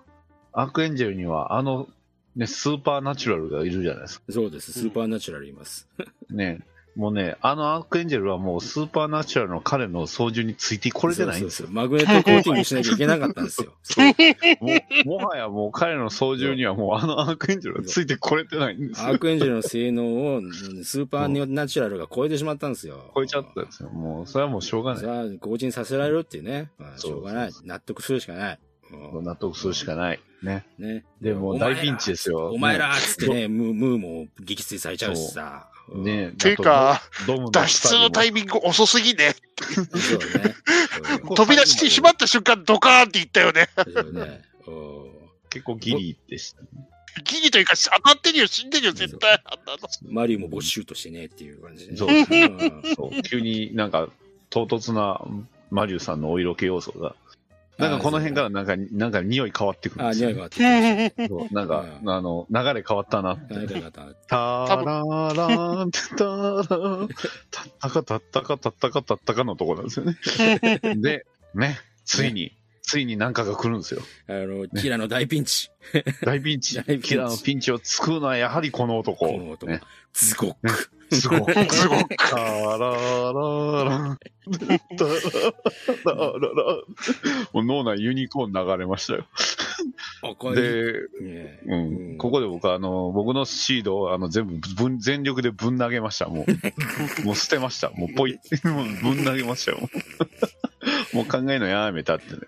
[0.54, 1.88] アークエンジェルにはあの、
[2.36, 4.32] ね、スーパーナチュラルがいるじゃないですか。
[4.32, 4.72] そうです。
[4.72, 5.88] スーパーナチュラルいます。
[6.30, 6.62] ね。
[6.96, 11.68] もうね、あのアークエンジェルはもうスーパーナチュラルの彼の操縦についてこれてないんですよ。
[11.68, 13.74] そうそうマグネットコーティングしなきゃいけなかったんですよ。
[15.06, 19.08] もうもはやもう彼の操縦にはもうあのアークエンジェルはついてこれてないんですよ。
[19.08, 20.04] アークエンジェルの性能
[20.36, 20.52] をうん
[20.84, 23.12] スーパーナチュラルが超えてしまったんですよ。
[23.16, 23.90] 超えちゃったんですよ。
[23.90, 25.04] もう、それはもうしょうがない。
[25.04, 26.72] さあ、強靭させられるっていうね。
[26.78, 27.52] まあ、しょうがない。
[27.64, 28.60] 納得するしかない。
[28.94, 30.20] うん納得するしかない。
[30.44, 30.66] ね。
[30.78, 31.04] ね。
[31.22, 32.52] でも大ピンチですよ。
[32.52, 35.68] お前らっつってね、ムームーも撃墜されちゃうしさ。
[35.68, 37.02] うんねていうか、
[37.52, 39.36] 脱出のタイミング遅すぎね。
[39.62, 39.86] そう
[40.42, 40.56] ね。
[41.26, 43.68] こ飛び出してしまった瞬間、ドカーンって言ったよね。
[45.50, 46.68] 結構ギリでしたね。
[47.26, 49.42] ギリというか、当たってるよ、死んでるよ、絶対。
[49.44, 49.90] あんなの。
[50.10, 51.98] マリオも没収としてねっていう感じでね。
[51.98, 52.44] そうですね。
[52.46, 54.08] うんそう急になんか
[54.50, 55.22] 唐突な
[55.72, 57.16] マリュウさんのお色気要素が。
[57.82, 63.54] なんかこの辺からなんか、なんか匂い変わってくるんあ、ですよ、匂いが変わってきそうなんか、うんあの、流れ変わったなって。
[63.54, 67.08] タララーンってタラーン、
[67.50, 70.80] たったかたったかたったかたったかのところなんですよね。
[71.02, 71.26] で、
[71.56, 74.02] ね、ついに、ついに何かが来るんですよ。
[74.28, 75.70] あの、キラの大ピンチ。
[76.24, 77.02] 大ピンチ大ピン。
[77.02, 79.28] チキラーのピンチを救うのはやはりこの男。
[79.28, 79.82] この男ね、
[80.14, 80.92] ズゴック。
[81.12, 81.70] すごい。
[81.70, 84.20] すごくタラララン、
[84.98, 86.76] タララララ
[87.52, 89.26] もう脳内ユニコーン流れましたよ。
[90.56, 96.28] で、ねううんん、ここで僕はあの、僕のシードをあの全部ぶん全力でぶん投げました。
[96.28, 96.48] もう、
[97.26, 97.90] もう捨てました。
[97.90, 99.80] もうポイ、もうぶん投げましたよ。
[101.14, 102.40] もう考えるのやめたってね。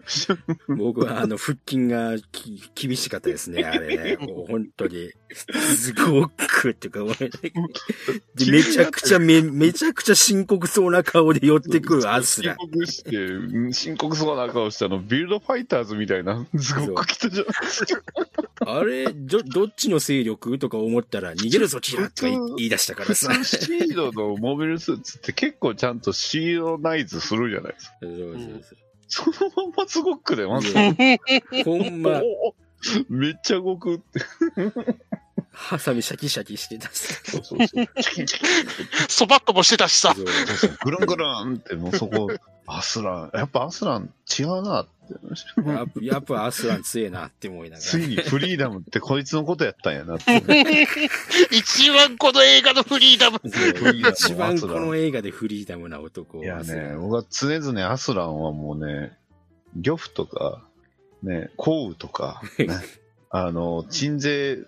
[0.77, 4.17] 僕はあの、腹筋がき厳しかったですね、あれね。
[4.17, 5.11] もう本当に。
[5.75, 7.51] すごくっていうか、俺で
[8.53, 12.69] めちゃくちゃめ、 めちゃくちゃ深刻そうな顔で寄ってくるアスラ深。
[12.69, 18.03] 刻して、うん深刻そうな顔したの、ビルドファイターズみたいな、すごく来たじゃないですか。
[18.65, 23.33] あれ、ど、どっちの勢力とか思ったら、逃げるぞ、キラとか言い出したからさ。
[23.43, 27.93] シードのモビルスーツって結構ちゃんとシードナイズするじゃないですか。
[28.01, 30.73] そうそうそうそのまんますごくで、まず。
[31.63, 32.55] ほんま、お
[33.09, 34.19] めっちゃ動くって。
[35.53, 37.13] ハサミシャキシャキしてたし。
[37.23, 37.87] そうそうそう。
[39.07, 40.13] そばっともしてたしさ。
[40.15, 42.27] そうそうそうぐるんぐるんって、もうそこ、
[42.65, 44.93] アスラン、やっぱアスラン違うなって。
[45.65, 47.81] やっぱやっぱアスラン強えなって思いながら。
[47.81, 50.41] ついにフリーダムってこいつのことやったんやなって。
[51.51, 53.39] 一番この映画のフリーダム。
[53.43, 59.11] そうリーダム一番この映画でフリーダムな男いやね、僕は常々アスランはもうね、
[59.75, 60.63] 漁夫とか、
[61.21, 62.67] ね、降雨とか、ね、
[63.29, 64.65] あの、鎮西、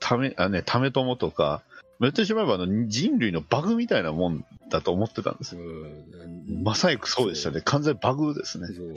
[0.00, 1.62] ため、あね、ためともとか、
[2.00, 5.60] 言ってしまえばあの人類のバグみたいなもんだと思ってたんですよ。
[5.60, 7.60] うんまさにそうでしたね。
[7.60, 8.66] 完全にバグですね。
[8.68, 8.94] そう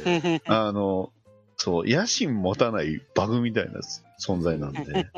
[0.47, 1.11] あの、
[1.57, 3.81] そう、野心持たないバグみたいな
[4.19, 4.83] 存在なんで。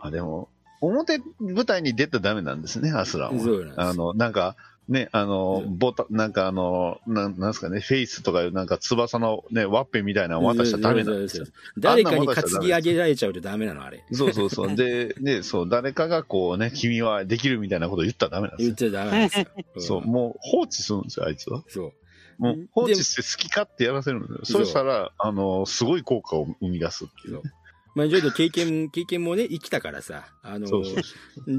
[0.00, 0.50] あでも、
[0.80, 3.74] 表舞台に出たらダメなんですね、アスランは。
[3.76, 4.56] あの、なんか、
[4.92, 11.46] ね、あのう、んボタン、なんかあの、なんなんですかね、フェイスとかなんか翼のね、ワッペンみたいなの渡したらダメなんですよ。
[11.78, 14.04] 誰かに担ぎ上げられちゃうとダメなの、あれ。
[14.12, 14.76] そうそうそう。
[14.76, 18.74] で、ね、そう、誰かがこうね、君はできるみたいなことを言ったらダメなんですよ。
[18.78, 19.46] 言っちゃダメなんですよ。
[19.78, 21.64] そう、んもう放置するんですよ、あいつは。
[21.68, 21.92] そう。
[22.38, 24.40] もう放置して好き勝手やらせるんですよ。
[24.44, 27.42] そうそしたら、あの、すごい効果を生み出すっていうね。
[27.94, 31.02] まあ、ちょっと経験、経験もね、生きたからさ、あの、そうそう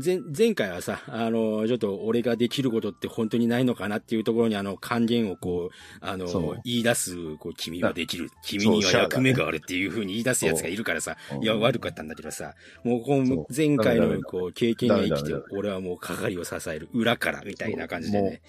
[0.04, 8.30] 前、前回はさ、あの、ちょっと俺ができることって本当にないのかなっていうところにあの、還元をこう、あの言い出す、こう、君はできる。
[8.44, 13.36] 君には役目があるっていうふうに言い出すやつがいるからさ、いや、悪かったんだけどさ、もうこそう。
[13.36, 18.42] の前回のこう、経験が生きて俺はもう係を支える裏からみたいな感じでね。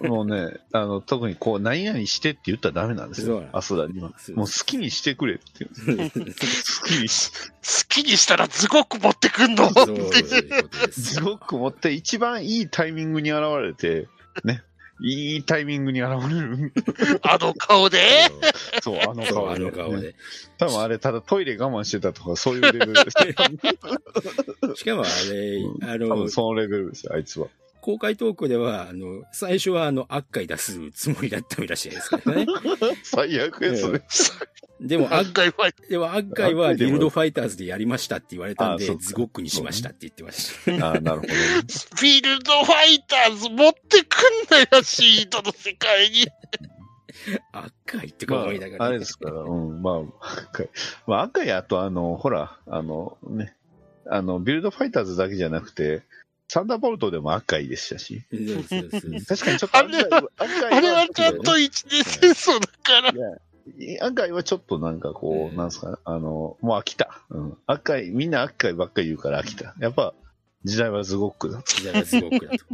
[0.00, 3.26] もうね、 あの、特にこう、何々してって言ったらダメなんですよ。
[3.26, 3.56] そうなん。
[3.56, 4.12] アスラには。
[4.18, 5.64] そうもう好きにしてくれって。
[5.64, 9.66] 好きにし、好きにしたらズゴック持ってくんの？
[9.66, 14.08] ってそういうことですすごく持って一番いいタイミングに現れて、
[14.44, 14.62] ね、
[15.02, 16.72] いいタイミングに現れる。
[17.22, 17.98] あの顔で？
[18.82, 20.14] そう、あの顔で、あの顔で。
[20.58, 23.10] 多分あれ、ただトイレ我慢してたとか、そういうレベルです。
[24.76, 27.48] しかもあれ、あの多分、そのレベルですよ、あいつは。
[27.80, 32.46] 公開トークでは、あの、最初はあの、悪回出すつもりだったらしいですからね。
[33.02, 34.02] 最悪ですね。
[34.80, 40.86] でも、案悪外はでも悪回はギルドファイターズでやりましたって言われたんでズゴックにしましたって言ってました。
[40.86, 41.34] ああ、なるほどね。
[41.34, 46.26] フィールドファイターズ持ってくんなよ、シートの世界に。
[47.52, 50.68] 悪回ってかま思いながら、あ、あれですから、うん、まあ、赤い。
[51.06, 53.54] まあ、赤い、あと、あの、ほら、あの、ね、
[54.08, 56.02] あの、ビルドファイターズだけじゃなくて、
[56.48, 63.12] サンダーボルトでも赤いでしたし、そうそうそう確かにちょっと赤いは、赤いあれはちゃんと一年戦争だから。
[64.00, 67.22] 赤いはちょっとなんかこう、うんなんですか、あの、もう飽きた。
[67.30, 67.58] うん。
[67.66, 69.74] 赤い、みんな赤いばっかり言うから飽きた。
[69.78, 70.14] やっぱ、
[70.64, 71.62] 時代はズゴックだ。
[71.64, 72.64] 時代がズゴックだと。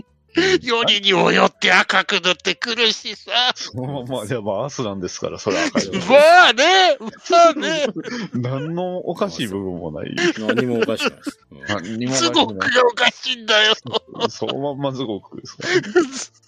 [0.63, 3.31] よりにもよって赤く塗ってくるしさ。
[3.55, 5.91] そのまま、いや、まあ、アスランですから、それは赤い。
[6.09, 6.99] まあね、
[7.31, 7.87] まあね、
[8.35, 10.15] 何のおかしい部分もない。
[10.39, 11.97] 何もおかしくないです。
[11.97, 12.83] にもおかしすごくくない。
[12.83, 13.75] おかしいんだよ。
[14.29, 15.63] そのまんまズゴックですか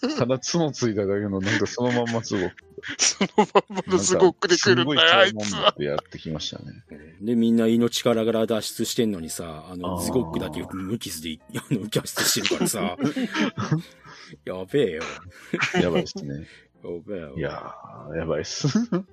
[0.07, 0.15] ら。
[0.17, 2.68] ただ角ついただけの、なんかそのまんまズゴック。
[2.99, 5.71] そのまんまのすごくで来るんだよ、あいつは。
[5.71, 6.85] ってやってきましたね。
[7.21, 12.97] で、みんな命からがら脱出してんのにさ、あの、あーズゴックだけ無傷で、 あの、脱出してるからさ、
[14.45, 15.03] やべえよ。
[15.81, 16.47] やばいですね。
[16.85, 17.35] やべえよ。
[17.37, 18.69] いやー、やばいっす。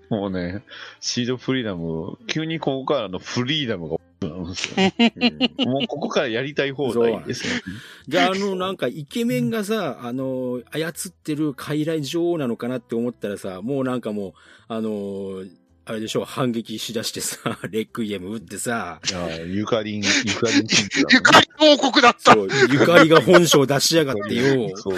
[0.10, 0.64] もうね、
[1.00, 3.98] シードフリーダム、急にここからのフリーダムが
[4.30, 5.14] なるんですよね。
[5.58, 7.62] うんもうここからやりたい放題ですね。
[8.08, 14.34] で、あの、なんか、イケメンがさ、あの、操ってる傀儡女王なのかなって思ったらさ、もうなんかもう、
[14.68, 15.44] あの、
[15.88, 19.00] あれでしょ、反撃しだしてさ、 レックイエム打ってさ、
[19.46, 22.34] ゆかりん、ゆかりんキングゆかり王国だった。
[22.34, 24.76] そう、ゆかりが本性出しやがってよ。
[24.78, 24.98] そう。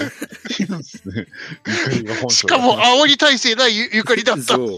[2.32, 4.44] しかも、煽り体制ないゆゆかりだった。
[4.44, 4.78] そう。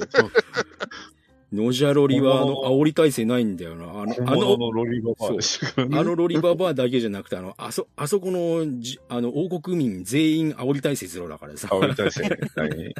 [1.51, 3.85] ノジャロリは、あの、煽り体制ないんだよな。
[3.85, 5.99] あの、あの、のロリババアでしたからね。
[5.99, 11.69] あのロリババアだけじゃなくて、あの、あそ、あそこのじ、あの、王国民全員煽り体制ゼロだからさ。
[11.71, 12.93] 煽りたいですね。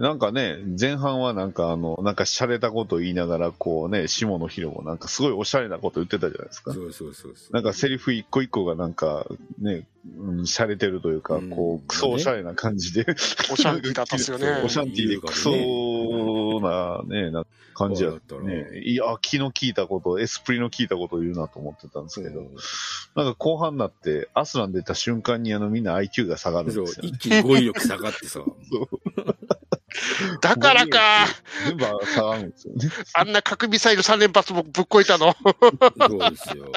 [0.00, 6.72] はいなんかね、前半はなんかあの、なんか洒落たこと言いながら、こうね、下のヒロもなんかすごいおしゃれなこと言ってたじゃないですか。
[6.72, 7.52] そうそうそうそう。
[7.52, 9.26] なんかセリフ一個一個がなんか
[9.60, 9.86] ね、
[10.18, 13.04] うん、洒落てるというか、うんこう、クソおしゃれな感じで、
[13.52, 14.46] おシャンティーだったっすよね。
[14.64, 15.50] おシャンティーでクソ
[16.60, 17.44] なね、な
[17.74, 18.80] 感じやったね。
[18.82, 22.48] いや、気の利いたこと、エスプリの効いたことを言うなと思ってたんですけど、うん
[23.16, 27.18] なんか後半になって、アスラン出た瞬間にあのみんな IQ が下がるんそうですよ、ね一。
[27.18, 28.40] 気に語彙力下がってさ。
[30.40, 31.26] だからか、
[31.66, 32.90] 全部下がるんですよね。
[33.14, 35.34] あんな核ミサイル3連発もぶっこいたの。
[35.98, 36.72] そうですよ。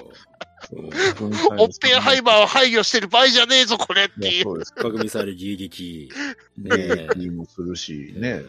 [0.72, 4.44] オッペンハイマーを排除してる場合じゃねえぞ、これっていう。
[4.44, 4.74] そうです。
[4.74, 6.12] 核ミサイル迎撃。
[6.58, 8.38] ね ねえ、もするし、ね。
[8.38, 8.44] ね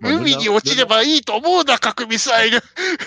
[0.02, 2.62] 海に落ちればいいと思うな、核ミサイル。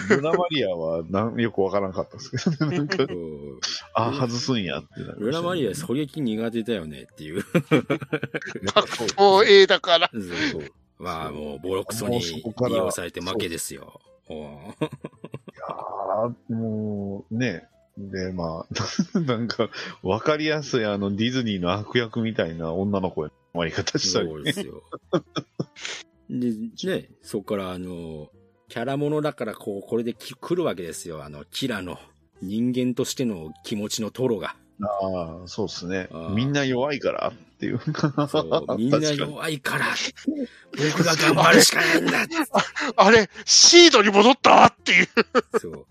[0.09, 2.77] ルナマリアはなんよくわからんかったですけどね。
[2.77, 3.59] なんかそう
[3.93, 7.38] あ、外すんやってねルナマリア狙撃苦手だよねっていう。
[7.38, 7.45] やっ
[8.73, 10.09] ぱそうですもう A だから。
[10.13, 12.43] そうそうまあもうボロクソに利
[12.75, 14.01] 用されて負けですよ。
[14.30, 17.67] うんいやーもう、ね。
[17.99, 19.69] で、まあ、 なんか、
[20.01, 24.83] わかりやすい、あの、ディズニーの悪役みたいな女の子の終わり方したりそうですよ。
[26.29, 28.29] で、ね、そこからあの、
[28.69, 31.23] キャラものだからこう、これでき来るわけですよ。
[31.23, 31.99] あの、キラの
[32.41, 34.55] 人間としての気持ちのトロが。
[34.81, 36.07] ああ、そうですね。
[36.31, 37.79] みんな弱いからっていう。
[38.29, 39.87] そう みんな弱いから、
[40.93, 42.27] 僕が頑張るしかないんだ
[42.95, 45.07] あれ、シードに戻ったっていう。
[45.59, 45.85] そう。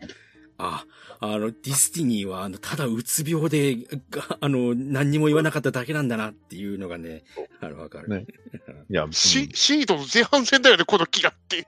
[0.59, 0.85] あ、
[1.21, 3.77] あの、ディスティニーは、あの、ただうつ病で、
[4.11, 7.23] があの、何にも言わなかっただけなんだなっていうのがね、
[7.61, 8.09] あの、わかる。
[8.09, 8.27] ね
[8.91, 11.67] いや、シシードの前半戦だよね、このキラっていう。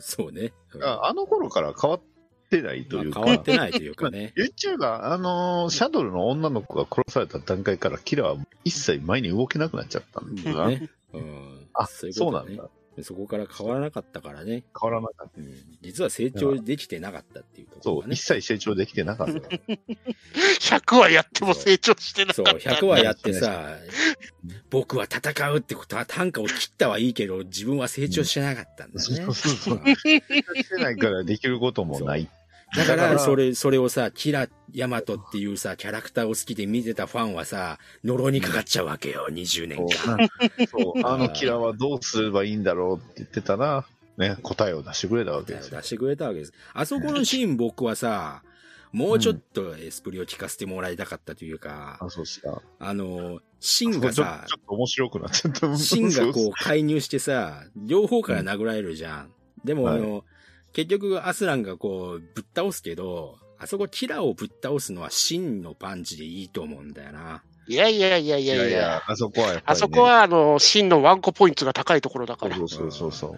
[0.00, 0.52] そうね。
[0.74, 2.00] うんああの頃から変わっ
[2.50, 3.20] てないというか。
[3.20, 4.34] まあ変わってないというかね。
[4.36, 10.68] 言っちゃえば、あのーシャトルの女の子が殺された段階から、キラは一切前に動けなくなっちゃったんだな。
[10.68, 10.90] ね。
[11.14, 11.68] うん。
[11.72, 12.68] あ、そういうそうなんだ。
[13.02, 14.64] そこから変わらなかったからね。
[14.80, 15.40] 変わらなかった。
[15.40, 18.20] うん、実は成長できてなかったっていうところそう、一。
[18.20, 19.32] 切成長できてなかった。
[20.78, 22.70] 100話やっても成長してなそう、かった。
[22.70, 23.76] 100話やってさ、
[24.70, 29.34] 僕は戦うってことは単価を切ったはいいけど、自分は成長してなかったんだねそう。
[29.34, 29.78] そうそう。
[29.86, 32.28] してないからできることもない。
[32.76, 40.28] だから、それ、それをさ、キラ・ヤマトっていうさ、キャラクターを好きで見てたファンはさ、呪いにかかっちゃうわけよ、20年間。
[40.68, 43.86] そう、 あのキラはどうすればいいんだろうって言ってたら、
[44.18, 45.86] ね、答えを出してくれたわけですよ出。
[45.86, 46.52] してくれたわけです。
[46.74, 48.42] あそこのシーン僕はさ、
[48.92, 52.62] もうちょっとエスプリを聞かせてもらいたかったというか、あ、そうした。
[52.78, 55.76] あの、シンちょちょがさっ、と面白くなっちゃった。
[55.76, 59.30] シンがこそう介入してさ、両方から殴られるじゃん。
[59.64, 60.24] でも、はいあの、
[60.78, 67.42] 結局アスランがこう、ぶっ倒すけど、あそこキラをぶっ倒すのはシンのパンチでいいと思うんだよな。
[67.66, 69.62] いやいやいやいいやいややいや、あそこはね。
[69.66, 72.56] あそこは、あの、真のワンコポイントが高いところだから。
[72.56, 73.36] そうそうそうそう。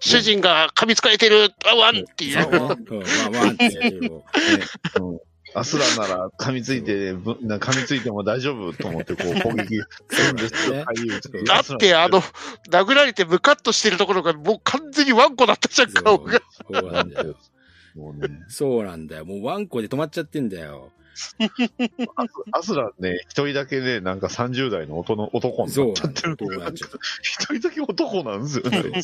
[0.00, 2.42] 主人が噛みつかれてる、あワンっていう。
[2.42, 2.58] そう ね。
[2.58, 4.24] うん、まあまあってやってるよ
[4.98, 5.20] うん
[5.54, 9.80] アスラなら噛みついて、ぶな噛みついても大丈夫と思ってこう 攻撃
[10.10, 10.84] するんですよ。
[11.46, 12.22] だって、あの、
[12.70, 16.40] 殴られてムカッとしてるところがもう完全にワンコだったじゃん、顔が。
[16.70, 17.36] そうなんだよ。
[17.94, 19.24] もうね、そうなんだよ。
[19.24, 20.92] もうワンコで止まっちゃってんだよ。
[22.52, 26.36] アスラね、一人だけね、なんか30代の男の男になっちゃってる。
[27.22, 29.02] 一人だけ男なんですよね。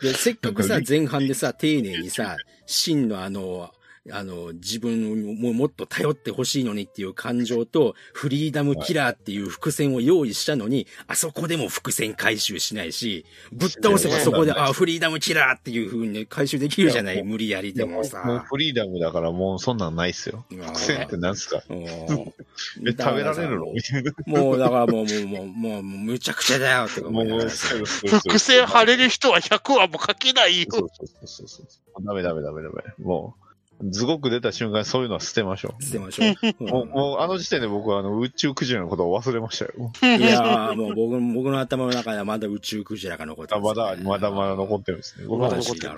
[0.00, 2.36] で、せっかくさ前半でさ、丁寧にさ、
[2.66, 3.72] 真のあの、
[4.10, 17.22] あの、自分をもうもっと頼ってほしいのにっていう感情と、フリーダムキラーっていう伏線を用意したのに、あそこでも伏線回収しないし、ぶっ倒せばそこで、あ、フリーダムキラーっていう風にね、回収できるじゃない？
[17.22, 18.44] 無理やりでももうさ。
[18.48, 20.44] フリーダムだからもうそんなんないっすよ。
[20.50, 21.62] うん伏線ってなんすか？
[21.70, 23.72] うんえ、食べられるの？
[23.72, 24.12] みたいな。
[24.26, 30.66] もう、だからもう、もう、もう、もう、むちゃくちゃだよっても思う、伏線張れる人は100話も書けないよ。
[30.70, 32.04] そうそうそうそう。
[32.04, 32.82] ダメダメダメダメ。
[32.98, 33.41] もう、
[33.90, 36.64] ズゴック出た瞬間そういうのは捨てましょ捨てましょう。
[36.64, 36.64] う。
[36.64, 39.72] もう、もうあの時点で僕はあの宇宙クジラのことを忘れましたよ。
[40.02, 45.26] いやーもう僕僕の頭の中ではまだ宇宙クジラが残ってあます、まだ、まだまだ残ってるんですね。
[45.26, 45.94] 残ってる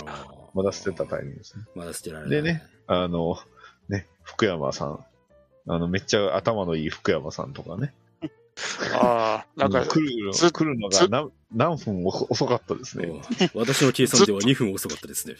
[0.54, 1.64] まだ捨てたタイミングですね。
[1.74, 2.30] まだ捨てられない。
[2.30, 3.36] でね、あの、
[3.88, 5.04] ね、福山さん。
[5.66, 7.92] あの、めっちゃ頭のいい福山さんとかね。
[8.92, 13.06] ああ、なんか、来るず来るのがず何何分遅遅かったですね。
[13.06, 13.20] うん
[13.54, 15.34] 私の計算では2分遅かったですね。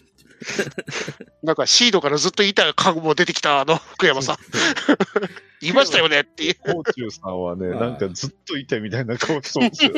[1.42, 4.36] なんかシードからずっといた家具も出てきたあの福山さん。
[5.64, 6.54] いましたよねっていう。
[6.56, 9.92] コーチューさんはね、はいなんかずっといたみたいな顔してますよ。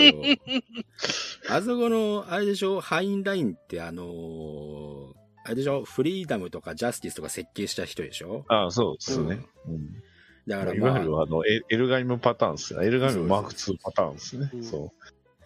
[1.48, 8.44] あそこの、あれでしょ、ハインラインってあのーあれでしょ、フリーダムとかジャスティスとか設計した人でしょ？
[8.48, 9.40] ああ、そうですね。
[9.68, 10.02] うん
[10.46, 12.86] だからいわまあ、ゆるあのエエルガイムパターンですね。
[12.86, 14.56] エルガイムマーク2パターンですねう。
[14.58, 14.92] んそ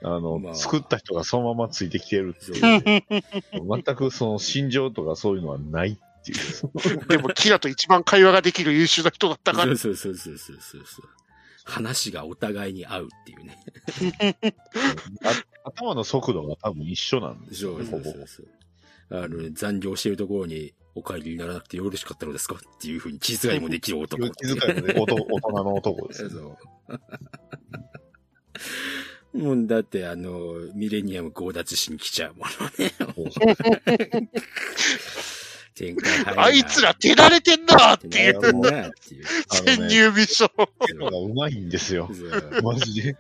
[0.03, 0.07] う。
[0.07, 3.83] あの、まあ作った人がそのままついてきてるっていう。
[3.85, 7.07] 全くその心情とかそういうのはないっていう。
[7.09, 9.77] でもキラと一番会話ができる優秀な人だったから。
[9.77, 11.09] そうそうそうそうそうそう。
[11.65, 14.45] 話がお互いに合うっていうね。
[15.25, 18.27] あ頭の速度が多分一緒なんですそうよね、ほぼそうそう。
[18.27, 19.23] そう。
[19.25, 26.31] あの、残業してるところに、お帰りにならなくてよろしかったのですかっていうふうに気遣いもできる男気遣いもね、おと大人の男ですね。
[26.31, 26.59] う。
[29.39, 34.31] もう、だって、あの、ミレニアム強奪しに来ちゃうものね。
[35.75, 39.25] 展開入あいつら手慣れてんなっていいう。
[39.49, 40.65] 潜入ミッション。
[40.65, 42.11] っていうのがうまいんですよ。
[42.63, 43.17] マジで。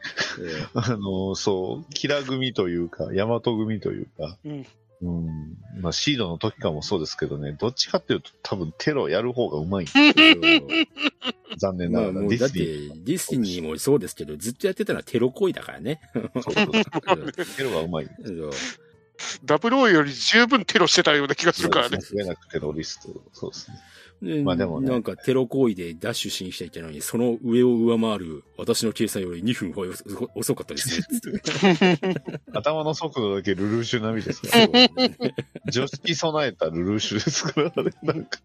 [0.74, 4.66] あの、そう、キラ組というか、ヤマト組というか、うん
[5.02, 9.86] うんまあ、シードの時かもそうですけどね、どっちかっていうと多分テロやる方がうまい。
[11.56, 12.20] 残念なまあがら。
[12.20, 16.00] もうだって、ディステディィスティニーもそうですけど、ずっとやってたのはテロ行為だからね。
[16.14, 18.10] そうそうそうテロがうまい。
[19.44, 22.22] ダブルオーより十分テロしてたような気がするからね間。
[22.22, 23.22] 違いなくテロリスト。
[23.32, 23.78] そうですね。
[24.22, 32.22] でまあでもねなんかテロ行為でダッシュしに来ていたのに、その上を上回る私の計算より2分は遅遅かったですね。
[32.52, 34.68] 頭の速度だけルルーシュ並みですかそうら。
[34.68, 34.90] ね
[35.72, 38.40] 常識備えたルルーシュですから、あれ、なんか、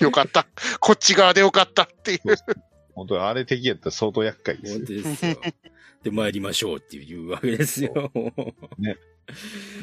[0.00, 0.46] よかった。
[0.80, 2.20] こっち側でよかったっていう。
[2.94, 5.02] 本当にあれ敵やったら相当厄介です本よ。
[5.02, 5.40] 当ですよ。
[6.02, 8.10] で、参りましょうっていうわけですよ。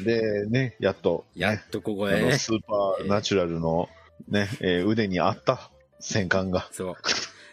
[0.04, 2.38] で、ね、やっと、やっとここあのへね。
[2.38, 3.88] スーパーナチュラルの、
[4.26, 6.94] ね、えー腕にあった戦艦が、そう。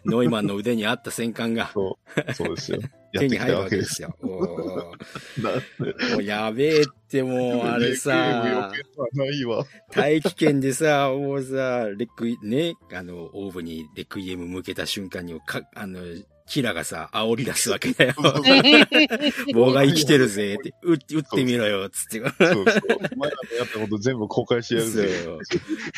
[0.06, 1.98] ノイマンの腕にあった戦艦がそ
[2.28, 2.80] う、そうですよ。
[3.18, 4.02] 手に入るわけです。
[4.02, 4.16] よ。
[4.22, 4.94] も
[6.18, 8.72] うやべえってもう、あれさ。
[9.92, 16.02] 大気圏でさ、もうさ、レクイ、ね、あの、オーブにレクイエム向けた瞬間に、か、あの、
[16.48, 18.14] キラがさ、煽り出すわけだよ。
[19.54, 22.20] 棒が 生きてるぜって、撃撃ってみろよ、つって。
[22.20, 22.64] そうそう。
[23.16, 25.28] お前らのやったこと全部公開してやるぜ。。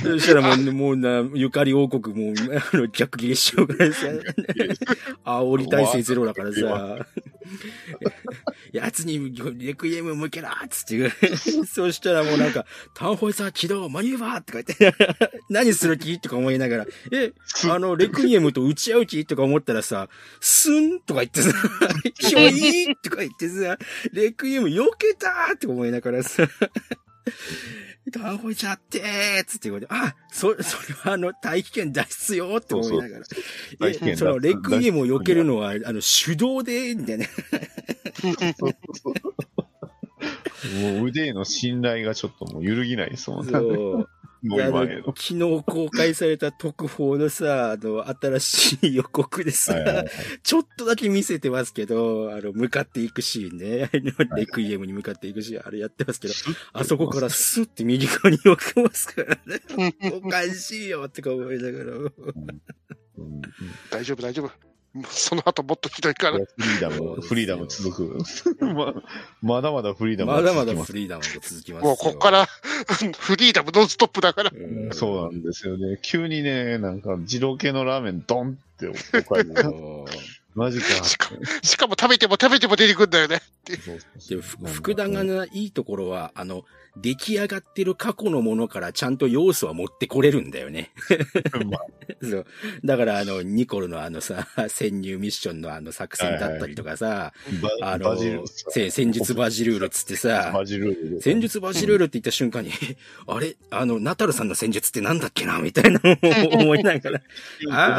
[0.02, 2.36] そしたらもう、もうな、ゆかり王国もう、
[2.74, 4.08] あの、逆切れしようからさ、
[5.26, 7.06] 煽り体制ゼロだからさ、
[8.72, 11.12] やつにレクイエム向けろっつって。
[11.66, 14.94] そしたらもうなんか、タウンホイザー起動、マニューバーとか言って、
[15.50, 17.34] 何する気とか思いながら、え、
[17.70, 21.52] あの、レクイエムと打ち合う気とか思ったらさ、スンとか言ってさ、
[22.20, 23.78] ひょいとか言ってさ、
[24.12, 26.48] レクイエム避けたーって思いながらさ、
[28.12, 29.02] タウンホイザーって
[29.46, 33.26] つって言われて、あ、そ、 それはあの、大気圏脱出よって思いながら。
[33.80, 37.26] 大気圏脱出えその、レクイエムを避けるのは、あの、手動で、みたいな。
[40.82, 43.54] もう腕への信頼がちょっともう揺るぎないですもんね。
[44.44, 45.04] もういやあの今への。
[45.06, 50.08] 昨日公開された特報のさ、あの、新しい予告でさ、はいはいはい
[50.44, 53.90] ちょっとだけ見せてますけど、あの、向かっていくシーンね。
[54.22, 56.34] あのレクイエムに向かっていくシーン、あれやってますけど、
[56.74, 59.62] あそこからスッて右側に置きますからね。
[60.24, 61.92] おかしいよってか思いながら。
[61.92, 62.14] うん
[63.18, 63.42] うん
[63.90, 64.52] 大丈夫、大丈夫。
[65.10, 66.38] その後もっとひどいから。
[66.38, 68.18] フリーダム、フリーダム続く。
[68.66, 68.94] ま
[69.42, 71.90] まだまだフリーダムまだまだフリーダムが続きますよ。
[71.90, 72.46] もうこっから
[73.20, 74.52] フリーダムノンストップだから。
[74.54, 76.00] うん、そうなんですよね。
[76.02, 80.06] 急にね、なんか、二郎系のラーメンドンっておかえりそう
[80.58, 80.88] マジか。
[81.04, 81.30] しか
[81.62, 83.42] しかも食べても食べても出てくんだよね。
[83.66, 86.66] で、ふ福田がな、いいところは、あの、
[87.02, 90.92] 出来上がってる過去のものからちゃんと要素は持ってこれるんだよね。
[91.70, 91.86] まあ。
[92.22, 92.46] そう。
[92.84, 97.34] だから、あの、ニコルのあのさ、 潜入ミッションのあの作戦だったりとかさ、
[97.82, 100.54] バあのバジル、せ戦術バジルールっつってさ、
[101.22, 102.72] 戦術バジルールって言った瞬間に、
[103.28, 103.56] あれ？
[103.70, 105.60] あの、ナタルさんの戦術ってなんだっけな？
[105.60, 106.00] みたいな
[106.52, 107.22] 思いながら、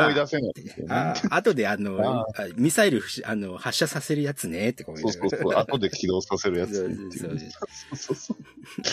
[0.07, 0.87] 思い出せないね。
[0.89, 2.27] ああ、後であのあ。
[2.37, 5.55] あミサイルあの発射させるやつねってこうそうそうそう。
[5.55, 7.51] 後で起動させるやつねそうね。
[7.95, 8.43] そうそうう。
[8.43, 8.88] ん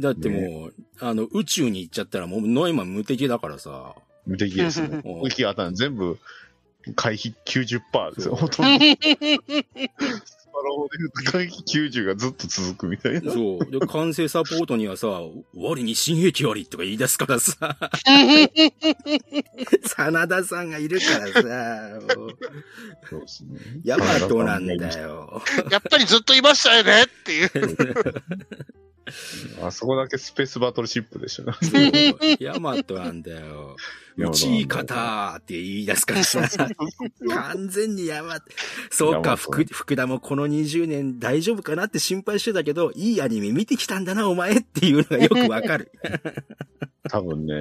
[0.00, 3.94] だってもう、あの、宇宙に行っちゃったらもうノイマン無敵だからさ。
[4.26, 5.02] 無敵ですね。
[5.04, 6.18] うん無敵当たる全部
[6.94, 8.36] 回避90%ですよ。
[8.36, 8.84] ほとんど。
[8.84, 8.96] ス
[10.52, 13.32] パローで言うと回避90がずっと続くみたいな。
[13.32, 13.70] そう。
[13.70, 15.20] で、完成サポートにはさ、
[15.54, 17.76] 我に新兵器ありとか言い出すからさ、
[19.84, 22.00] 真田さんがいるからさ、
[23.08, 23.60] そうですね。
[23.84, 25.42] ヤマトなんだよ。
[25.70, 27.50] やっぱりずっといましたよねっていう。
[29.62, 31.56] あそこだけスペースバトルシップでしたね。
[31.62, 33.76] そうヤマトなんだよ。
[34.16, 36.48] ヤマトなんだよ内方って言い出すからさ、
[37.28, 38.46] 完全にヤマト。
[38.90, 45.90] そうか、福福田もこの20年大丈夫かなって心配してたけど、いいアニメ見てきたんだな、お前っていうのがよくわかる。
[47.08, 47.54] 多分ね、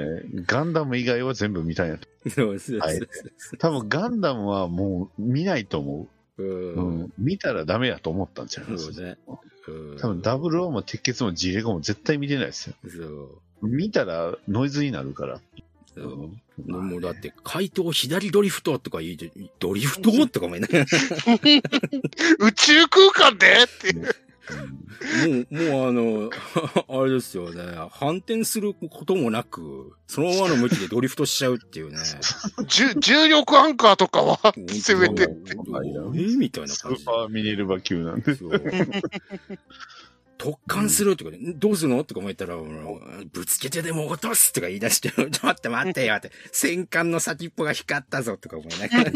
[0.46, 2.08] ガンダム以外は全部見たいなと。
[2.30, 3.00] そうそうそうはい
[3.58, 6.44] 多分ガンダムはもう見ないと思う。
[6.44, 6.46] う。
[6.46, 7.14] うんん。
[7.18, 8.94] 見たらダメやと思ったんちゃいます？
[8.94, 9.18] そうね。
[9.70, 12.76] うん多分ダブルオーも鉄血もジレゴも絶対見てないですよ。
[12.90, 13.00] そ
[13.62, 13.68] う。
[13.68, 15.42] 見たらノイズになるから。
[15.96, 16.32] そう
[16.68, 20.70] うんもうだって、怪盗左ドリフトとか言うて、ドリフトとかもいない。
[22.40, 24.29] 宇宙空間でって。
[24.50, 26.30] もう、もうあの、
[27.02, 27.64] あれですよね。
[27.92, 31.98] 反転することもなく、そのままの向きでドリフトしちゃうっていうね。
[32.68, 34.40] 重重力アンカーとかは、
[34.82, 35.24] せめて。
[35.24, 37.06] えみたいなス感じー。
[37.06, 38.36] パーミネルバ級なんで。
[38.36, 38.64] そう
[40.40, 42.56] 特艦するとかで、どうするのとか思ったら、
[43.34, 49.12] ぶつけてでも落とすとか言い出して、ちょっと待って待ってよって、戦艦の先っぽが光ったぞとか思いながら。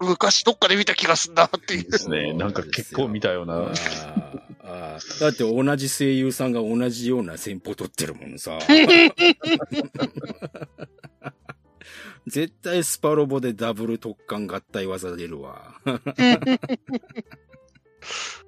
[0.00, 1.90] む昔どっかで見た気がすんなっていう。
[1.90, 2.32] ですね。
[2.32, 3.54] なんか結構見たようあな。
[3.72, 3.74] ー
[4.66, 8.58] あーだって同じ声優さんが同じような戦法取ってるもんさ。
[12.26, 15.74] 絶対スパロボでダブル特艦合体技出るわ。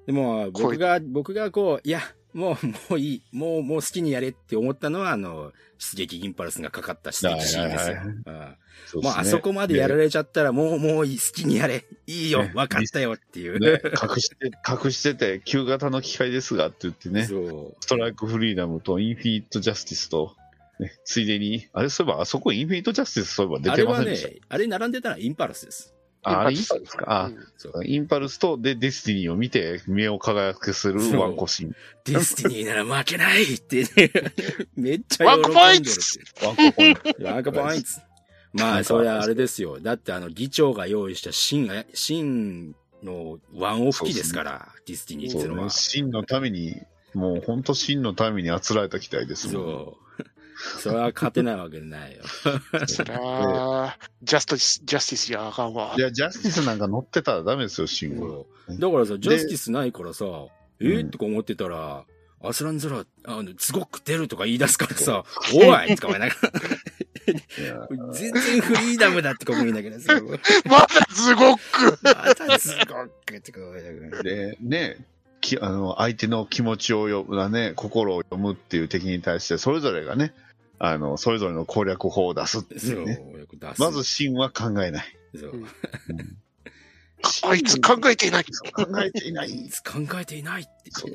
[0.07, 2.01] でも、僕が、僕がこう、いや、
[2.37, 3.21] もう、もういい。
[3.31, 9.01] もう、もう好きにやれって思ったのは、あの、出撃インパルスがかかった出撃シーンですよ。
[9.01, 11.85] もうあそこまでやられちゃったら、もう、もういい、好きにやれ。
[12.05, 13.59] いいよね、分かったよっていう。
[13.59, 14.51] ね、隠して、
[14.85, 17.75] 隠してて、旧型の機械ですがって言ってね、そう。
[17.79, 20.35] ストライクフリーダムとインフィニットジャスティスと、
[20.79, 25.95] ね、ついでに、あれそういえば、あそこインフィニットジャスティスそういえば出てあれはねませんでした？、あれ並んでたのはインパルスです。
[26.27, 27.05] あ、あれインパルスか。
[27.07, 27.85] あうんそう。
[27.85, 31.75] インパルスと、で、デスティニーを見て、目を輝かせるワンコシーン。
[32.05, 33.85] デスティニーなら負けないって、
[34.75, 35.97] めっちゃワンコポイン喜んでる
[36.35, 37.23] トワンコポイント。
[37.23, 37.87] ワンコポイント。
[38.53, 39.79] まあ、それはあれですよ。
[39.79, 46.75] だってあの、議長が用意したシンが、シンのワンオフ機ですから、ディスティニーっていううのは。、シンのために、
[47.13, 49.53] もう本当シンのためにあつらえた機体ですもん。
[49.53, 50.06] そう。
[50.79, 52.23] それは勝てないわけないよ。
[52.87, 55.93] そりゃあ、ジャスティス、ジャスティスやあかんわ。
[55.97, 56.01] い。
[56.01, 58.27] や、ジャスティスなんか乗ってたらダメですよ、シンは。
[58.27, 60.25] そうだからさ、ジャスティスないからさ、
[60.79, 61.09] えうん。
[61.11, 62.05] とか思ってたら、
[62.41, 65.23] アスランズラ、あの、ズゴックで出るとか言い出すからさ、
[65.53, 65.95] おい！
[65.95, 66.51] とか思いながら、
[68.13, 70.13] 全然フリーダムだってか思いながらさ、
[70.65, 71.99] まだズゴック。
[72.01, 74.23] またズゴックってか思いながら。
[74.23, 74.97] で、ね、
[75.41, 80.33] きあの相手の気持ちを読む、ね、心を読むっていう敵に対して、それぞれがね、
[80.79, 83.13] あの、それぞれの攻略法を出すっていそうう、ね。
[83.37, 83.81] よく出す。
[83.81, 85.05] まず、真は考えない。
[85.35, 85.67] そううん
[87.43, 88.43] あいつ考えていない。
[88.73, 89.49] 考えていない。
[89.83, 91.11] 考えていないってそう。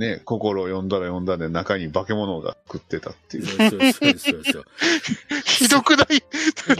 [0.00, 3.46] ね、心を読んだら読んだで中に化け物が食ってたっていう。
[3.46, 4.64] そうそうそうそうそう。
[5.44, 6.22] ひどくない？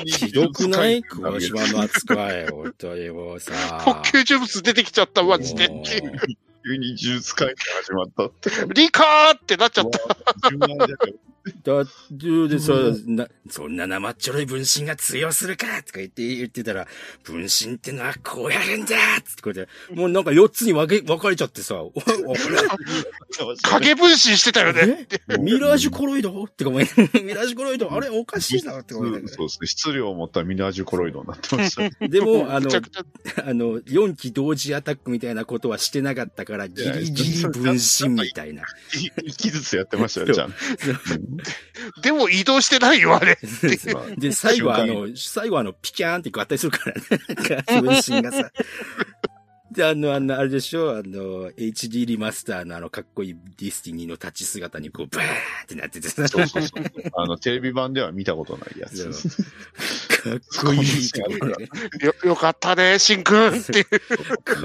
[0.07, 1.03] ひどくない？
[1.03, 3.53] 桑島の扱い、本当にもうさ。
[3.85, 5.69] 特級呪物出てきちゃった、マジで。
[5.69, 5.85] もう
[6.65, 8.51] 急に呪術回戦始まったって。
[8.75, 9.99] リカーってなっちゃった。
[11.65, 12.73] だって、でさ、
[13.07, 16.87] な、そんな生っちょろい分身が通用するかとか言って、言ってたら、
[17.25, 21.93] 分身ってのはこうやるんだってこうやって、もうなんか4つに分け、分かれちゃってさ、お、お、
[23.63, 25.07] 影分身してたよね。
[25.29, 25.39] え？
[25.39, 26.45] ミラージュコロイド？
[26.45, 29.67] ってか ミラージュコロイド、あれおかしいなってそうですね。
[29.67, 32.09] 質量を持ったミラージュコロイドになってました。
[32.09, 38.63] でも、あのあの、4機同時アタックみたいなことはしてなかったから、ギリギリ分身みたいな。
[39.25, 40.57] 一機ずつやってましたよ、ちゃんと。
[42.03, 43.39] でも移動してないよ、あれ。
[44.17, 47.81] で、最後あの、最後あの、ピキャーンって合体するからね。
[47.81, 48.51] 分身がさ。
[49.71, 56.27] で、あの、あの、あれでしょあの、HD リマスターのあの、かっこいいディスティニーの立ち姿にこう、バーンってなっててさ。
[56.27, 56.85] そうそうそう。
[57.15, 59.09] あの、テレビ版では見たことないやつ。
[60.21, 61.11] かっこいい
[62.05, 63.49] よ、よかったね、シンくん。
[63.59, 63.85] っていう。
[64.45, 64.59] かっ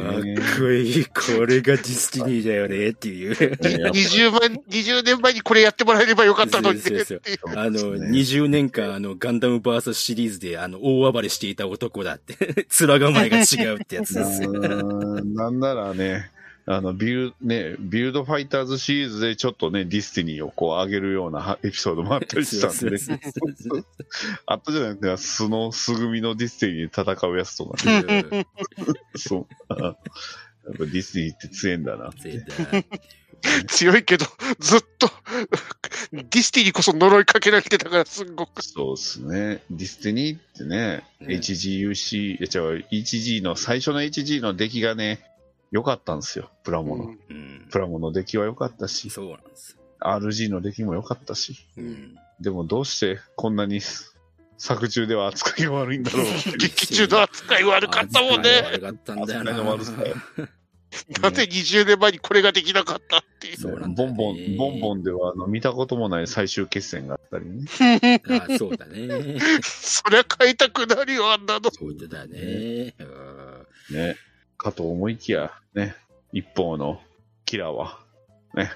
[0.59, 1.05] こいい。
[1.05, 3.29] これがディスティニーだよねっていう。
[3.31, 8.19] ねやっぱ20万、20年前にこれやってもらえればよかったのにあの、そうですね。
[8.19, 12.35] 20年間、あの、ガンダムバーサスシリーズで、あの、大暴れしていた男だって、
[12.85, 16.31] 面構えが違うってやつですなんならね、
[16.67, 23.19] あのビルね、ビルドファイターズシリーズでちょっとね、ディスティニーをこう上げるようなはエピソードもあったりしたんで、そうそう
[23.55, 23.85] そう
[24.47, 28.01] あったじゃないですか、素の素組みのディスティニーで戦うやつとか。
[28.01, 28.47] ね、
[29.15, 29.47] そう。
[29.69, 29.99] あやっぱ
[30.79, 32.09] ディスティニーって強いんだな
[33.67, 34.25] 強いけど、
[34.59, 35.11] ずっと、
[36.11, 38.63] ディスティニーこそ呪いかけられてたから、すんごく。
[38.63, 39.61] そうですね。
[39.69, 41.27] ディスティニーってね、うん。
[41.27, 45.19] HGUC、いや違う、HG の、最初の HG の出来がね、
[45.71, 47.15] 良かったんですよ、プラモの。
[47.29, 47.67] うん。
[47.69, 49.77] プラモの出来は良かったし、そうなんです。
[49.99, 52.15] RG の出来も良かったし、うん。
[52.39, 53.81] でもどうしてこんなに
[54.57, 58.61] 作中では扱いが悪いんだろう劇中の扱い悪かったもんね。
[58.63, 59.51] 悪かったんだよな。
[59.51, 59.93] 扱いの悪さ
[61.21, 63.57] なぜ20年前にこれができなかったっていう。
[63.57, 68.21] そうボンボねン、ボンボンではあの見たこともない最終決戦があったりね。
[68.47, 69.39] あそうだね。
[69.61, 71.69] そりゃ変えたくなるよ、あんなの。
[71.71, 72.95] そうだね。
[72.99, 74.15] うんね。
[74.65, 75.95] かと思いきや、ね、
[76.33, 76.99] 一方の
[77.45, 77.99] キラーは、
[78.55, 78.71] ね、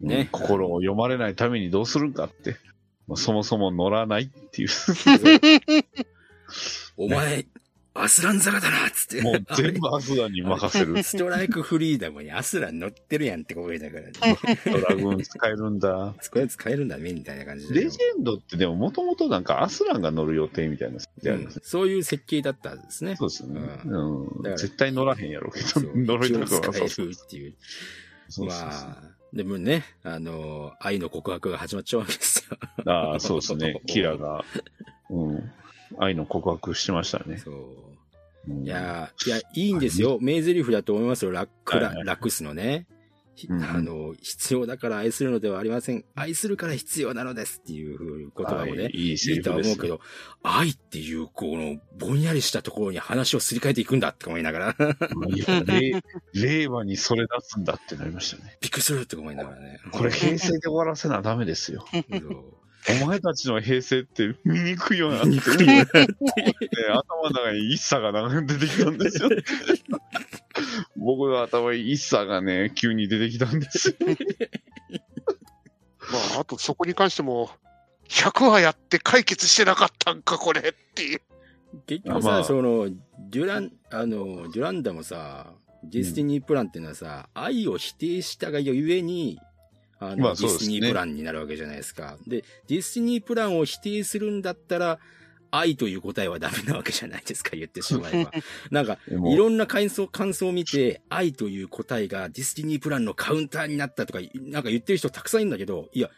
[0.00, 0.16] ね。
[0.16, 2.56] うん心を読まれないためにどうするんかって、
[3.08, 4.68] まあそもそも乗らないっていう、
[6.96, 7.46] お前、
[7.96, 9.22] アスランザラだなっつって。
[9.22, 11.00] もう全部アスランに任せる。
[11.02, 14.12] ストライクフリーダムにアスラン乗ってるやんって声だからね。
[14.66, 16.14] ドラグーン使えるんだ。
[16.32, 17.82] これ使えるんだね、みたいな感じで。
[17.82, 21.52] レジェンドってでももともとなんかアスランが乗る予定みたいな設定あるん。
[21.62, 23.14] そういう設計だったんですね。
[23.14, 23.60] そうですよね。
[23.84, 27.54] ううんだから絶対乗らへんやろうけど、そう乗る一応とこは使えそうるっていう。
[28.28, 32.56] そうそうそうまあ、でもね、あの、愛の告白が始まっちゃうわけですよ。
[32.86, 33.80] ああ、そうですね。
[33.86, 34.44] キラが、
[35.10, 35.52] うん、
[35.98, 37.38] 愛の告白してましたね。
[37.38, 37.54] そう。
[37.54, 37.94] うん
[38.46, 40.18] いやー、いや、いいんですよ。
[40.20, 41.30] 名台詞だと思いますよ。
[41.30, 42.86] ラックラ、はいはいラクスのね。
[43.50, 46.04] あの、必要だから愛するのではありません。
[46.14, 50.00] 愛するから必要なのですっていう言葉もね、はいいいセいいとは思うけど、
[50.42, 54.76] 愛っていう、この、ぼんやりしたところに話をすり替えていくんだって思いながら、
[56.34, 58.56] 令和にそれ出すんだってなりましたね。
[58.60, 59.80] びっくりするって思いながらね。
[59.90, 61.84] これ平成で終わらせなダメですよ。
[63.02, 65.28] お前たちの平成って醜いよなって。
[65.28, 66.06] 憎いよなって
[66.90, 69.30] 頭の中に一茶がなんか出てきたんですよ。
[70.96, 73.94] 僕の頭に一茶がね、急に出てきたんですよ。
[76.12, 77.50] まあ、あとそこに関しても、
[78.08, 81.20] 100話やって解決してなかったんか、これっていう。
[81.86, 82.88] 結局さ、まあその、
[83.30, 85.52] デュラン、あの、デュランダルもさ、
[85.84, 89.40] ディスティニープランっていうのはさ、愛を否定したがゆえに、
[90.10, 92.18] あの、まあディスティニープランになるわけじゃないですか。
[92.26, 94.98] で、ディスティニープランを否定するんだったら、
[95.50, 98.32] 愛という答えはダメなわけじゃないですか、言ってしまえば。
[98.70, 106.10] なんか、いろんな感想、感想を見て、愛という答えがディスティニープランのカウンターになったとか、なんか言ってる人たくさんいるんだけど、いや、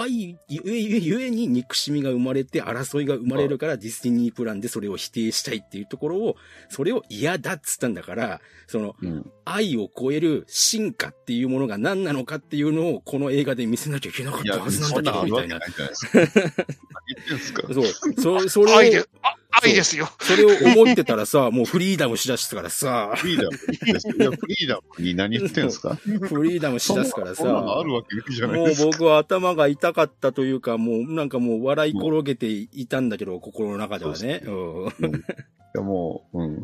[0.00, 6.36] 愛ゆえゆえゆえに憎しみが生まれて争いが生まれるからディスティニープランでそれを否定したいっていうところを、
[6.68, 15.60] それを嫌だっつったんだから、そのうん、愛を超える進化っていうものが何なのかっていうのをこの映画で見せなきゃいけなかったはずなんだけど、みたいな。
[17.72, 17.84] そう、
[18.20, 20.08] そ、それを、愛で、あ愛ですよ。
[20.20, 20.48] それを
[20.82, 23.50] 思ってたらさ、 もうフリーダムしだしたからさ、フリーダム
[23.92, 24.08] です。
[24.08, 25.94] いや、フリーダムに何言ってんすか？
[26.04, 28.86] フリーダムしだすからさ、そんなのあるわけないじゃないもうですか。
[28.90, 34.42] 僕は頭が痛かったというか、もうなんかもう笑い転げていたんだけど、心の中ではね。
[34.44, 34.86] うん。
[34.86, 35.20] い
[35.74, 36.62] や、もう、うん。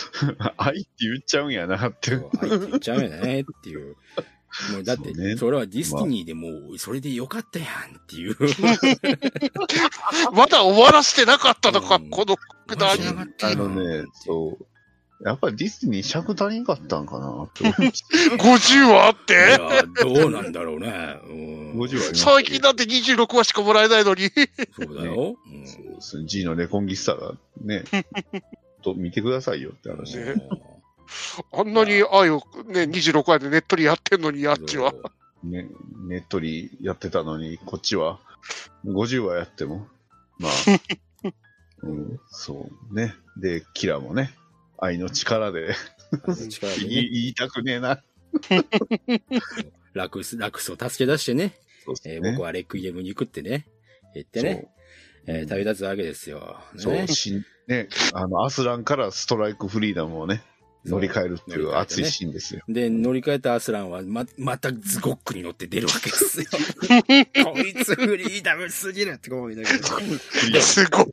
[0.56, 2.12] 愛って言っちゃうんやなって。
[2.12, 2.22] 愛っ
[2.58, 3.96] て言っちゃうよねっていう。
[4.72, 8.36] もうだって、ねそれはディスティニーでもう、それでよかったやんっていう。
[10.32, 13.02] まだ終わらせてなかったのか、うんこのくだり
[13.42, 14.66] あよのね、そう。
[15.24, 19.58] やっぱりディスティニー尺足りんかったんかなって思いました50話あっいてや、
[20.02, 21.18] どうなんだろうね。
[21.24, 21.72] うん。
[21.72, 24.30] 50話あります最近だって26話しかもらえないのに。
[24.78, 25.36] そうだよ。
[25.38, 27.84] う G のレコンギスタがね、
[28.84, 30.16] と見てくださいよって話。
[30.18, 30.34] ね
[31.52, 34.92] あんなに愛をね、26話でねっとりやってんのに、あっちは。
[35.44, 35.68] ね、
[36.08, 38.18] ねっとりやってたのに、こっちは。
[38.84, 39.88] 50話やっても、
[40.38, 40.52] まあ、
[41.82, 43.14] うん、そうね。
[43.36, 44.32] で、キラもね、
[44.78, 45.74] 愛の力で、
[46.50, 48.02] 力で 言いね、言いたくねえな。
[49.94, 51.54] ラクス、ラクスを助け出してね、ね。
[52.04, 53.66] えー僕はレクイエムに行くってね、
[54.14, 54.68] 言ってね、
[55.26, 56.60] えー旅立つわけですよ。
[56.76, 57.06] そう、ね。
[57.06, 60.42] そう、しね、あの、アスランからストライクフリーダムをね、
[60.86, 62.62] 乗り換えるっていう熱いシーンですよ。
[62.68, 66.46] で、乗り換えたアスランは、ま、またズゴックに乗って出るわけですよ。
[67.44, 70.60] こいつフリーダムすぎるって思いながら。
[70.60, 71.06] すごい。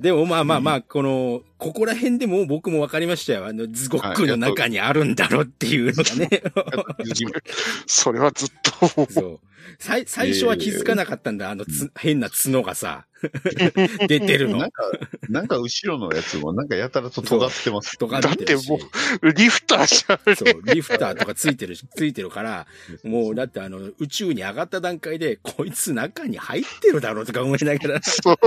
[0.00, 3.46] でもまあまあまあ、この、ここら辺でも僕も分かりましたよ。
[3.46, 6.42] あの、ズゴックの中にあるんだろうっていうのがね。
[7.86, 9.06] それはずっと。
[9.12, 9.40] そう。
[9.78, 11.50] 最、最初は気づかなかったんだ。
[11.50, 13.06] あのつ、変な角がさ、
[14.08, 14.58] 出てるの？
[14.58, 14.70] なん。
[14.70, 14.82] か、
[15.28, 17.98] なんか後ろのやつもなんかやたらと尖ってます。
[17.98, 18.84] とか出てるしだって
[19.24, 20.36] もリフターじゃん。
[20.36, 22.66] そう、リフターとかついてるし、ついてるから、
[23.04, 28.38] もうだってあの、宇宙に上がった段階で、こいつ中に入ってるだろうとか思いながら、そう。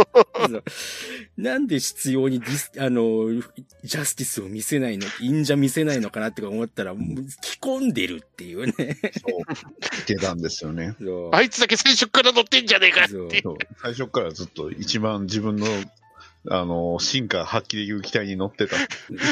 [1.38, 3.42] なんで必要にディス、あの、
[3.84, 8.74] ジャスティスを見せないの、忍者見せないのかなって思ったら、もう着込んでるっていうね。
[8.76, 9.44] そう。
[10.08, 10.96] 出たんですよね。
[11.32, 13.42] あいつだけ最初から乗ってんじゃねえかって。
[13.42, 13.58] そう。
[13.82, 15.68] 最初からずっと一番自分の、
[16.50, 18.76] あの、進化発揮できる機体に乗ってた。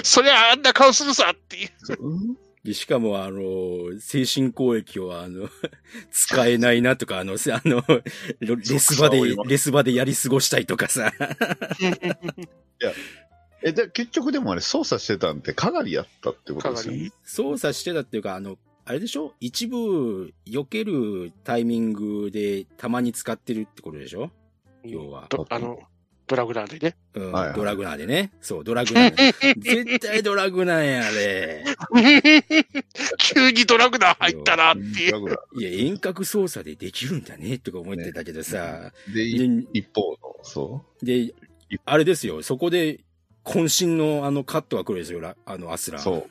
[0.04, 1.70] そりゃあんな顔するさっていう。
[2.64, 5.50] でしかも、あの、精神攻撃を、あの、
[6.12, 7.84] 使えないなとか、あの、あの、
[8.40, 11.12] レレス場でレス場でやり過ごしたいとかさ。
[13.64, 17.12] え、で、結局でもあれ操作してたんってかなりやったってことですよね。
[17.24, 19.34] 操作してたっていうか、あの、あれでしょ？
[19.40, 24.32] 一部、避けるタイミングでたまに使ってるってことでしょ？
[24.84, 25.28] 要は。
[25.30, 25.80] どあの、
[26.28, 26.96] ドラグラーでね。
[27.14, 28.32] うん、はいはいドラグナーでね。
[28.42, 29.34] そう、ドラグナーで。
[29.60, 31.66] 絶対ドラグナーや、あれ。
[33.18, 35.38] 急にドラグナー入ったなっていう。
[35.60, 38.94] いや、遠隔操作でできるんだね、とか思ってたけどさ。
[39.14, 41.34] で、いで、一方の、そで、
[41.86, 43.02] あれですよ、そこで、
[43.44, 46.04] 渾身のあのカットが来るんですよ、ラあのアスラう、ン。
[46.04, 46.30] そう、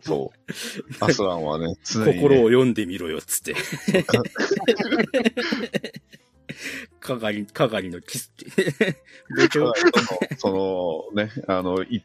[0.00, 0.38] そう。
[1.04, 3.54] アスランはね、常に、ね、心を読んでみろよ、つって。
[7.00, 8.96] 係、係のキスって。
[9.34, 9.92] 部長その、
[10.38, 12.02] そのね、あの、い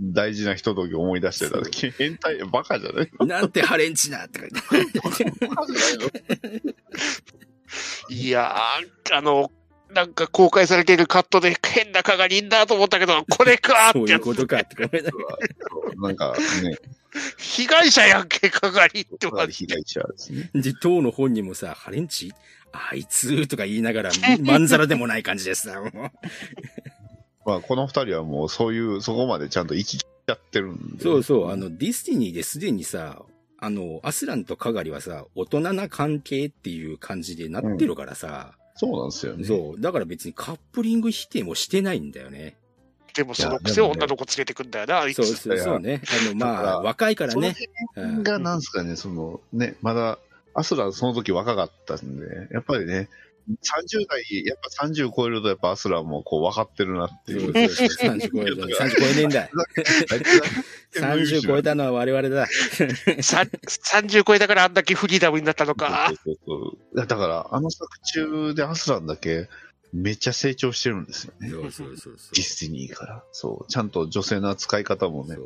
[0.00, 3.10] 大事なひととき思い出してた時、変態、バカじゃない？
[3.26, 4.40] なんてハレンチなって。
[4.40, 4.76] バカ
[5.66, 5.98] じゃない
[6.64, 6.72] の
[8.10, 9.50] いやー、あの、
[9.90, 14.22] なんか公開されているカットで変な蚊がいんだと思ったけど、これかーそういうってやつ。
[14.22, 14.76] ことかって
[15.96, 16.76] なんかね、
[17.38, 20.50] 被害者やんけ、かがりって被害者ですね。
[20.54, 22.32] で、当の本人もさ、ハレンチ？
[22.72, 24.10] あいつとか言いながら、
[24.42, 25.92] まんざらでもない感じでさ、もう
[27.44, 31.02] まあ、この二人はもうそういう、そこまでちゃんと生きちゃってるんで。
[31.02, 33.22] そうそう、あの、ディスティニーですでにさ、
[33.58, 39.44] あの、アスランとカガリはさ、大人な関係っていう感じでなってるからさ、そうなんですよね。
[39.44, 42.56] そう、だから別にカップリング否定もしてないんだよね。
[43.14, 45.16] でもそのくせ女の子連れてくんだよな、あいつ。
[45.16, 46.02] そうそうそうね。
[46.26, 47.56] あの、まあ、若いからね。
[47.94, 50.18] その辺がなんすかね、そのね、まだ、
[50.58, 53.08] アスランその時若かったんで、やっぱりね、
[53.48, 57.68] 30代、やっぱ30超えるとやっぱアスランもこう分かってるなっていう。
[57.68, 58.84] そうそう30超えた。
[58.84, 59.48] 30超えねえんだ。
[60.94, 62.46] 30超えたのは我々だ。
[63.22, 66.08] さ30超えたからあんだけフリーダムになったのか。
[66.08, 69.48] そうそうそうだから、あの作中でアスランだけ
[69.92, 71.48] めっちゃ成長してるんですよね。
[71.48, 72.14] そうそうそうそう。
[72.34, 73.24] ディスティニーから。
[73.32, 73.70] そう。
[73.70, 75.40] ちゃんと女性の扱い方もねそ、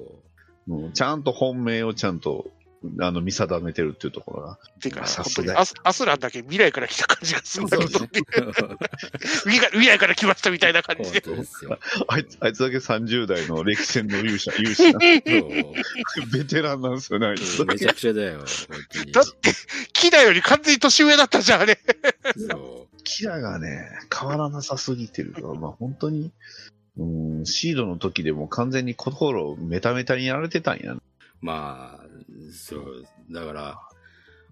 [0.69, 2.51] ううんちゃんと本命をちゃんと、
[3.01, 4.59] あの、見定めてるっていうところが。
[4.81, 8.09] てか、さすが本当にアスアスランだけ未来から来た感じがするんだけど、ね。
[9.73, 11.45] 未来から来ましたみたいな感じ本で。
[12.09, 14.99] あいつ、あいつだけ30代の歴戦の勇者、勇者。
[16.33, 17.65] ベテランなんですよね、あいつ。
[17.65, 18.47] めちゃくちゃだよ、本
[18.93, 19.13] 当に。
[19.13, 19.53] だって、
[19.93, 21.79] キラより完全に年上だったじゃん、あれ。
[22.49, 26.31] そキラがね、変わらなさすぎてるから、まあ本当に、
[26.99, 27.05] う
[27.43, 30.97] ん、シードの時でも完全に心をメタメタにやられてたんや。
[31.41, 32.02] まあ、
[32.53, 33.07] そう。
[33.31, 33.79] だから、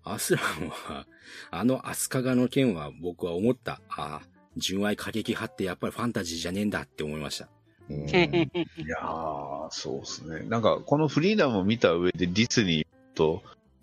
[0.04, 1.06] アスランは、
[1.50, 3.80] あのアスカガの件は僕は思った。
[3.88, 7.48] ああ、純愛過激派ってやっぱりファンタジーじゃねえんだって思いました。
[7.88, 8.50] うん、い
[8.86, 10.40] やー、そうですね。
[10.48, 13.42] なんか、このフリーダムを見た上でディズニーと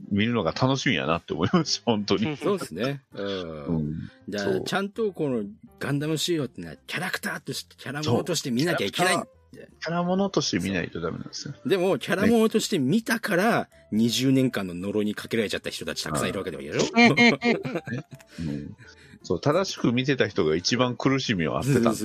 [0.10, 2.38] 見るのが楽しみやなって思いました、本当に。
[2.38, 3.02] そうですね。
[3.14, 3.22] う。
[3.22, 4.12] うんん。
[4.30, 5.44] だからそうちゃんとこの
[5.80, 9.24] ガンダムシードってのはキャラクターとして、キャラものとして見なきゃいけない。
[9.52, 11.54] キャラものとして見ないとダメなんですよ。
[11.66, 16.74] でも、キャラものとして見たから、20年間の呪いにかけられちゃった人たちたくさんいるわけだよ。
[18.40, 18.76] うん。
[19.24, 21.96] そう、正しく見てた人が一番苦しみをあってたんだな。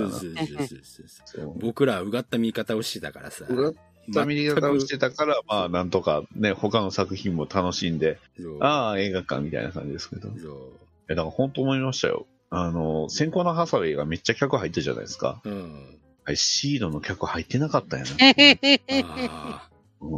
[1.57, 3.45] 僕らはうがった見方をしてたからさ。
[3.49, 3.75] うがっ
[4.15, 8.19] た見方をしてたから、まあ、なんとかね、他の作品も楽しんで、
[8.61, 10.29] ああ、映画館みたいな感じですけど。
[10.29, 10.83] いそう
[11.13, 12.27] や、だから本当思いましたよ。
[12.51, 15.41] あの、先行のハサウェイがめっちゃ客入ってるじゃないですか。
[15.45, 15.99] うん。
[16.25, 18.11] あれ、シードの客入ってなかったんやな。
[19.05, 19.71] ああ。
[20.01, 20.17] う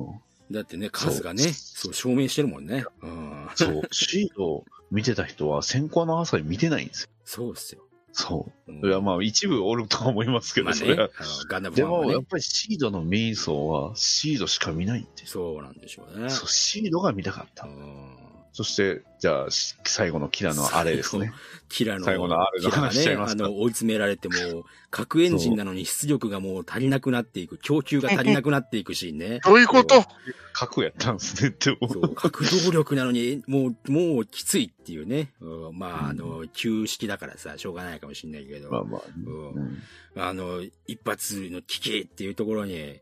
[0.51, 2.85] ん、だってね、数がね、そう、証明してるもんね。
[3.03, 3.49] うん。
[3.55, 7.09] そう、 シード見てた人は先行のハサウェイ見てないんですよ。
[7.25, 7.83] そうっすよ。
[8.13, 8.73] そう。
[8.73, 11.11] うんいや、まあ、一部おるとは思いますけど、まあね、それは。
[11.19, 12.27] あのガンダムでも、やっね。
[12.31, 15.33] ぱりシードのメイン層はシードしか見ないんです。
[15.33, 16.31] そうなんでしょうね。
[16.31, 17.71] そう、シードが見たかったう。
[17.71, 18.17] ん
[18.57, 21.33] そして、じゃあ、し最後のキラのあれですね。
[21.69, 29.41] キラの、最後のあれの話しちゃいますかあの、追い詰められても、核エンジンなのに出力がもう足りなくなっていく、供給が足りなくなっていくシーンね。
[29.45, 30.05] どういうこと？
[30.53, 32.15] 核やったんですねって思う。
[32.15, 35.33] 核動力なのに、もう、もうきついっていうね。
[35.41, 39.83] うんまあ、あの、旧式だからさ、しょうがないかもしんないけど、まあまあ、うんうん
[40.17, 43.01] あの、一発の危機っていうところに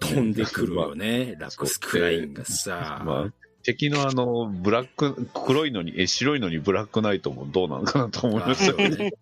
[0.00, 3.02] 飛んでくるよね、ラクスクラインがさ。
[3.06, 9.12] まあ、敵のあの、ブラック、黒いのに、え、白いのにブラックナイトもどうなのかなと思いましたよね。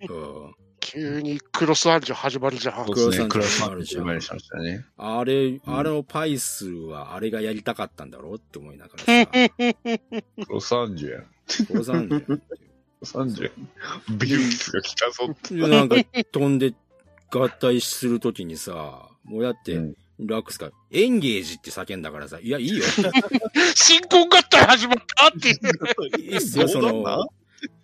[0.81, 2.87] 急にクロスアンジョ始まるじゃん。
[2.87, 3.29] そうですね。
[3.29, 4.87] クロススアンジョマンジョしましたね。
[4.97, 9.27] あれ、あれのパイスはあれがやりたかったんだろうって思いながらさ。
[9.29, 11.27] クロスアンジュやん。
[11.67, 12.43] クロスアンジョク
[13.01, 14.19] ロスアンジュやん。
[14.19, 15.55] ビュースが来たぞって。
[15.55, 15.97] でなんか
[16.33, 16.73] 飛んで
[17.31, 22.85] 合体するときにさ、もうだって、うんラックスがエンゲージって叫んだからさ、いや、いいよ。
[23.75, 26.21] 新婚合体始まったっていう。
[26.21, 27.29] いいっすよ、その、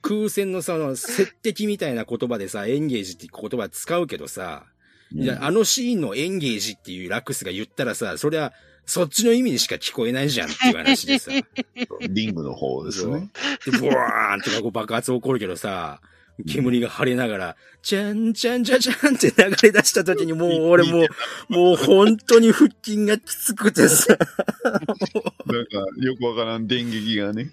[0.03, 4.67] 空戦のその、接敵みたいな言葉でさ、エンゲージって言葉使うけどさ、
[5.13, 8.53] いや、あのシーンのエンゲージっていうラックスが言ったらさ、そりゃ、
[8.87, 11.31] そっちの意味にしか聞こえないじゃんっていう話でさ。
[12.11, 13.31] リングの方ですね。
[13.65, 16.01] で、ボワーンとかこう爆発起こるけどさ、
[16.49, 24.17] 煙が晴れながら、じゃんじゃんじゃじゃんって流れ出した時にもう俺もう、もう本当に腹筋がきつくてさ、
[24.65, 27.53] なんか、よくわからん電撃がね、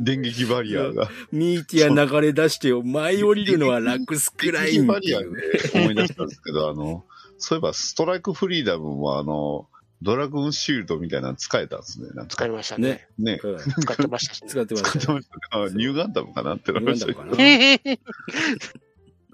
[0.00, 1.10] 電撃バリアが。
[1.32, 5.32] ミーティア流れ出してよ、舞い降りるのはラックスクラインっていバリアでう。
[5.74, 7.04] 思い出したんですけど、あの、
[7.36, 9.68] そういえばストライクフリーダムもあの、
[10.02, 12.08] ドラゴンシールドみたいなの使えたんですね。
[12.14, 13.06] なんか使いましたね。
[13.18, 13.34] ね。
[13.34, 13.40] ね。
[13.42, 14.48] うん使ってましたしね。
[14.48, 15.18] 使ってま使っしてたよ。
[15.18, 15.64] ましたね。
[15.64, 17.98] あニューガンダムかなってなりましたけどニューガン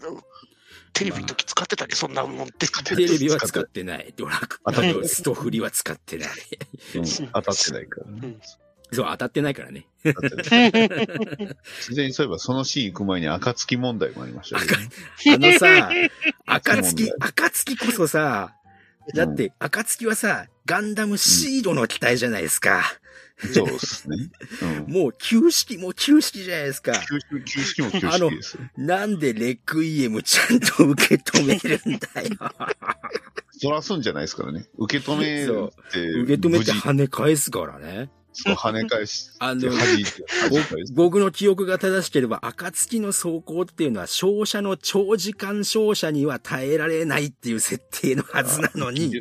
[0.01, 0.23] ダムかな
[0.93, 2.67] テレビの時使ってたね、そんなもんって。
[2.85, 4.13] テレビは使ってない。
[4.17, 6.29] ドラク当たってないストフリは使ってない。
[6.97, 8.37] うん当たってないからね。
[8.91, 9.87] そう、当たってないからね。
[10.03, 10.73] 当たってない
[11.79, 14.57] 自然にそういえばそのシーン行く前に暁問題もありました。
[14.57, 14.61] あ
[15.39, 15.91] のさ、
[16.47, 18.58] 暁、暁こそさ、
[19.15, 22.83] だって、暁はさ、ガンダムシードの機体じゃないですか。
[23.55, 24.17] そうですね。
[24.87, 24.93] うん。
[24.93, 26.93] もう旧式も旧式じゃないですか。
[27.09, 28.63] 旧式、旧式も旧式ですよ。
[28.77, 32.53] なんでレクイエムちゃんと受け止めるんだよ。
[33.51, 34.67] そらすんじゃないですからね。
[34.77, 38.11] 受け止めそうて、受け止めて跳ね返すからね。
[38.41, 39.69] そう跳ね返し、あの。
[40.95, 49.19] 僕の記憶が正しければ、暁の走行っていうのは、照射の長時間照射には耐えられないっていう設定のはずなのに、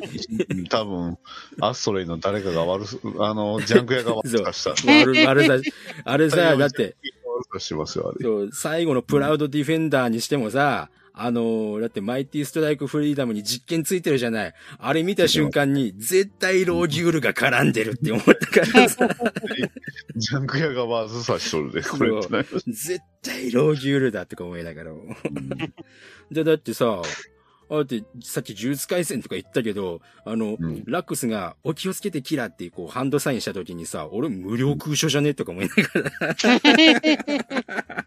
[0.50, 1.18] うん多分、
[1.60, 4.70] アストレイの誰かが悪す、あの、ジャンク屋が悪さした。
[5.00, 5.70] 悪、悪さ、
[6.04, 8.24] あれさ、だって、悪さしてますよ、あれ。
[8.24, 10.90] そう、最後のプラウドディフェンダーにしてもさ、
[11.20, 14.54] あのーだってマイティストライクフリーダムに実験ついてるじゃない。
[14.78, 19.08] あれ見た瞬間に、絶対ローギュールが絡んでるって思ったからさ、
[20.14, 22.12] ジャンク屋が悪さしとるで、これ。
[22.68, 25.16] 絶対ローギュールだとか思いながらも。
[26.30, 27.02] で、だってさ、
[27.70, 35.82] あだって、さっき呪術回戦とか言ったけど、あの、うんラックスが、お気をつけてキラってこう、ハンドサインした時にさ、俺無料空所じゃねとか思いなが
[36.28, 38.06] ら。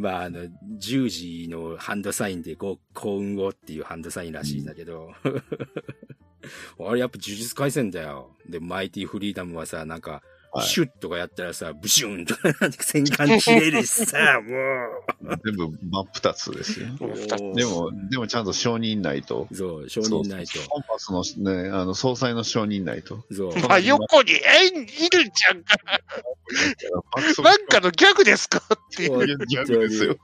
[0.00, 0.48] まあ、あの、
[0.78, 5.12] 十時のハンドサインで、こう、幸運をっていうハンドサインらしいんだけど。
[6.80, 8.34] あれやっぱ呪術回戦だよ。
[8.48, 10.22] で、マイティフリーダムはさ、なんか、
[10.52, 12.50] はいシュッとかやったらさ、ブシュンとか
[12.80, 16.86] 戦艦切れるしさ、 も全部真っ二つですよ。
[17.54, 19.46] でも、でもちゃんと承認ないと。
[19.52, 20.58] そう、承認ないと。
[20.68, 23.24] コンパスのね、あの、総裁の承認ないと。
[23.30, 23.52] そう。
[23.52, 25.76] 真横に円いるじゃんか。
[27.44, 29.26] なんかのギャグですかっていう。
[29.46, 30.16] ギャグですよ。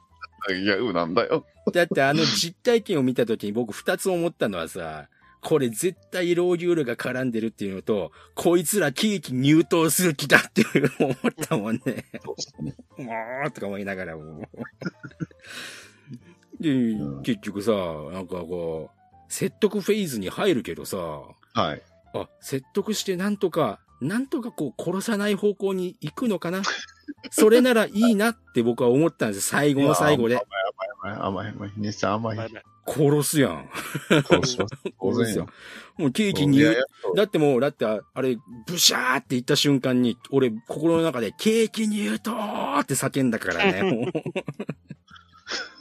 [0.48, 1.46] ギャグなんだよ。
[1.72, 5.08] だってあの実体験を見たときに僕二つ思ったのはさ、
[5.42, 10.64] これ絶対ローギュールが絡んでるっていうのと、こいつらケーキ入刀する気だって
[10.98, 11.16] 思っ
[11.48, 12.04] たもんね。
[12.98, 13.12] も
[13.46, 14.42] うとか思いながらも。
[16.60, 17.72] で、ん結局さ、
[18.12, 20.96] なんかこう、説得フェーズに入るけどさ、
[21.54, 21.82] はい。
[22.14, 26.62] あ、説得してなんとか、なんとかこう殺さない方向に行くのかな？
[27.30, 30.38] それならいいなって僕は思ったんです最後の最後で。
[31.14, 31.72] 甘い甘い甘い。
[31.76, 32.38] 姉さん甘い。
[32.86, 33.68] 殺すやん。
[34.08, 34.76] 殺します。
[35.00, 35.46] 当然よ。
[35.98, 36.62] もうケーキいに
[37.16, 43.82] だってもう、だってああれ、ブシャーって言った瞬間に、俺、心の中で、ケーキ入刀って叫んだからね。
[43.82, 44.12] もう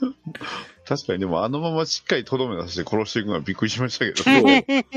[0.88, 4.22] 確かに、でもあのまましっかりとどめ出して殺していくのはびっくりしましたけど。
[4.22, 4.42] そう。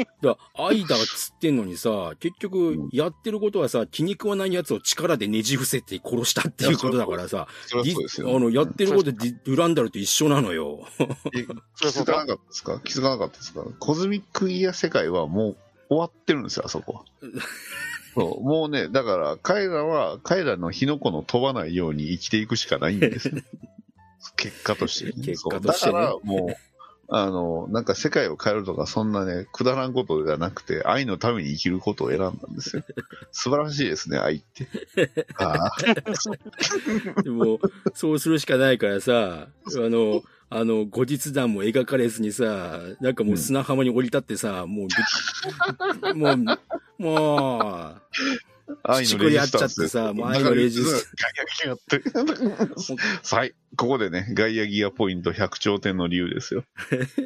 [0.21, 10.87] だ愛だっつってんのにさ、結局、やってることはさ、気に食わない奴を力でねじ伏せて殺したっていうことだからさ、そうですよ、あの、やってることでデュランダルと一緒なのよ。
[11.35, 11.43] え
[11.79, 12.79] 気づかなかったですか？
[12.85, 13.63] 気づかなかったですか？
[13.79, 15.57] コズミックイヤー世界はもう
[15.89, 17.03] 終わってるんですよ、あそこは。
[18.15, 23.37] そうもうね、だから彼らは、彼らの火の粉の飛ばないように生きていくしかないんですよ。
[24.39, 25.11] 結果として、ね。
[25.25, 26.55] 結果としてねそうだからもう、
[27.11, 32.83] あの、なんか世界を変えるとか、そんなね、くだらんことじゃなくて、愛のために生きることを選んだんですよ。
[33.31, 34.67] 素晴らしいですね、愛って。
[35.35, 35.71] あ
[37.17, 37.59] あでも、
[37.95, 40.21] そうするしかないからさ、あの、
[40.51, 44.87] あの、後日談も描かれずにさ、なんかもう砂浜に降り立ってさ、もう
[46.13, 46.37] ぐ、もう、
[47.01, 47.95] も
[48.83, 53.35] 愛のレジスタンスっちゃってさもう愛のレジスガイアギアって。
[53.35, 53.53] はい。
[53.75, 56.63] ここでね、ガイアギアポイント100頂点の理由ですよ。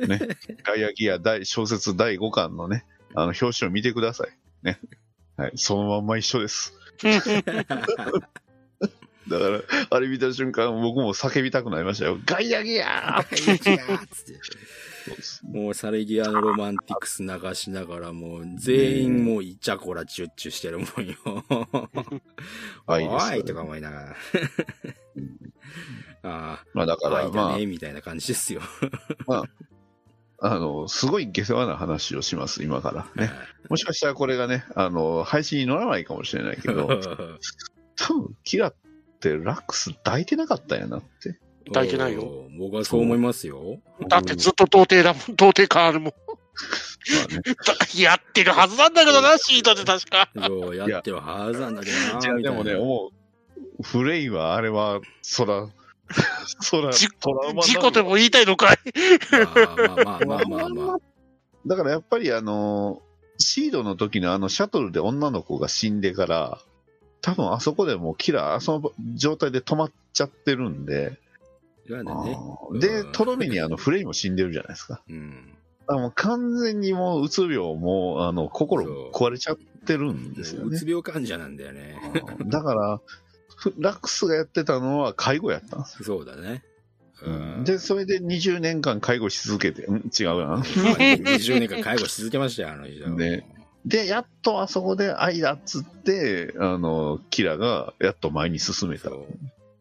[0.08, 0.20] ね。
[0.64, 4.30] ガイアギア大小説第5巻のね、あの、表紙を見てください。
[4.64, 4.80] ね。
[5.38, 5.52] はい。
[5.56, 6.74] そのまんま一緒です。
[9.28, 12.18] だから、あれ見た瞬間、僕も叫びたくなりましたよ。
[12.26, 14.40] ガイアギアう、いやーっつって。
[15.44, 21.16] もうサレギアのロマンティクス流しながらもう全員もうイチャコラチュッチュしてるもんよ。
[22.88, 23.00] お
[23.36, 24.16] いとか思いながら。
[26.24, 28.62] あまあだかあ、ら、愛まあだね、、みたいな感じですよ。
[30.46, 33.08] あの、すごい下世話な話をします、今から。
[33.16, 33.32] ね。
[33.70, 36.88] もしかしたらこれがね、あの、配信に乗らないかもしれないけど、
[37.96, 38.76] 多分、キラっ
[39.22, 41.40] てラックス抱いてなかったんやなって。
[41.68, 42.48] 抱いてないよ。
[42.58, 43.80] 僕はそう思いますよ。
[44.08, 46.14] だってずっと童貞だもん、童貞感あるもん。
[46.28, 46.34] ま
[47.24, 47.42] あね。
[48.02, 50.30] やってるはずなんだけどな、シートで確か。
[50.36, 52.22] そう、やってるはずなんだけどな。
[52.22, 53.12] じゃあでもね、も
[53.80, 55.68] う、フレイはあれは、そら、
[56.62, 58.78] そら、事故でも言いたいのかい？
[59.32, 60.98] まあまあまあまあまあまあ。
[61.66, 63.02] だからやっぱりあの、
[63.38, 66.60] シードの時のあのシャトルで女の子が死んでから、
[67.22, 71.18] 多分あそこでもうキラー、その状態で止まっちゃってるんで、
[71.88, 72.38] そうだね。
[72.80, 75.02] で、とどめにあのフレイも死んでるじゃないですか。
[75.10, 75.58] うん。
[75.88, 80.88] あもう完全にもううつ病もうあの心壊れちゃってるんですよねうつ。
[80.88, 81.98] 病患者なんだよね。
[82.48, 83.02] だから、
[83.56, 86.06] フラックスがやってたのは介護やったんですよ。
[86.06, 86.64] そうだね。
[87.22, 90.58] うんで、それで20年間介護し続けて、ん違うな。
[90.58, 93.10] 20年間介護し続けましたよ、あの人。
[93.10, 93.48] ね
[93.86, 99.10] で、やっとあそこで愛だっつって、あの、キラがやっと前に進めた。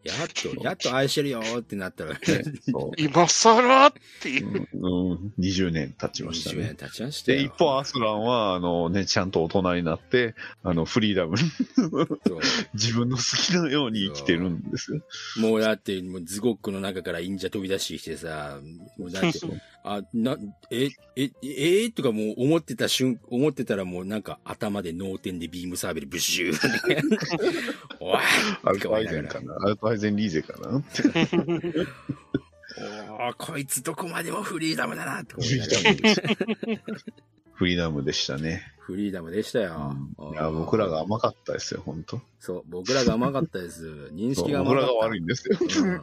[0.04, 2.18] やっと、やっと愛してるよってなったら、ね
[2.70, 4.68] そ 今更っていう。
[4.72, 6.88] う、うん、20年経ちました20ね年。
[6.88, 7.38] 経ちましたよ。
[7.38, 10.34] で、一方、アスランは、あのね、ちゃんと大人になって、
[10.64, 11.42] あの、フリーダムに
[12.74, 15.02] 自分の好きなように生きてるんですよ。
[15.36, 18.60] もうだって、もうズゴックの中から忍者飛び出してきてさ、
[18.98, 19.38] もうだって、
[19.84, 20.36] あ、な、
[20.70, 27.08] え、え、ええとかもう思ってた瞬、思ってたらもうなんか頭で脳天でビームサーベルブシュー。
[27.98, 28.18] おい
[28.62, 31.02] アルトアイゼンかなアルトアイゼンリーゼかなって。
[33.10, 36.22] おーこいつどこまでもフリーダムだなって思フリいながらーダムでした。
[37.52, 38.62] フリーダムでしたね。
[38.78, 39.96] フリーダムでしたよ。
[40.32, 44.10] いや、僕らが甘かったですよ、本当そう、僕らが甘かったです。
[44.12, 44.86] 認識が甘かった。
[44.86, 45.58] 僕らが悪いんですよ。
[45.60, 46.00] うん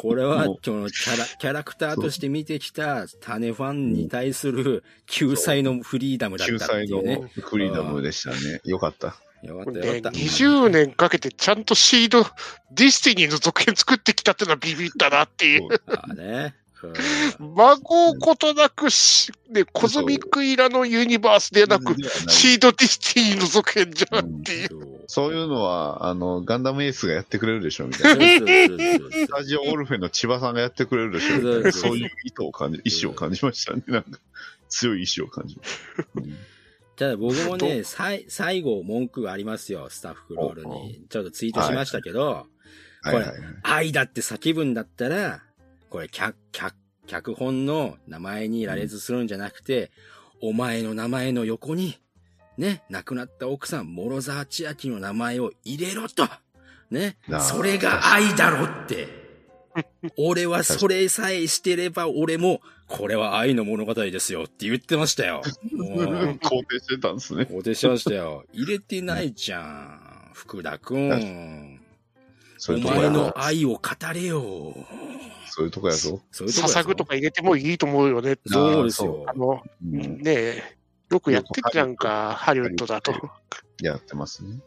[0.00, 7.30] これはそのキャラ、キャラクターとして見てきた種ファンに対する救済のフリーダムだった救ってい済のうね。
[7.34, 8.62] フリーダムでしたね。
[8.64, 9.16] よかった。
[9.42, 10.18] よかったねよかった。
[10.18, 12.24] 20年かけてちゃんとシード、
[12.72, 15.60] ディスティニーの続編作ってきたってのはビビったなっていう。
[15.60, 16.54] そうああね。
[16.82, 21.94] うんそんなことなくし、ね、コズミックイラのユニバースではなく、
[22.28, 24.68] シードディスティニーの続編じゃんっていう。
[24.68, 29.10] そうそういうのは、あの、ガンダムエースがやってくれるでしょ、みたそいうな。
[29.10, 31.72] スタジオオルフェの千葉さんがやってくれるでしょ、みたいな。
[31.72, 33.82] そういう意図を感じ、意志を感じましたね。
[33.88, 34.18] なんか、
[34.68, 36.04] 強い意志を感じました。
[36.16, 36.36] うん
[37.00, 41.02] ただ僕もね、さい最後文句がありますよ、スタッフロールに。
[41.08, 42.46] ちょっとツイートしましたけど、
[43.00, 43.36] はいはいはい。
[43.62, 45.42] 愛だって叫ぶんだったら、
[45.90, 46.74] これ脚、脚、
[47.06, 49.90] 脚本の名前に羅列するんじゃなくて、
[50.40, 51.98] お前の名前の横に、
[52.56, 56.28] ね、亡くなった奥さん、諸沢千秋の名前を入れろと。
[56.90, 59.20] ねそれが愛だろって。
[60.18, 65.42] 俺はそれさえしてれば俺も、これは愛の物語ですよって言ってましたよ。
[65.72, 67.46] も う肯定してたんですね。
[67.48, 68.44] 肯定してましたよ。
[68.52, 70.30] 入れてないじゃん。
[70.34, 71.69] 福田くん。
[72.60, 73.10] そうおいうとこやぞ。
[73.10, 73.80] 前の愛を語
[74.14, 74.74] れよ。
[75.46, 76.20] そういうとこやぞ。
[76.30, 78.36] そういうとこやぞ捧ぐとか入れてもいいと思うよね。
[78.46, 79.32] そうですよあ。
[79.32, 80.62] の、うんねえ、
[81.10, 83.12] よくやってるじゃんか、ハリウッドだと。
[83.80, 84.60] やってますね。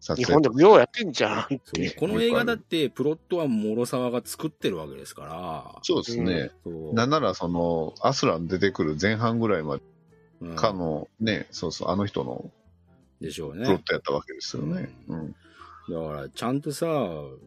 [0.00, 1.60] 撮日影本でもようやってんじゃん。
[1.98, 5.78] この映画だって、プロットは諸沢が作ってるわけですから。
[5.82, 6.50] そうですね。
[6.64, 9.82] そうなんなら、その、アスラン出てくる前半ぐらいまで
[10.40, 12.50] うんかの、ね、そうそう、あの人の
[13.20, 13.82] でしょうプロッね。
[13.84, 14.90] トやったわけですよね。
[15.08, 15.34] ううん。
[15.88, 16.86] だから、ちゃんとさ、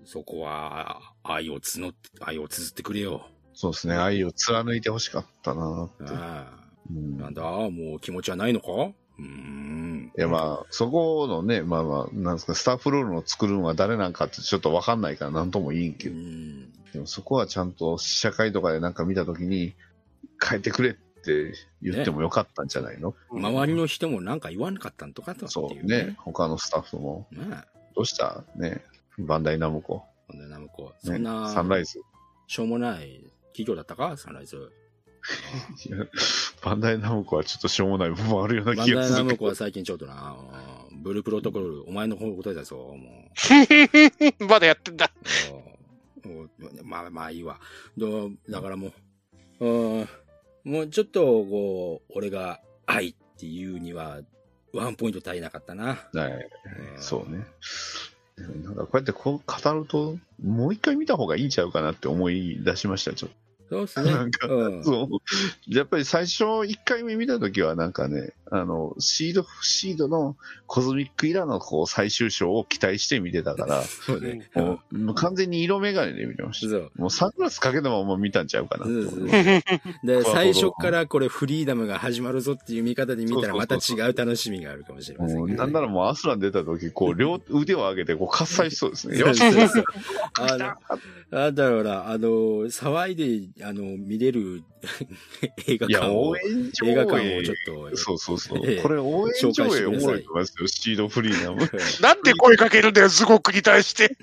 [0.06, 3.28] そこは、愛を募って、愛を綴ってくれよ。
[3.54, 3.96] そうですね。
[3.96, 6.14] 愛を貫いてほしかったなって。
[6.14, 6.60] ああ
[6.90, 8.72] うんなんだ、もう気持ちはないのか？
[8.72, 10.12] うーん。
[10.18, 16.72] いやまあ、そこのね、まあまあ、なんですか、スタッフロールの作るのが誰なんかってちょっとわかんないからなんとも言いんけうど、ん。
[16.94, 19.76] でもそこはちゃんと試写会とかでなんか見たときに、
[20.42, 26.16] 変えてくれって言ってもよかったんじゃないの、周りの人もなんか言わなかったんとかとってそいううね。
[26.18, 27.28] 他のスタッフも。
[27.32, 27.42] ね。
[28.00, 28.44] ねどうした？
[28.56, 28.82] ね。
[29.20, 30.04] バンダイナムコ。
[30.28, 32.02] ほんで、なんかこう、ねそんな、サンライズ。
[32.48, 34.16] しょうもない企業だったか？
[34.18, 34.72] サンライズ。
[35.86, 35.98] いや
[36.64, 39.26] バンダイナムコはちょっとしょうもない部分あるようなバンダイ気がするけど。
[39.28, 40.38] ナムコは最近ちょっとな、
[40.92, 42.94] うんブループロトコル、お前の方答えだぞ、も
[44.40, 44.44] う。
[44.46, 45.12] まだやってんだ。
[46.26, 46.50] うん
[46.84, 47.60] まあまあいいわ。
[47.98, 48.92] どだからも
[49.60, 50.10] う、うん
[50.66, 54.20] もうちょっと、こう、俺が愛っていうには、
[54.74, 56.08] ワンポイント足りなかったな。
[56.14, 56.32] はい。
[56.96, 57.46] うんそうね。
[58.64, 63.32] なんかこうやってこう語ると、もう一回見た方がいいんちゃうかなって思い出しました、ちょっ
[63.70, 64.12] そうですね。
[64.12, 64.84] なんかうんと。
[64.84, 65.76] そう。
[65.76, 70.36] やっぱり最初1回目見たときはなんかね、あの、シード、シードの
[70.66, 74.50] コズミックイラのこう最終章を期待して見てたから、そうね。
[74.56, 76.72] もうもう完全に色眼鏡で見てました。
[76.72, 76.92] そう。
[76.96, 78.86] もうサングラスかけたまま見たんちゃうかな。
[80.04, 85.56] で、最初からこれフリーダムが始まるぞっていう見方で見たらまた違う楽しみがあるかもしれませんね。
[85.56, 89.18] なんならもうアスラン出たとき、こう、 両腕を上げて、こう、喝采しそうですね。
[89.20, 92.28] よしあの、あだから、あの、
[92.68, 94.64] 騒いで、あの、見れる
[95.68, 96.92] 映画いや、館を応、援上映。
[96.92, 97.56] 映画館をちょっ
[97.92, 98.62] と、そうそうそう。
[98.66, 100.68] ええこれ応援上映おもろいと思いますよ。
[100.68, 101.60] シードフリーダム。
[102.02, 104.16] なんで声かけるんだよ、ズゴックに対して。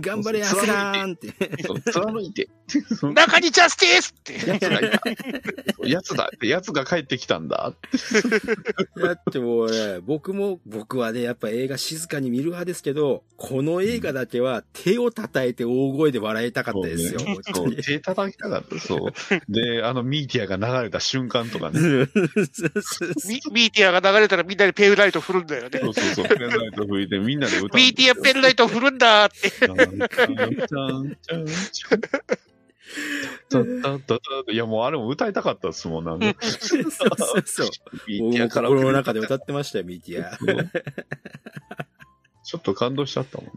[0.00, 1.62] 頑張れ、アスラーンって。
[1.64, 2.48] そう貫いて。
[3.02, 4.34] 中にジャスティスって。
[4.46, 5.00] 奴がいた。
[5.88, 7.88] 奴だって、奴が帰ってきたんだって。
[9.00, 17.34] だってもうね、僕も、僕はね、やっぱ映画静かに見る派ですけど、この映画だけは手を叩いて大声で笑いたかったですですよ。
[17.34, 18.78] 本そ当う、に手叩きたかった。
[18.78, 19.12] そう。
[19.48, 21.80] で、あの、ミーティアが流れた瞬間とかね。
[21.80, 22.06] ミ
[23.52, 25.80] ミーティアが流れたらみんなでペンライト振るんだよね。
[25.80, 26.28] そうそうそう。
[26.28, 29.48] ペンライト吹いてみんなで歌うんミーティアペンライト振るんだって。
[34.52, 36.34] いや、もうあれも歌いたかったですもん、なんか。
[36.42, 37.70] そうそうそう。
[38.08, 40.38] ミーティアから心の中で歌ってましたよ、ミーティア。
[42.50, 43.50] ちょっと感動しちゃったもん。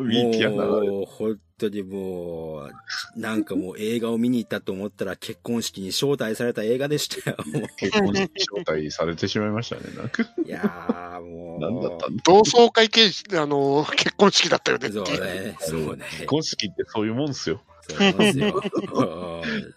[0.00, 0.70] うんミーティアなら。
[0.72, 2.72] もう、本当にもう、
[3.14, 7.36] なんかもう映画を見に行ったと思ったら結婚式に招待された映画でしたよ。
[7.46, 10.24] も結婚式招待されてしまいましたね、なんか。
[10.36, 11.60] ういやーもう。
[11.60, 15.04] 何だった同窓会形式あの、結婚式だったよねそう。
[15.04, 16.06] ね、そうね。
[16.10, 17.62] 結婚式ってそういうもんっすよ。
[17.88, 18.60] そうなんですよ。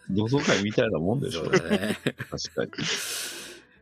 [0.10, 1.44] 同窓会みたいなもんでしょ。
[1.44, 1.98] そうだね。
[2.32, 2.72] 確かに。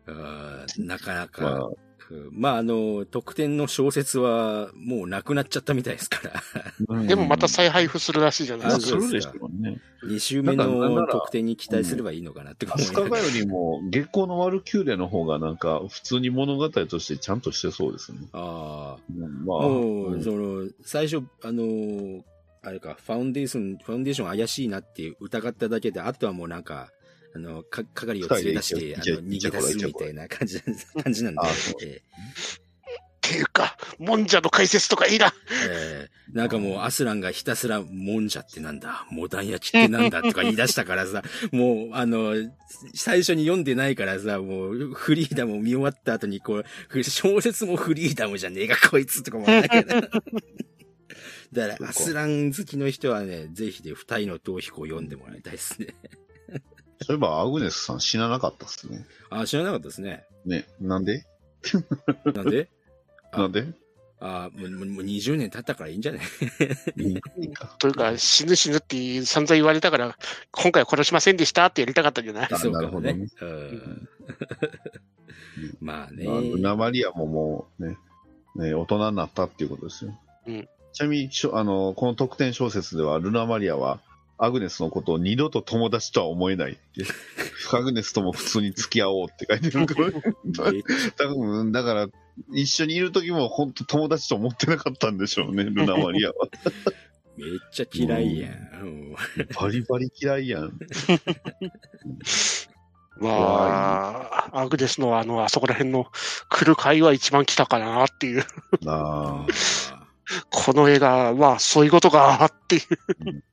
[0.08, 1.91] うんなかなまか、あ、うん
[2.32, 6.20] まあ、あの、特典の小説はもうなくなっちゃったみたいですか
[6.90, 7.04] ら。
[7.04, 9.02] でもまた再配布するらしいじゃないあ、ですか。
[9.02, 9.82] するでしょうね。
[10.04, 18.20] 2週目の特典に期待すればいいのかなって思い飛鳥がよりも、月光のワルキューレの方がなんか、普通に物語としてちゃんとしてそうですね。
[18.34, 19.02] ああ。
[19.10, 22.22] うんまあ、もう、うんその、最初、あのー
[22.64, 26.92] あれか、ファウンデーション、ファウンデーション怪しいなって疑っただけで、あとはもうなんか、
[27.34, 30.62] あの、か、係を連れ出して、あの、逃げ出すみたいな感じ
[31.03, 31.41] 感じなんで。
[31.41, 35.28] っていうか、もんじゃの解説とかいいな。
[35.28, 35.34] ー
[35.70, 36.10] え。
[36.34, 41.22] ーなんかもう、アスランがひたすら、もんじゃってなんだ、モダン焼きってなんだとか言い出したからさ、
[41.53, 42.34] もう、あの、
[42.95, 46.64] 最初に読んでないからさ、もう、フリーダムを見終わった後に、こ
[46.94, 50.02] う、小説もフリーダムじゃねえか、こいつとかも思うんだけど。
[51.53, 55.88] だから、アスラン好きの人はね、ぜひで、二人の逃避行を読んでもらいたいですね。
[57.02, 59.06] そういえば、アグネスさん死ななかったっすね。
[59.30, 60.26] あ、知らなかったですね。
[60.45, 61.26] ね、なんで？
[62.34, 62.69] なんで？
[63.32, 63.68] あ なんで？
[64.23, 66.22] あもう、もうもう20年経ったからいいんじゃない？
[67.40, 67.76] いいか。
[67.80, 70.15] というか、死ぬ死ぬって散々言われたから、
[70.52, 72.49] 今回は殺しませんでしたってやりたかったんじゃない？
[72.52, 73.14] あそうかもね。
[73.14, 74.10] なるうん
[75.82, 76.26] まあね。
[76.28, 77.98] まあ、ルナマリアももうね、
[78.56, 80.19] ね、大人になったっていうことですよ。
[80.48, 84.02] うんちなみにしょあの、この特典小説では、ルナマリアは、
[84.44, 86.82] アグネスのことを二度と友達とは思えないって。
[87.78, 90.08] アグネスとも普通に付き合おうって書いてるから。
[90.72, 90.82] め
[91.16, 92.08] 多分、だから、
[92.52, 96.36] 一緒にいる時も本当友達と思ってなかったんでしょうね、ルナマリアは。
[97.38, 98.52] めっちゃ嫌いやん。
[98.82, 99.16] うん
[99.60, 100.74] バリバリ嫌いやん。
[103.22, 106.08] まあ、アグネスのあの、あそこら辺の
[106.50, 108.44] 来る回は一番来たかなっていう。
[108.82, 109.48] なあ
[110.50, 112.82] この映画はそういうことかっていう。
[112.82, 112.88] そ
[113.20, 113.44] うね。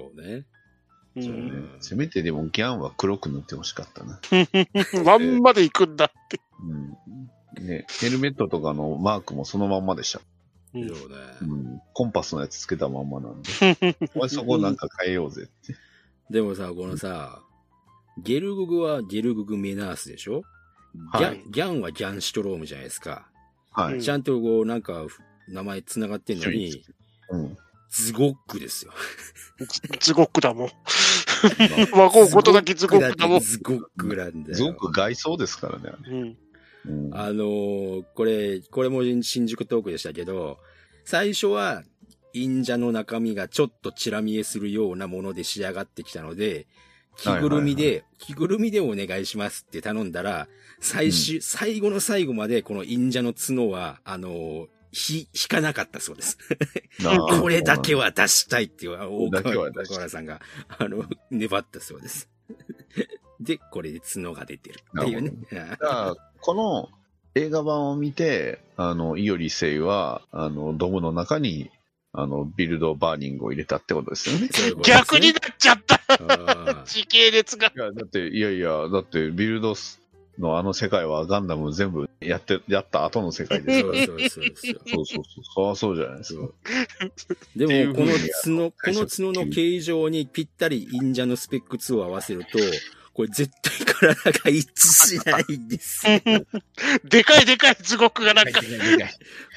[0.00, 4.20] うそうねん、せめてでもギャンは黒く塗ってほしかったな。
[5.04, 6.40] まんまで行くんだって。
[6.62, 6.74] う
[7.62, 7.66] ん。
[7.66, 10.20] ね、ヘルメットとかのマークもそのまんまでした。
[10.74, 11.16] うんそうね。
[11.40, 11.80] うん。
[11.94, 13.48] コンパスのやつつけたまんまなんで。
[14.14, 15.74] お前そこなんか変えようぜって。
[16.28, 17.40] でもさ、このさ、
[18.22, 20.42] ゲルググはゲルググメナースでしょ？
[21.18, 23.28] ギャン、はいギャンはギャンシュトロームじゃないですか。
[23.70, 23.94] はい。
[23.94, 25.06] うんちゃんとこう、なんか、
[25.48, 26.82] 名前繋がってんのに、
[27.30, 27.56] うん。
[27.96, 28.92] ズゴックですよ。
[30.00, 30.70] ズゴックだもん。
[31.92, 33.40] 和合ことだけズゴックだもん。
[33.40, 34.56] ズゴックなんだよ。
[34.56, 35.92] すごく外装ですからね。
[36.06, 36.36] うん。
[37.06, 37.14] うん。
[37.14, 40.58] あのーこれ、これも新宿トークでしたけど、
[41.04, 41.82] 最初は、
[42.34, 46.66] 忍者の中身がちょっとチラ見えするようなもので仕上がってきたので、
[47.16, 50.48] 着ぐるみで、着ぐるみでお願いしますって頼んだら、
[50.80, 54.66] 最終、最後の最後までこの忍者の角は、あのー
[54.96, 56.38] ひ、引かなかったそうです。
[57.38, 60.40] これだけは出したいっていう、大川は出したい大川さんが、
[60.78, 62.30] あの、粘ったそうです。
[63.38, 65.32] で、これで角が出てるっていうね。
[65.50, 66.88] だからこの
[67.34, 71.70] 映画版を見て、あの、イオリセイは、あの、ドムの中に、
[72.14, 74.48] あの、ビルドバーニングを入れたってことですよね。
[74.82, 76.00] 逆になっちゃった
[76.86, 77.70] 時系列が。
[77.76, 80.00] いや、だって、いやいや、だって、ビルドス
[80.38, 84.02] のあの世界はガンダム全部やって、やった後の世界です そから。
[84.02, 84.54] うそうそうそう。
[84.56, 85.24] そうそうそう。
[85.54, 86.48] そりゃそうじゃないですか。
[87.56, 92.58] でも、この角、この角の形状にぴったり忍者のスペック2を合わせると、
[93.12, 96.20] これ絶対体が一致しないんですよ。
[97.04, 98.60] でかいでかいズゴックがなんか、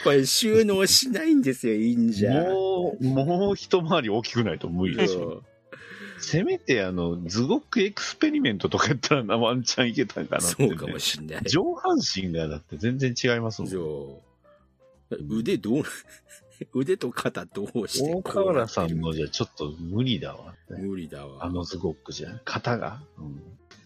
[0.04, 2.30] これ収納しないんですよ、忍者。
[2.32, 5.44] もう、もう一回り大きくないと無理ですよ。
[6.20, 10.70] せめて、あの、ズゴックエクスペリメントとかやったらワンチャンいけたんかなって、ね。
[10.70, 11.42] そうかもしんない。
[11.46, 14.22] 上半身がだって全然違いますもん。
[15.30, 15.84] 腕どう、
[16.74, 20.56] 腕と肩どうして大河原さんのじゃちょっと無理だわ。
[20.70, 21.46] 無理だわ。
[21.46, 22.40] あのズゴックじゃ。
[22.46, 23.02] 肩が？
[23.18, 23.42] うん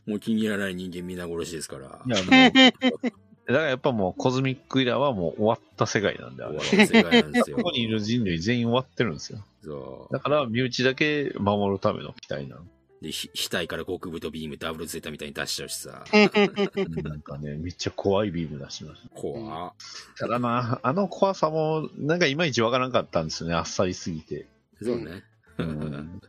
[0.05, 2.01] もう気に入らない人間皆殺しですから。
[2.05, 3.13] いや、もう、
[3.47, 6.63] だからやっぱもうコズミックイラーはもう終わった世界なんで、あれは。
[6.63, 7.57] 終わった世界なんですよ。
[7.57, 9.39] ここにいる人類全員終わってるんですよ。
[9.63, 12.61] そうだから身内だけ守るための機体なの。
[13.01, 16.05] で、ひ額から極太ビームダブルゼータみたいに出しちゃうしさ。
[17.03, 19.09] なんかね、めっちゃ怖いビーム出しました。
[19.09, 19.73] 怖っ
[20.17, 24.47] ただな、あの怖さも、なんかいまいちわからんかったんですよね、あっさりすぎて。
[24.81, 25.23] そうね。
[25.57, 26.21] うん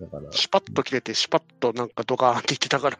[0.00, 2.98] だから、シュパッと切れて、シュパッとなんかドカーンって言ってたから。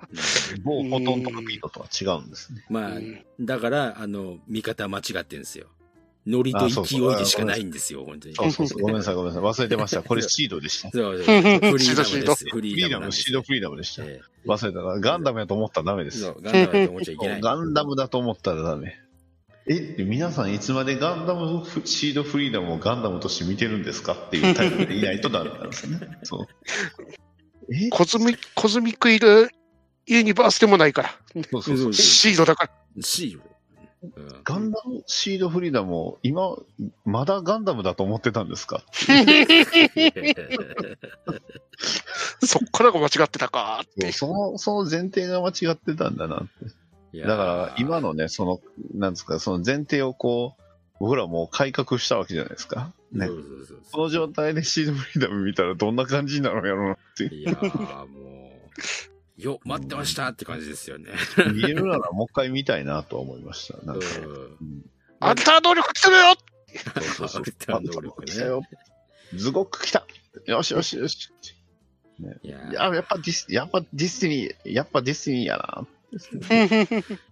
[0.63, 2.65] 某フォトンとかビートとは違うんですね。
[2.69, 5.67] まあう、んだから、あの、見方間違ってんですよ。
[6.27, 8.35] ノリと勢いでしかないんですよ、本当に。
[8.35, 8.83] そうそうそう。
[8.83, 9.51] ごめんなさい、ごめんなさい。
[9.51, 10.03] 忘れてました。
[10.03, 10.91] これ シードでした。
[10.91, 12.45] そうそうフリーダムシードシードです。
[12.47, 14.03] フフリーダム、シードフリーダムでした。
[14.05, 15.01] え忘れたな。
[15.01, 16.25] ガンダムやと思ったらダメです。
[16.25, 17.41] ガンダムだと思っちゃいけない。
[17.41, 18.99] ガンダムだと思ったらダメ。
[19.69, 25.99] え、皆さんいつまでガンダムフシードフリーダムをガンダムとして見てるんですかっていうタイプでいないとダメなんですね。
[26.23, 26.47] そう。
[27.75, 27.89] え？
[27.91, 29.51] コズミコズミックイル
[30.07, 31.11] ユニバースでもないから。
[31.51, 31.93] そうそうそう。
[31.93, 32.71] シードだから。
[33.03, 33.41] シール。
[33.41, 33.47] うん
[34.45, 36.57] ガンダムシードフリーダムを今、
[37.05, 38.85] まだガンダムだと思ってたんですか？
[42.41, 44.13] そっからが間違ってたかって。
[44.13, 46.49] その、その前提が間違ってたんだなって。
[47.23, 48.61] だから今のね、その、
[48.95, 50.63] なんですか、その前提をこう、
[50.99, 52.93] 僕らもう改革したわけじゃないですか。
[53.13, 53.33] ねそ。
[53.33, 57.41] うそうそうその状態でシードフリーダム見たらどんな感じになるんやろうなっていう。
[57.41, 58.53] いやーも
[59.39, 61.11] う、よ、待ってましたって感じですよね。
[61.53, 63.79] 見えるならもう一回見たいなとは思いました。
[63.85, 66.35] なんか、うんうんアルター能力来てるよ
[67.01, 68.63] そうそうそうアルター能力ね来たよ。
[69.35, 70.07] ズゴック来た。
[70.45, 71.31] よしよしよし。
[72.43, 75.87] いやーいや、やっぱディス、やっぱディスティニー、やっぱディスティニーやな。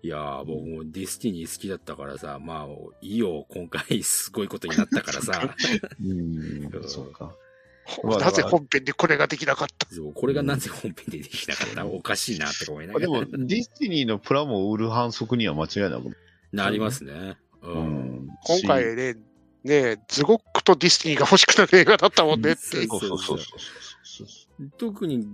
[0.02, 2.66] いやー僕もディスティニー好きだったからさ、まあ、
[3.01, 5.55] いいよ、今回すごいことになったからさ、
[6.05, 7.35] うん、そうか。
[8.05, 9.86] なぜ本編でこれができなかった？
[9.94, 11.85] そうこれがなぜ本編でできなかった？
[11.86, 13.06] おかしいなって思いながら。
[13.06, 16.16] でも、 ディスティニーのプラモを売る販促には間違いなく。
[16.52, 17.36] なりますね。
[17.62, 17.69] う。
[17.69, 17.86] うん
[18.27, 18.28] ん。
[18.44, 19.16] 今回ね、
[19.65, 22.86] ねズゴックとディスティニーが欲しくなる映画だったもんねって。
[22.86, 23.39] そうそうそう。
[24.78, 25.27] 特に、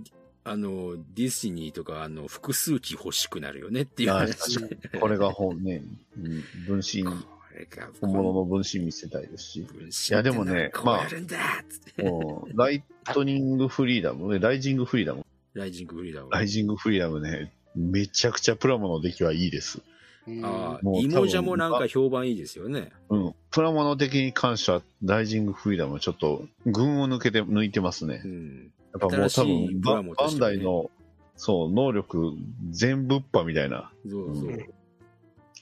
[0.43, 4.59] あの、ディスティニーとか、あの、複数機欲しくなるよねっていうあ話。
[4.99, 5.83] これが本ね、
[6.17, 7.11] うん分身、こ
[7.55, 9.61] れが本物の分身見せたいですし。
[9.61, 12.03] 分身いやでもねってのはこうやるんだっつって。
[12.03, 16.29] もうライトニングフリーダム、ライジングフリーダム、ライジングフリーダム。
[16.31, 19.77] ライジングフリーダムね、めちゃくちゃプラモの出来はいいです。
[19.77, 22.91] うんああ、イモジャもなんか評判いいですよね。
[23.09, 23.35] うん。
[23.49, 28.27] プラモの出来に関しては、ライジングフリーダムはちょっと、群を抜けて、抜いてますねう。
[28.27, 28.71] ん。
[28.93, 30.89] やっぱもう多分、ババンダイの、
[31.35, 32.33] そう、能力
[32.69, 33.91] 全部っぱみたいな。
[34.09, 34.73] そうそう。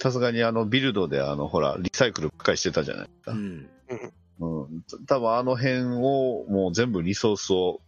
[0.02, 3.32] さすがにあの、ビルドであの、ほら、リサイクルばっかりしてたじゃないですか。
[3.32, 3.70] うん。
[4.40, 4.84] うん。
[5.06, 7.82] 多分あの辺を、もう全部リソースを、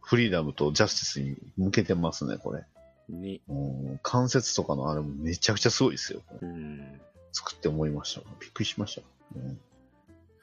[0.00, 2.64] フリーダムとジャスティスに向けてますね、これ。
[3.08, 3.40] ね。
[3.48, 3.54] う
[3.94, 6.22] ん関節とかのあれもめちゃくちゃすごいですよ。
[6.40, 7.00] うん。
[7.32, 8.20] 作って思いました。
[8.40, 9.02] びっくりしました。
[9.36, 9.58] うん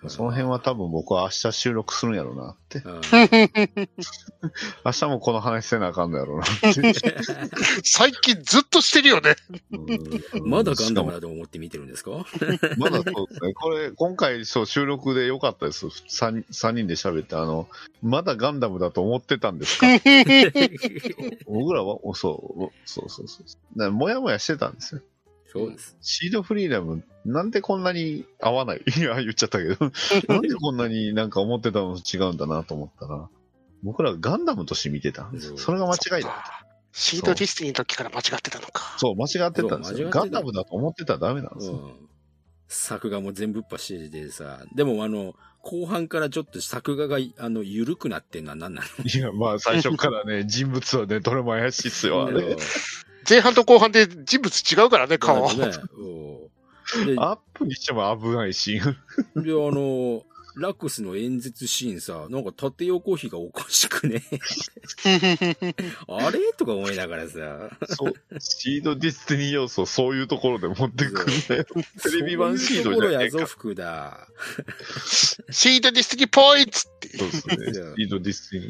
[0.10, 2.80] その辺は多分僕は明日収録するんやろうなって。
[2.80, 3.02] うん。
[4.86, 6.94] 明日もこの話せなあかんのやろうなって。
[7.84, 9.36] 最近ずっとしてるよね。
[9.72, 9.78] う
[10.46, 12.12] んまだガンダムだと思って見てるんですか？
[12.78, 13.54] まだそうですね。
[13.54, 15.88] これ、今回、そう、収録でよかったです。
[15.88, 17.68] 3, 三人で喋って、あの、
[18.02, 19.88] まだガンダムだと思ってたんですか？
[21.48, 23.44] 僕らは、おそう、そうそうそ
[23.76, 23.92] う。
[23.92, 25.02] もやもやしてたんですよ。
[25.54, 25.96] そうです。
[26.02, 28.82] シードフリーダム、なんでこんなに合わない？
[28.98, 29.92] いや、言っちゃったけど。
[30.28, 33.30] なんでこんなになんか思ってたのと違うんだなと思ったら、
[33.84, 35.58] 僕らガンダムとして見てたんですよ。
[35.58, 36.30] それが間違いだ。
[36.30, 36.66] だ。
[36.92, 38.96] シードディスティニーの時から間違ってたのか。
[38.98, 40.10] そう、間違ってたんですよ。
[40.10, 41.74] ガンダムだと思ってたらダメなんですよ。
[41.74, 42.10] うん。
[42.68, 49.06] 作画も全部っぱしててさ、でもあの、後半からちょっと作画が、あの、緩くなってんのは何なの？
[49.06, 52.58] いや、まあ最初からね、 人物はね、どれも怪しいっすよ、あれ。
[53.28, 55.52] 前半と後半で人物違うからね、顔。
[55.54, 55.72] ね。
[57.18, 58.90] アップにしても危ないシー
[59.40, 59.44] ン。
[59.44, 60.24] で、あの、
[60.56, 64.24] ラックスの演説シーンさ、なんか縦横比がおかしくね。
[66.08, 66.54] あれ？
[66.56, 67.72] とか思いながらさ。
[67.88, 71.66] そう、シードディスティニー要素をそういうところで持ってくるんだよ。
[72.04, 73.46] テレビ版シードじゃそういうところないかやぞ、。
[73.48, 74.28] 福田。
[75.50, 77.18] シードディスティニーポイントって。
[77.18, 77.56] そうですね。
[77.98, 78.68] シードディスティニ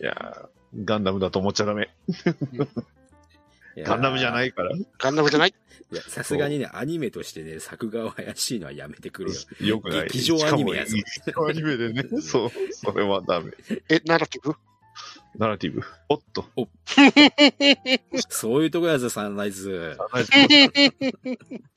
[0.00, 0.02] ー。
[0.02, 1.90] いやーガンダムだと思っちゃダメ。
[3.82, 4.70] ガンダムじゃないいから。
[4.98, 5.54] ガンダムじゃない？
[5.92, 9.36] いや、さすがにね、アニメとしてね、作画は怪しいのはやめてくれよ。
[9.60, 10.02] よくない。
[10.04, 12.20] 劇場アニメやぞしかも劇場アニメでね。
[12.20, 13.52] そう、それはダメ。
[13.88, 14.54] え、ナラティブ？
[15.36, 15.82] ナラティブ。
[16.08, 16.46] おっと。
[18.28, 19.96] そういうとこやぞ、サンライズ。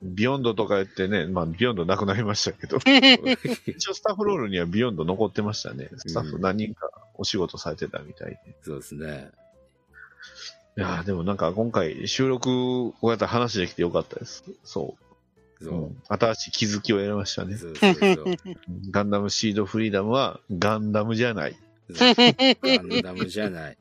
[0.00, 2.78] ビヨンドとか言ってね、まあ、ビヨンドなくなりましたけど、
[3.66, 5.88] 一応スタッフロールにはビヨンド残ってましたね。
[5.96, 8.38] スタッフ何人かお仕事されてたみたいで。
[8.62, 9.30] そうですね。
[10.78, 14.44] いやーでもなんか今回収録、こうやって話できてよかったです。
[14.62, 14.96] そ
[15.60, 15.64] う。
[15.64, 17.56] そううん新しい気づきを得ましたね。
[17.56, 18.14] そうそうそう。
[18.92, 21.56] ガンダムシードフリーダムはガンダムじゃない。
[21.90, 23.78] ガンダムじゃない。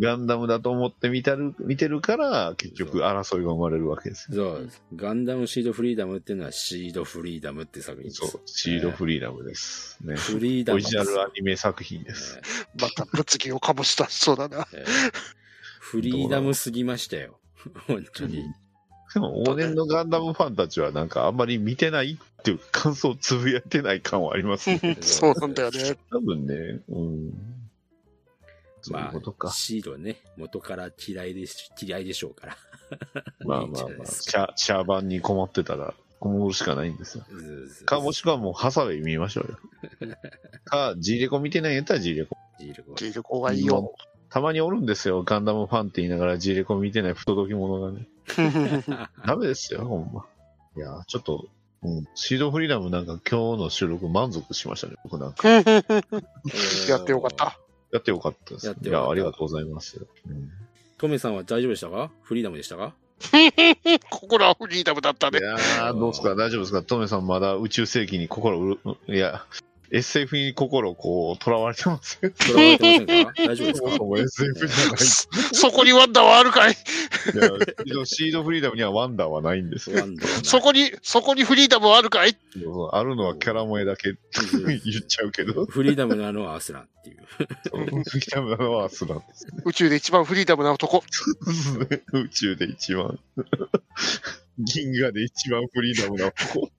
[0.00, 4.56] ガンダムだと思って見てる見てるから、結局争いが生まれるわけですよ。
[4.56, 4.70] そう。
[4.96, 8.26] ガンダムシードフリーダムっていうのはシードフリーダムって作品です。
[8.26, 9.98] そう、シードフリーダムです。
[10.02, 10.16] ね。
[10.16, 10.96] フリーダムです。
[10.96, 12.40] オリジナルアニメ作品です。
[12.80, 14.66] また物議を醸したそうだな。
[15.80, 17.40] フリーダムすぎましたよ。
[17.88, 18.44] 本当に。
[19.14, 24.98] でも、往年のガンダムファンたちはなんかあんまり見てないっていう感想をつぶやいてない感はありますね。
[25.00, 25.96] そうなんだよね。
[26.10, 26.54] 多分ね、
[26.88, 27.32] うん。
[28.82, 29.52] そういうまことかあ、。
[29.52, 32.56] シードね、元から嫌いでし、嫌いでしょうから。
[33.46, 37.24] まあ まあまあ、シャシャーバンに困ってたら、困るしかないんですよ。
[37.28, 39.46] そうそうか、もしくはもうハサウェイ見ましょ
[40.02, 40.16] うよ。
[40.64, 42.36] か、G レコ見てないんやったら G レコ。
[42.60, 43.94] ジールコ結局がいいよ。
[44.30, 45.22] たまにおるんですよ。
[45.24, 48.06] ガンダムファンって言いながら G レコ見てない不届き者がね。
[49.26, 50.24] ダメですよ、ほんま。
[50.76, 51.46] いや、ちょっと、
[51.82, 52.04] うん。
[52.14, 55.48] シードフリーダムなんか今日の収録満足しましたね、僕なんか。
[56.88, 57.58] やってよかった。
[57.92, 58.66] やってよかったです。
[58.82, 60.06] いや、ありがとうございます。
[60.28, 60.50] うん
[60.98, 62.10] トメさんは大丈夫でしたか？
[62.22, 62.92] フリーダムでしたか？
[64.10, 65.38] 心はフリーダムだったね。
[65.38, 66.34] いやー、どうですか？
[66.34, 66.82] 大丈夫ですか？
[66.82, 68.78] トメさんまだ宇宙世紀に心うる、
[69.08, 69.46] いや、
[69.92, 72.30] SF に心こう、囚われてますよ。
[72.40, 73.88] 囚われてませんか大丈夫ですか？
[74.46, 74.96] SF じゃない。
[75.52, 76.72] そこにワンダーはあるかい？
[76.72, 79.90] いや、シードフリーダムにはワンダーはないんです
[80.44, 82.36] そこに、そこにフリーダムはあるかい？
[82.92, 84.14] あるのはキャラ萌えだけ
[84.68, 87.16] 言っちゃうけど、フリーダムなのはアスランっていう。
[87.38, 87.84] フ
[88.18, 89.62] リーダムなのはアスランですね。
[89.64, 91.02] 宇宙で一番フリーダムな男。
[92.12, 93.18] 宇宙で一番、
[94.58, 96.70] 銀河で一番フリーダムな男。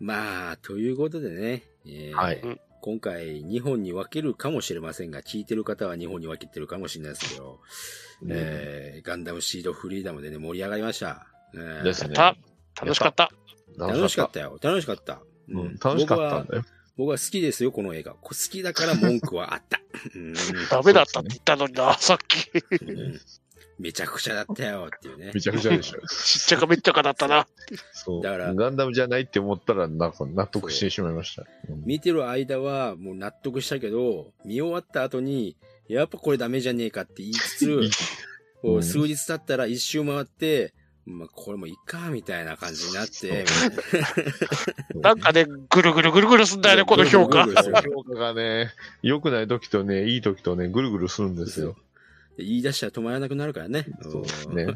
[0.00, 7.58] まあ、ということでね、えーはい今回2本に分けるかもしれませんが、聞いてる方は2本に分けてるかもしれないですけど、
[8.28, 11.26] えーガンダムシードフリーダムでね、盛り上がりました。
[11.54, 12.14] えーですね。
[12.14, 12.36] た
[12.80, 13.32] 楽しかった。
[13.76, 14.58] 楽しかったよ。
[14.62, 15.20] 楽しかった。
[15.48, 16.62] う、うん楽しかったんだよ。
[16.62, 16.64] 僕は
[16.96, 18.14] 僕は好きですよ、この映画。
[18.14, 19.80] 好きだから文句はあった。
[20.14, 20.34] うん
[20.70, 22.48] ダメだったって言ったのにな、さっき。
[22.80, 23.20] うん
[23.78, 25.40] めちゃくちゃだったよっていうねめ。
[25.40, 26.00] ちゃくちゃでしょ。
[26.08, 27.46] ちっちゃかめっちゃかだったな。
[27.92, 28.22] そう。
[28.22, 31.42] だからガンダムじゃないって思ったら、なんか納得してしまいました。
[31.68, 35.56] うん見てる間はもう納得したけど、見終わった後に、
[35.88, 37.90] やっぱこれダメじゃねえかって言いつつ、
[38.62, 40.74] こううん数日経ったら一周回って、
[41.06, 43.46] まあ、これもいいか、みたいな感じになって、
[45.00, 48.72] なんかね、ぐるぐるぐるぐるすんだよね、この評価評価がね、
[49.02, 51.76] 良くない時とね、いい時とね、ぐるぐるするんですよ。
[52.38, 53.84] 言い出したら止まらなくなるからね。
[54.02, 54.66] そうですね。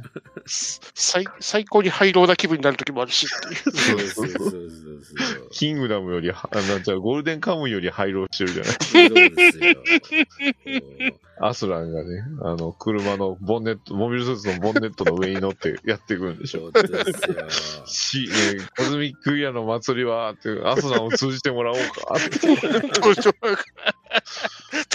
[0.95, 4.09] 最最高に廃炉な気分になる時もあるしっていう。
[4.09, 5.49] そうそうそうそうそう。
[5.51, 11.21] キングダムより、あなゃあゴールデンカムイより廃炉してるじゃないそうですよ。
[11.45, 16.71] アスランがね、あの、車のボンネット、モビルスーツのボンネットの上に乗ってやってくるんでしょ。
[16.73, 17.51] そうですよ。
[17.85, 22.39] し、ね、コズミックイヤーの祭りは、って、アスランを通じてもらおうかって。
[23.01, 23.59] どうしようか。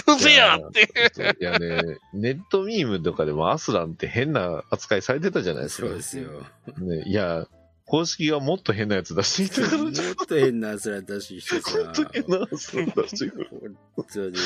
[0.06, 0.88] どうせやって。
[1.38, 1.82] いやね、
[2.14, 5.88] ネットミームとかでもアスランって変な扱いされてたじゃないですか。
[5.88, 6.30] そうですよ。
[6.78, 7.46] ね、いや、
[7.84, 9.92] 公式がもっと変なやつ出してきたから、もっ
[10.26, 11.78] と変な奴ら出ししてさ。
[11.94, 13.76] 本当にな、そんな出してくる。
[13.96, 14.36] 本当に。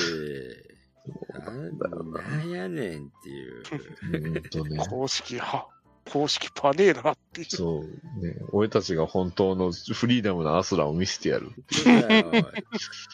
[1.32, 1.78] なん
[2.12, 3.62] なんやねんっていう。
[4.12, 5.68] うんとね、公式は、
[6.10, 7.46] 公式パネーなっていう。
[7.48, 11.50] そう、ね、俺たちが本当のフリーダムなアスランを見せてやる。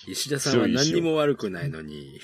[0.07, 2.21] 石田さんは何にも悪くないのに。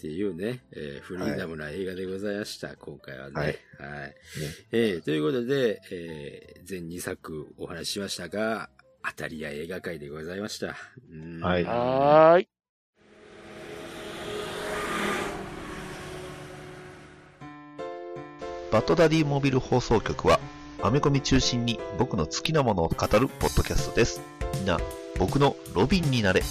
[0.00, 3.34] っていうね、えーフリーダムな映画でございました、今回はね。
[3.34, 4.14] はいはい。
[4.72, 8.70] えーということで、えー全2作お話ししましたが、
[9.02, 10.76] 当たり屋映画界でございました。
[11.10, 12.48] うんはいはーい。
[18.72, 20.38] バッドダディモビル放送局は、
[20.82, 24.20] アメコミ中心に僕の好きなものを語るポッドキャストです。
[24.54, 24.78] みんな、
[25.18, 26.42] 僕のロビンになれ。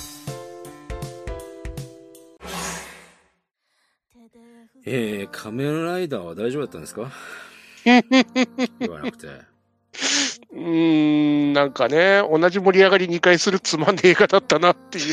[4.85, 7.11] えー、仮面ライダーは大丈夫だったんですか？
[8.79, 9.27] 言わなくて。
[10.51, 15.05] うーん、なんかね、同じ盛り上がり2回するつまんねえ映画だったなっていう。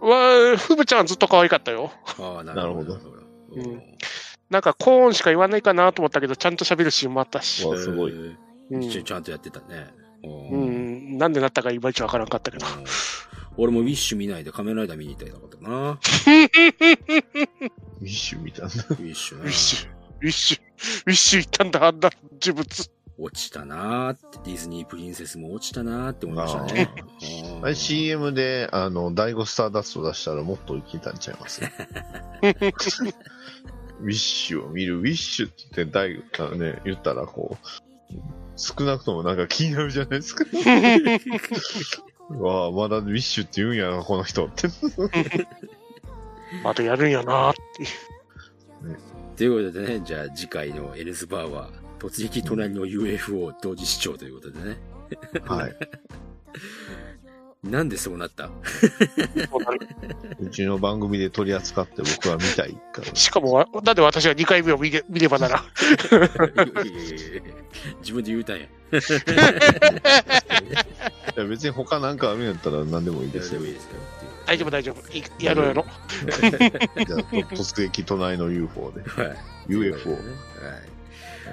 [0.00, 1.92] わあ、ふぶちゃんずっと可愛かったよ。
[2.18, 2.94] ああ、ななるほど。
[2.94, 2.96] う
[3.60, 3.82] ん
[4.50, 7.64] なんかコーンしか言わないかなと思ったけど、ちゃんと喋るシーンもあったし。
[7.64, 8.34] わすごいえー
[8.72, 9.86] うん一緒にちゃんとやってたね。
[10.24, 12.66] ううんん、なんでなったかいまいちわからんかったけど。
[12.66, 12.84] うん
[13.56, 15.98] 俺もウィッシュ見ないで仮面ライダー見に行ったりなかったかな。
[18.00, 18.66] ウィッシュみたいな。
[18.68, 19.88] ウィッシュなウィッシュ、
[20.20, 22.10] ウィッシュ、ウィッシュ行ったんだ、あんな
[22.40, 22.90] 呪物。
[23.22, 26.90] 落ちたなーって、ディズニープリンセスも落ちたなーって思いましたね。
[27.54, 31.60] うんあれ CM で、あの、第5スターダスト出したらもっといけたんちゃいます？
[31.62, 32.72] ウィ
[34.08, 35.00] ッシュを見る。
[35.00, 37.64] ウィッシュって誰かね、言ったらこう、
[38.56, 40.44] 少なくともなんか気になるじゃないですか。
[42.30, 44.68] う わあ、まだウィッシュって言うんやな、この人って。
[46.64, 47.88] またやるんやなーっていう。
[49.40, 54.76] ということでね、じゃあ次回のエルズバーは、突撃隣の UFO 同時視聴ということでね。
[55.46, 55.74] はい。
[57.64, 58.50] なんでそうなった？
[58.50, 58.52] そ
[60.38, 63.14] うちの番組で取り扱って僕は見たいから。
[63.14, 65.62] しかもわ、なんで私は2回目を見れ見ればならん。
[65.62, 67.42] いやいやいやいや
[68.00, 68.64] 自分で言うたんや。
[68.64, 68.68] い
[71.36, 73.62] や別に他なんかあるんやったら何でもいいですよ。
[73.62, 73.92] いいですよ。
[74.50, 75.16] 大丈夫、大丈夫。
[75.16, 75.86] いやろうやろう。
[77.06, 77.20] じゃあ、
[77.54, 79.02] 突撃隣の UFO で。
[79.02, 79.36] はい。
[79.68, 80.10] UFO。
[80.10, 80.20] はい。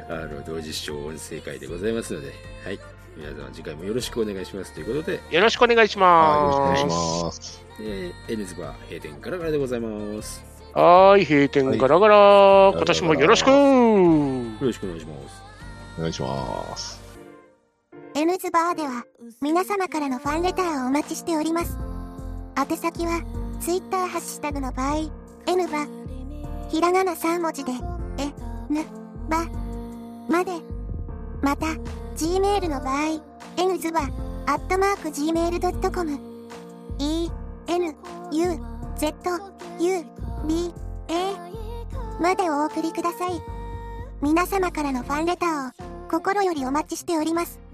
[0.10, 2.34] あの、同時視聴音声会でございますので、
[2.66, 2.80] はい。
[3.16, 7.40] 皆さん次回もよろしくお願いしますということで、よろしくお願いしはい、よろしくお願いします。
[7.40, 7.66] ます。
[7.82, 10.44] えー、エルズバー閉店からからでございます。
[10.74, 12.72] はーい、閉店ガラガラ。
[12.74, 13.56] 今年もよろしくよ
[14.60, 15.44] ろしくお願いします。
[16.00, 17.00] お願いします。
[18.16, 19.04] N ズバーでは
[19.40, 21.97] 皆様からのファンレターをお待ちしております。
[22.58, 23.22] 宛先は
[23.60, 25.12] Twitter ハッシュタグの場合、
[25.46, 25.86] N バ、
[26.70, 27.72] ひらがな3文字で、
[28.18, 28.34] え、
[28.74, 28.84] ぬ、
[29.30, 29.46] ば、
[30.28, 30.54] まで。
[31.40, 31.68] また、
[32.16, 33.22] Gmail の場合、
[33.58, 34.00] N ズバ、
[34.48, 36.20] アットマーク Gmail.com、
[36.98, 37.30] E、
[37.68, 37.96] N、
[38.32, 38.60] U、
[38.98, 39.14] Z、
[39.80, 40.04] U、
[40.48, 40.74] B、
[41.10, 41.36] A、
[42.20, 43.40] までお送りください。
[44.20, 47.67] 皆様からのファンレターを心よりお待ちしております。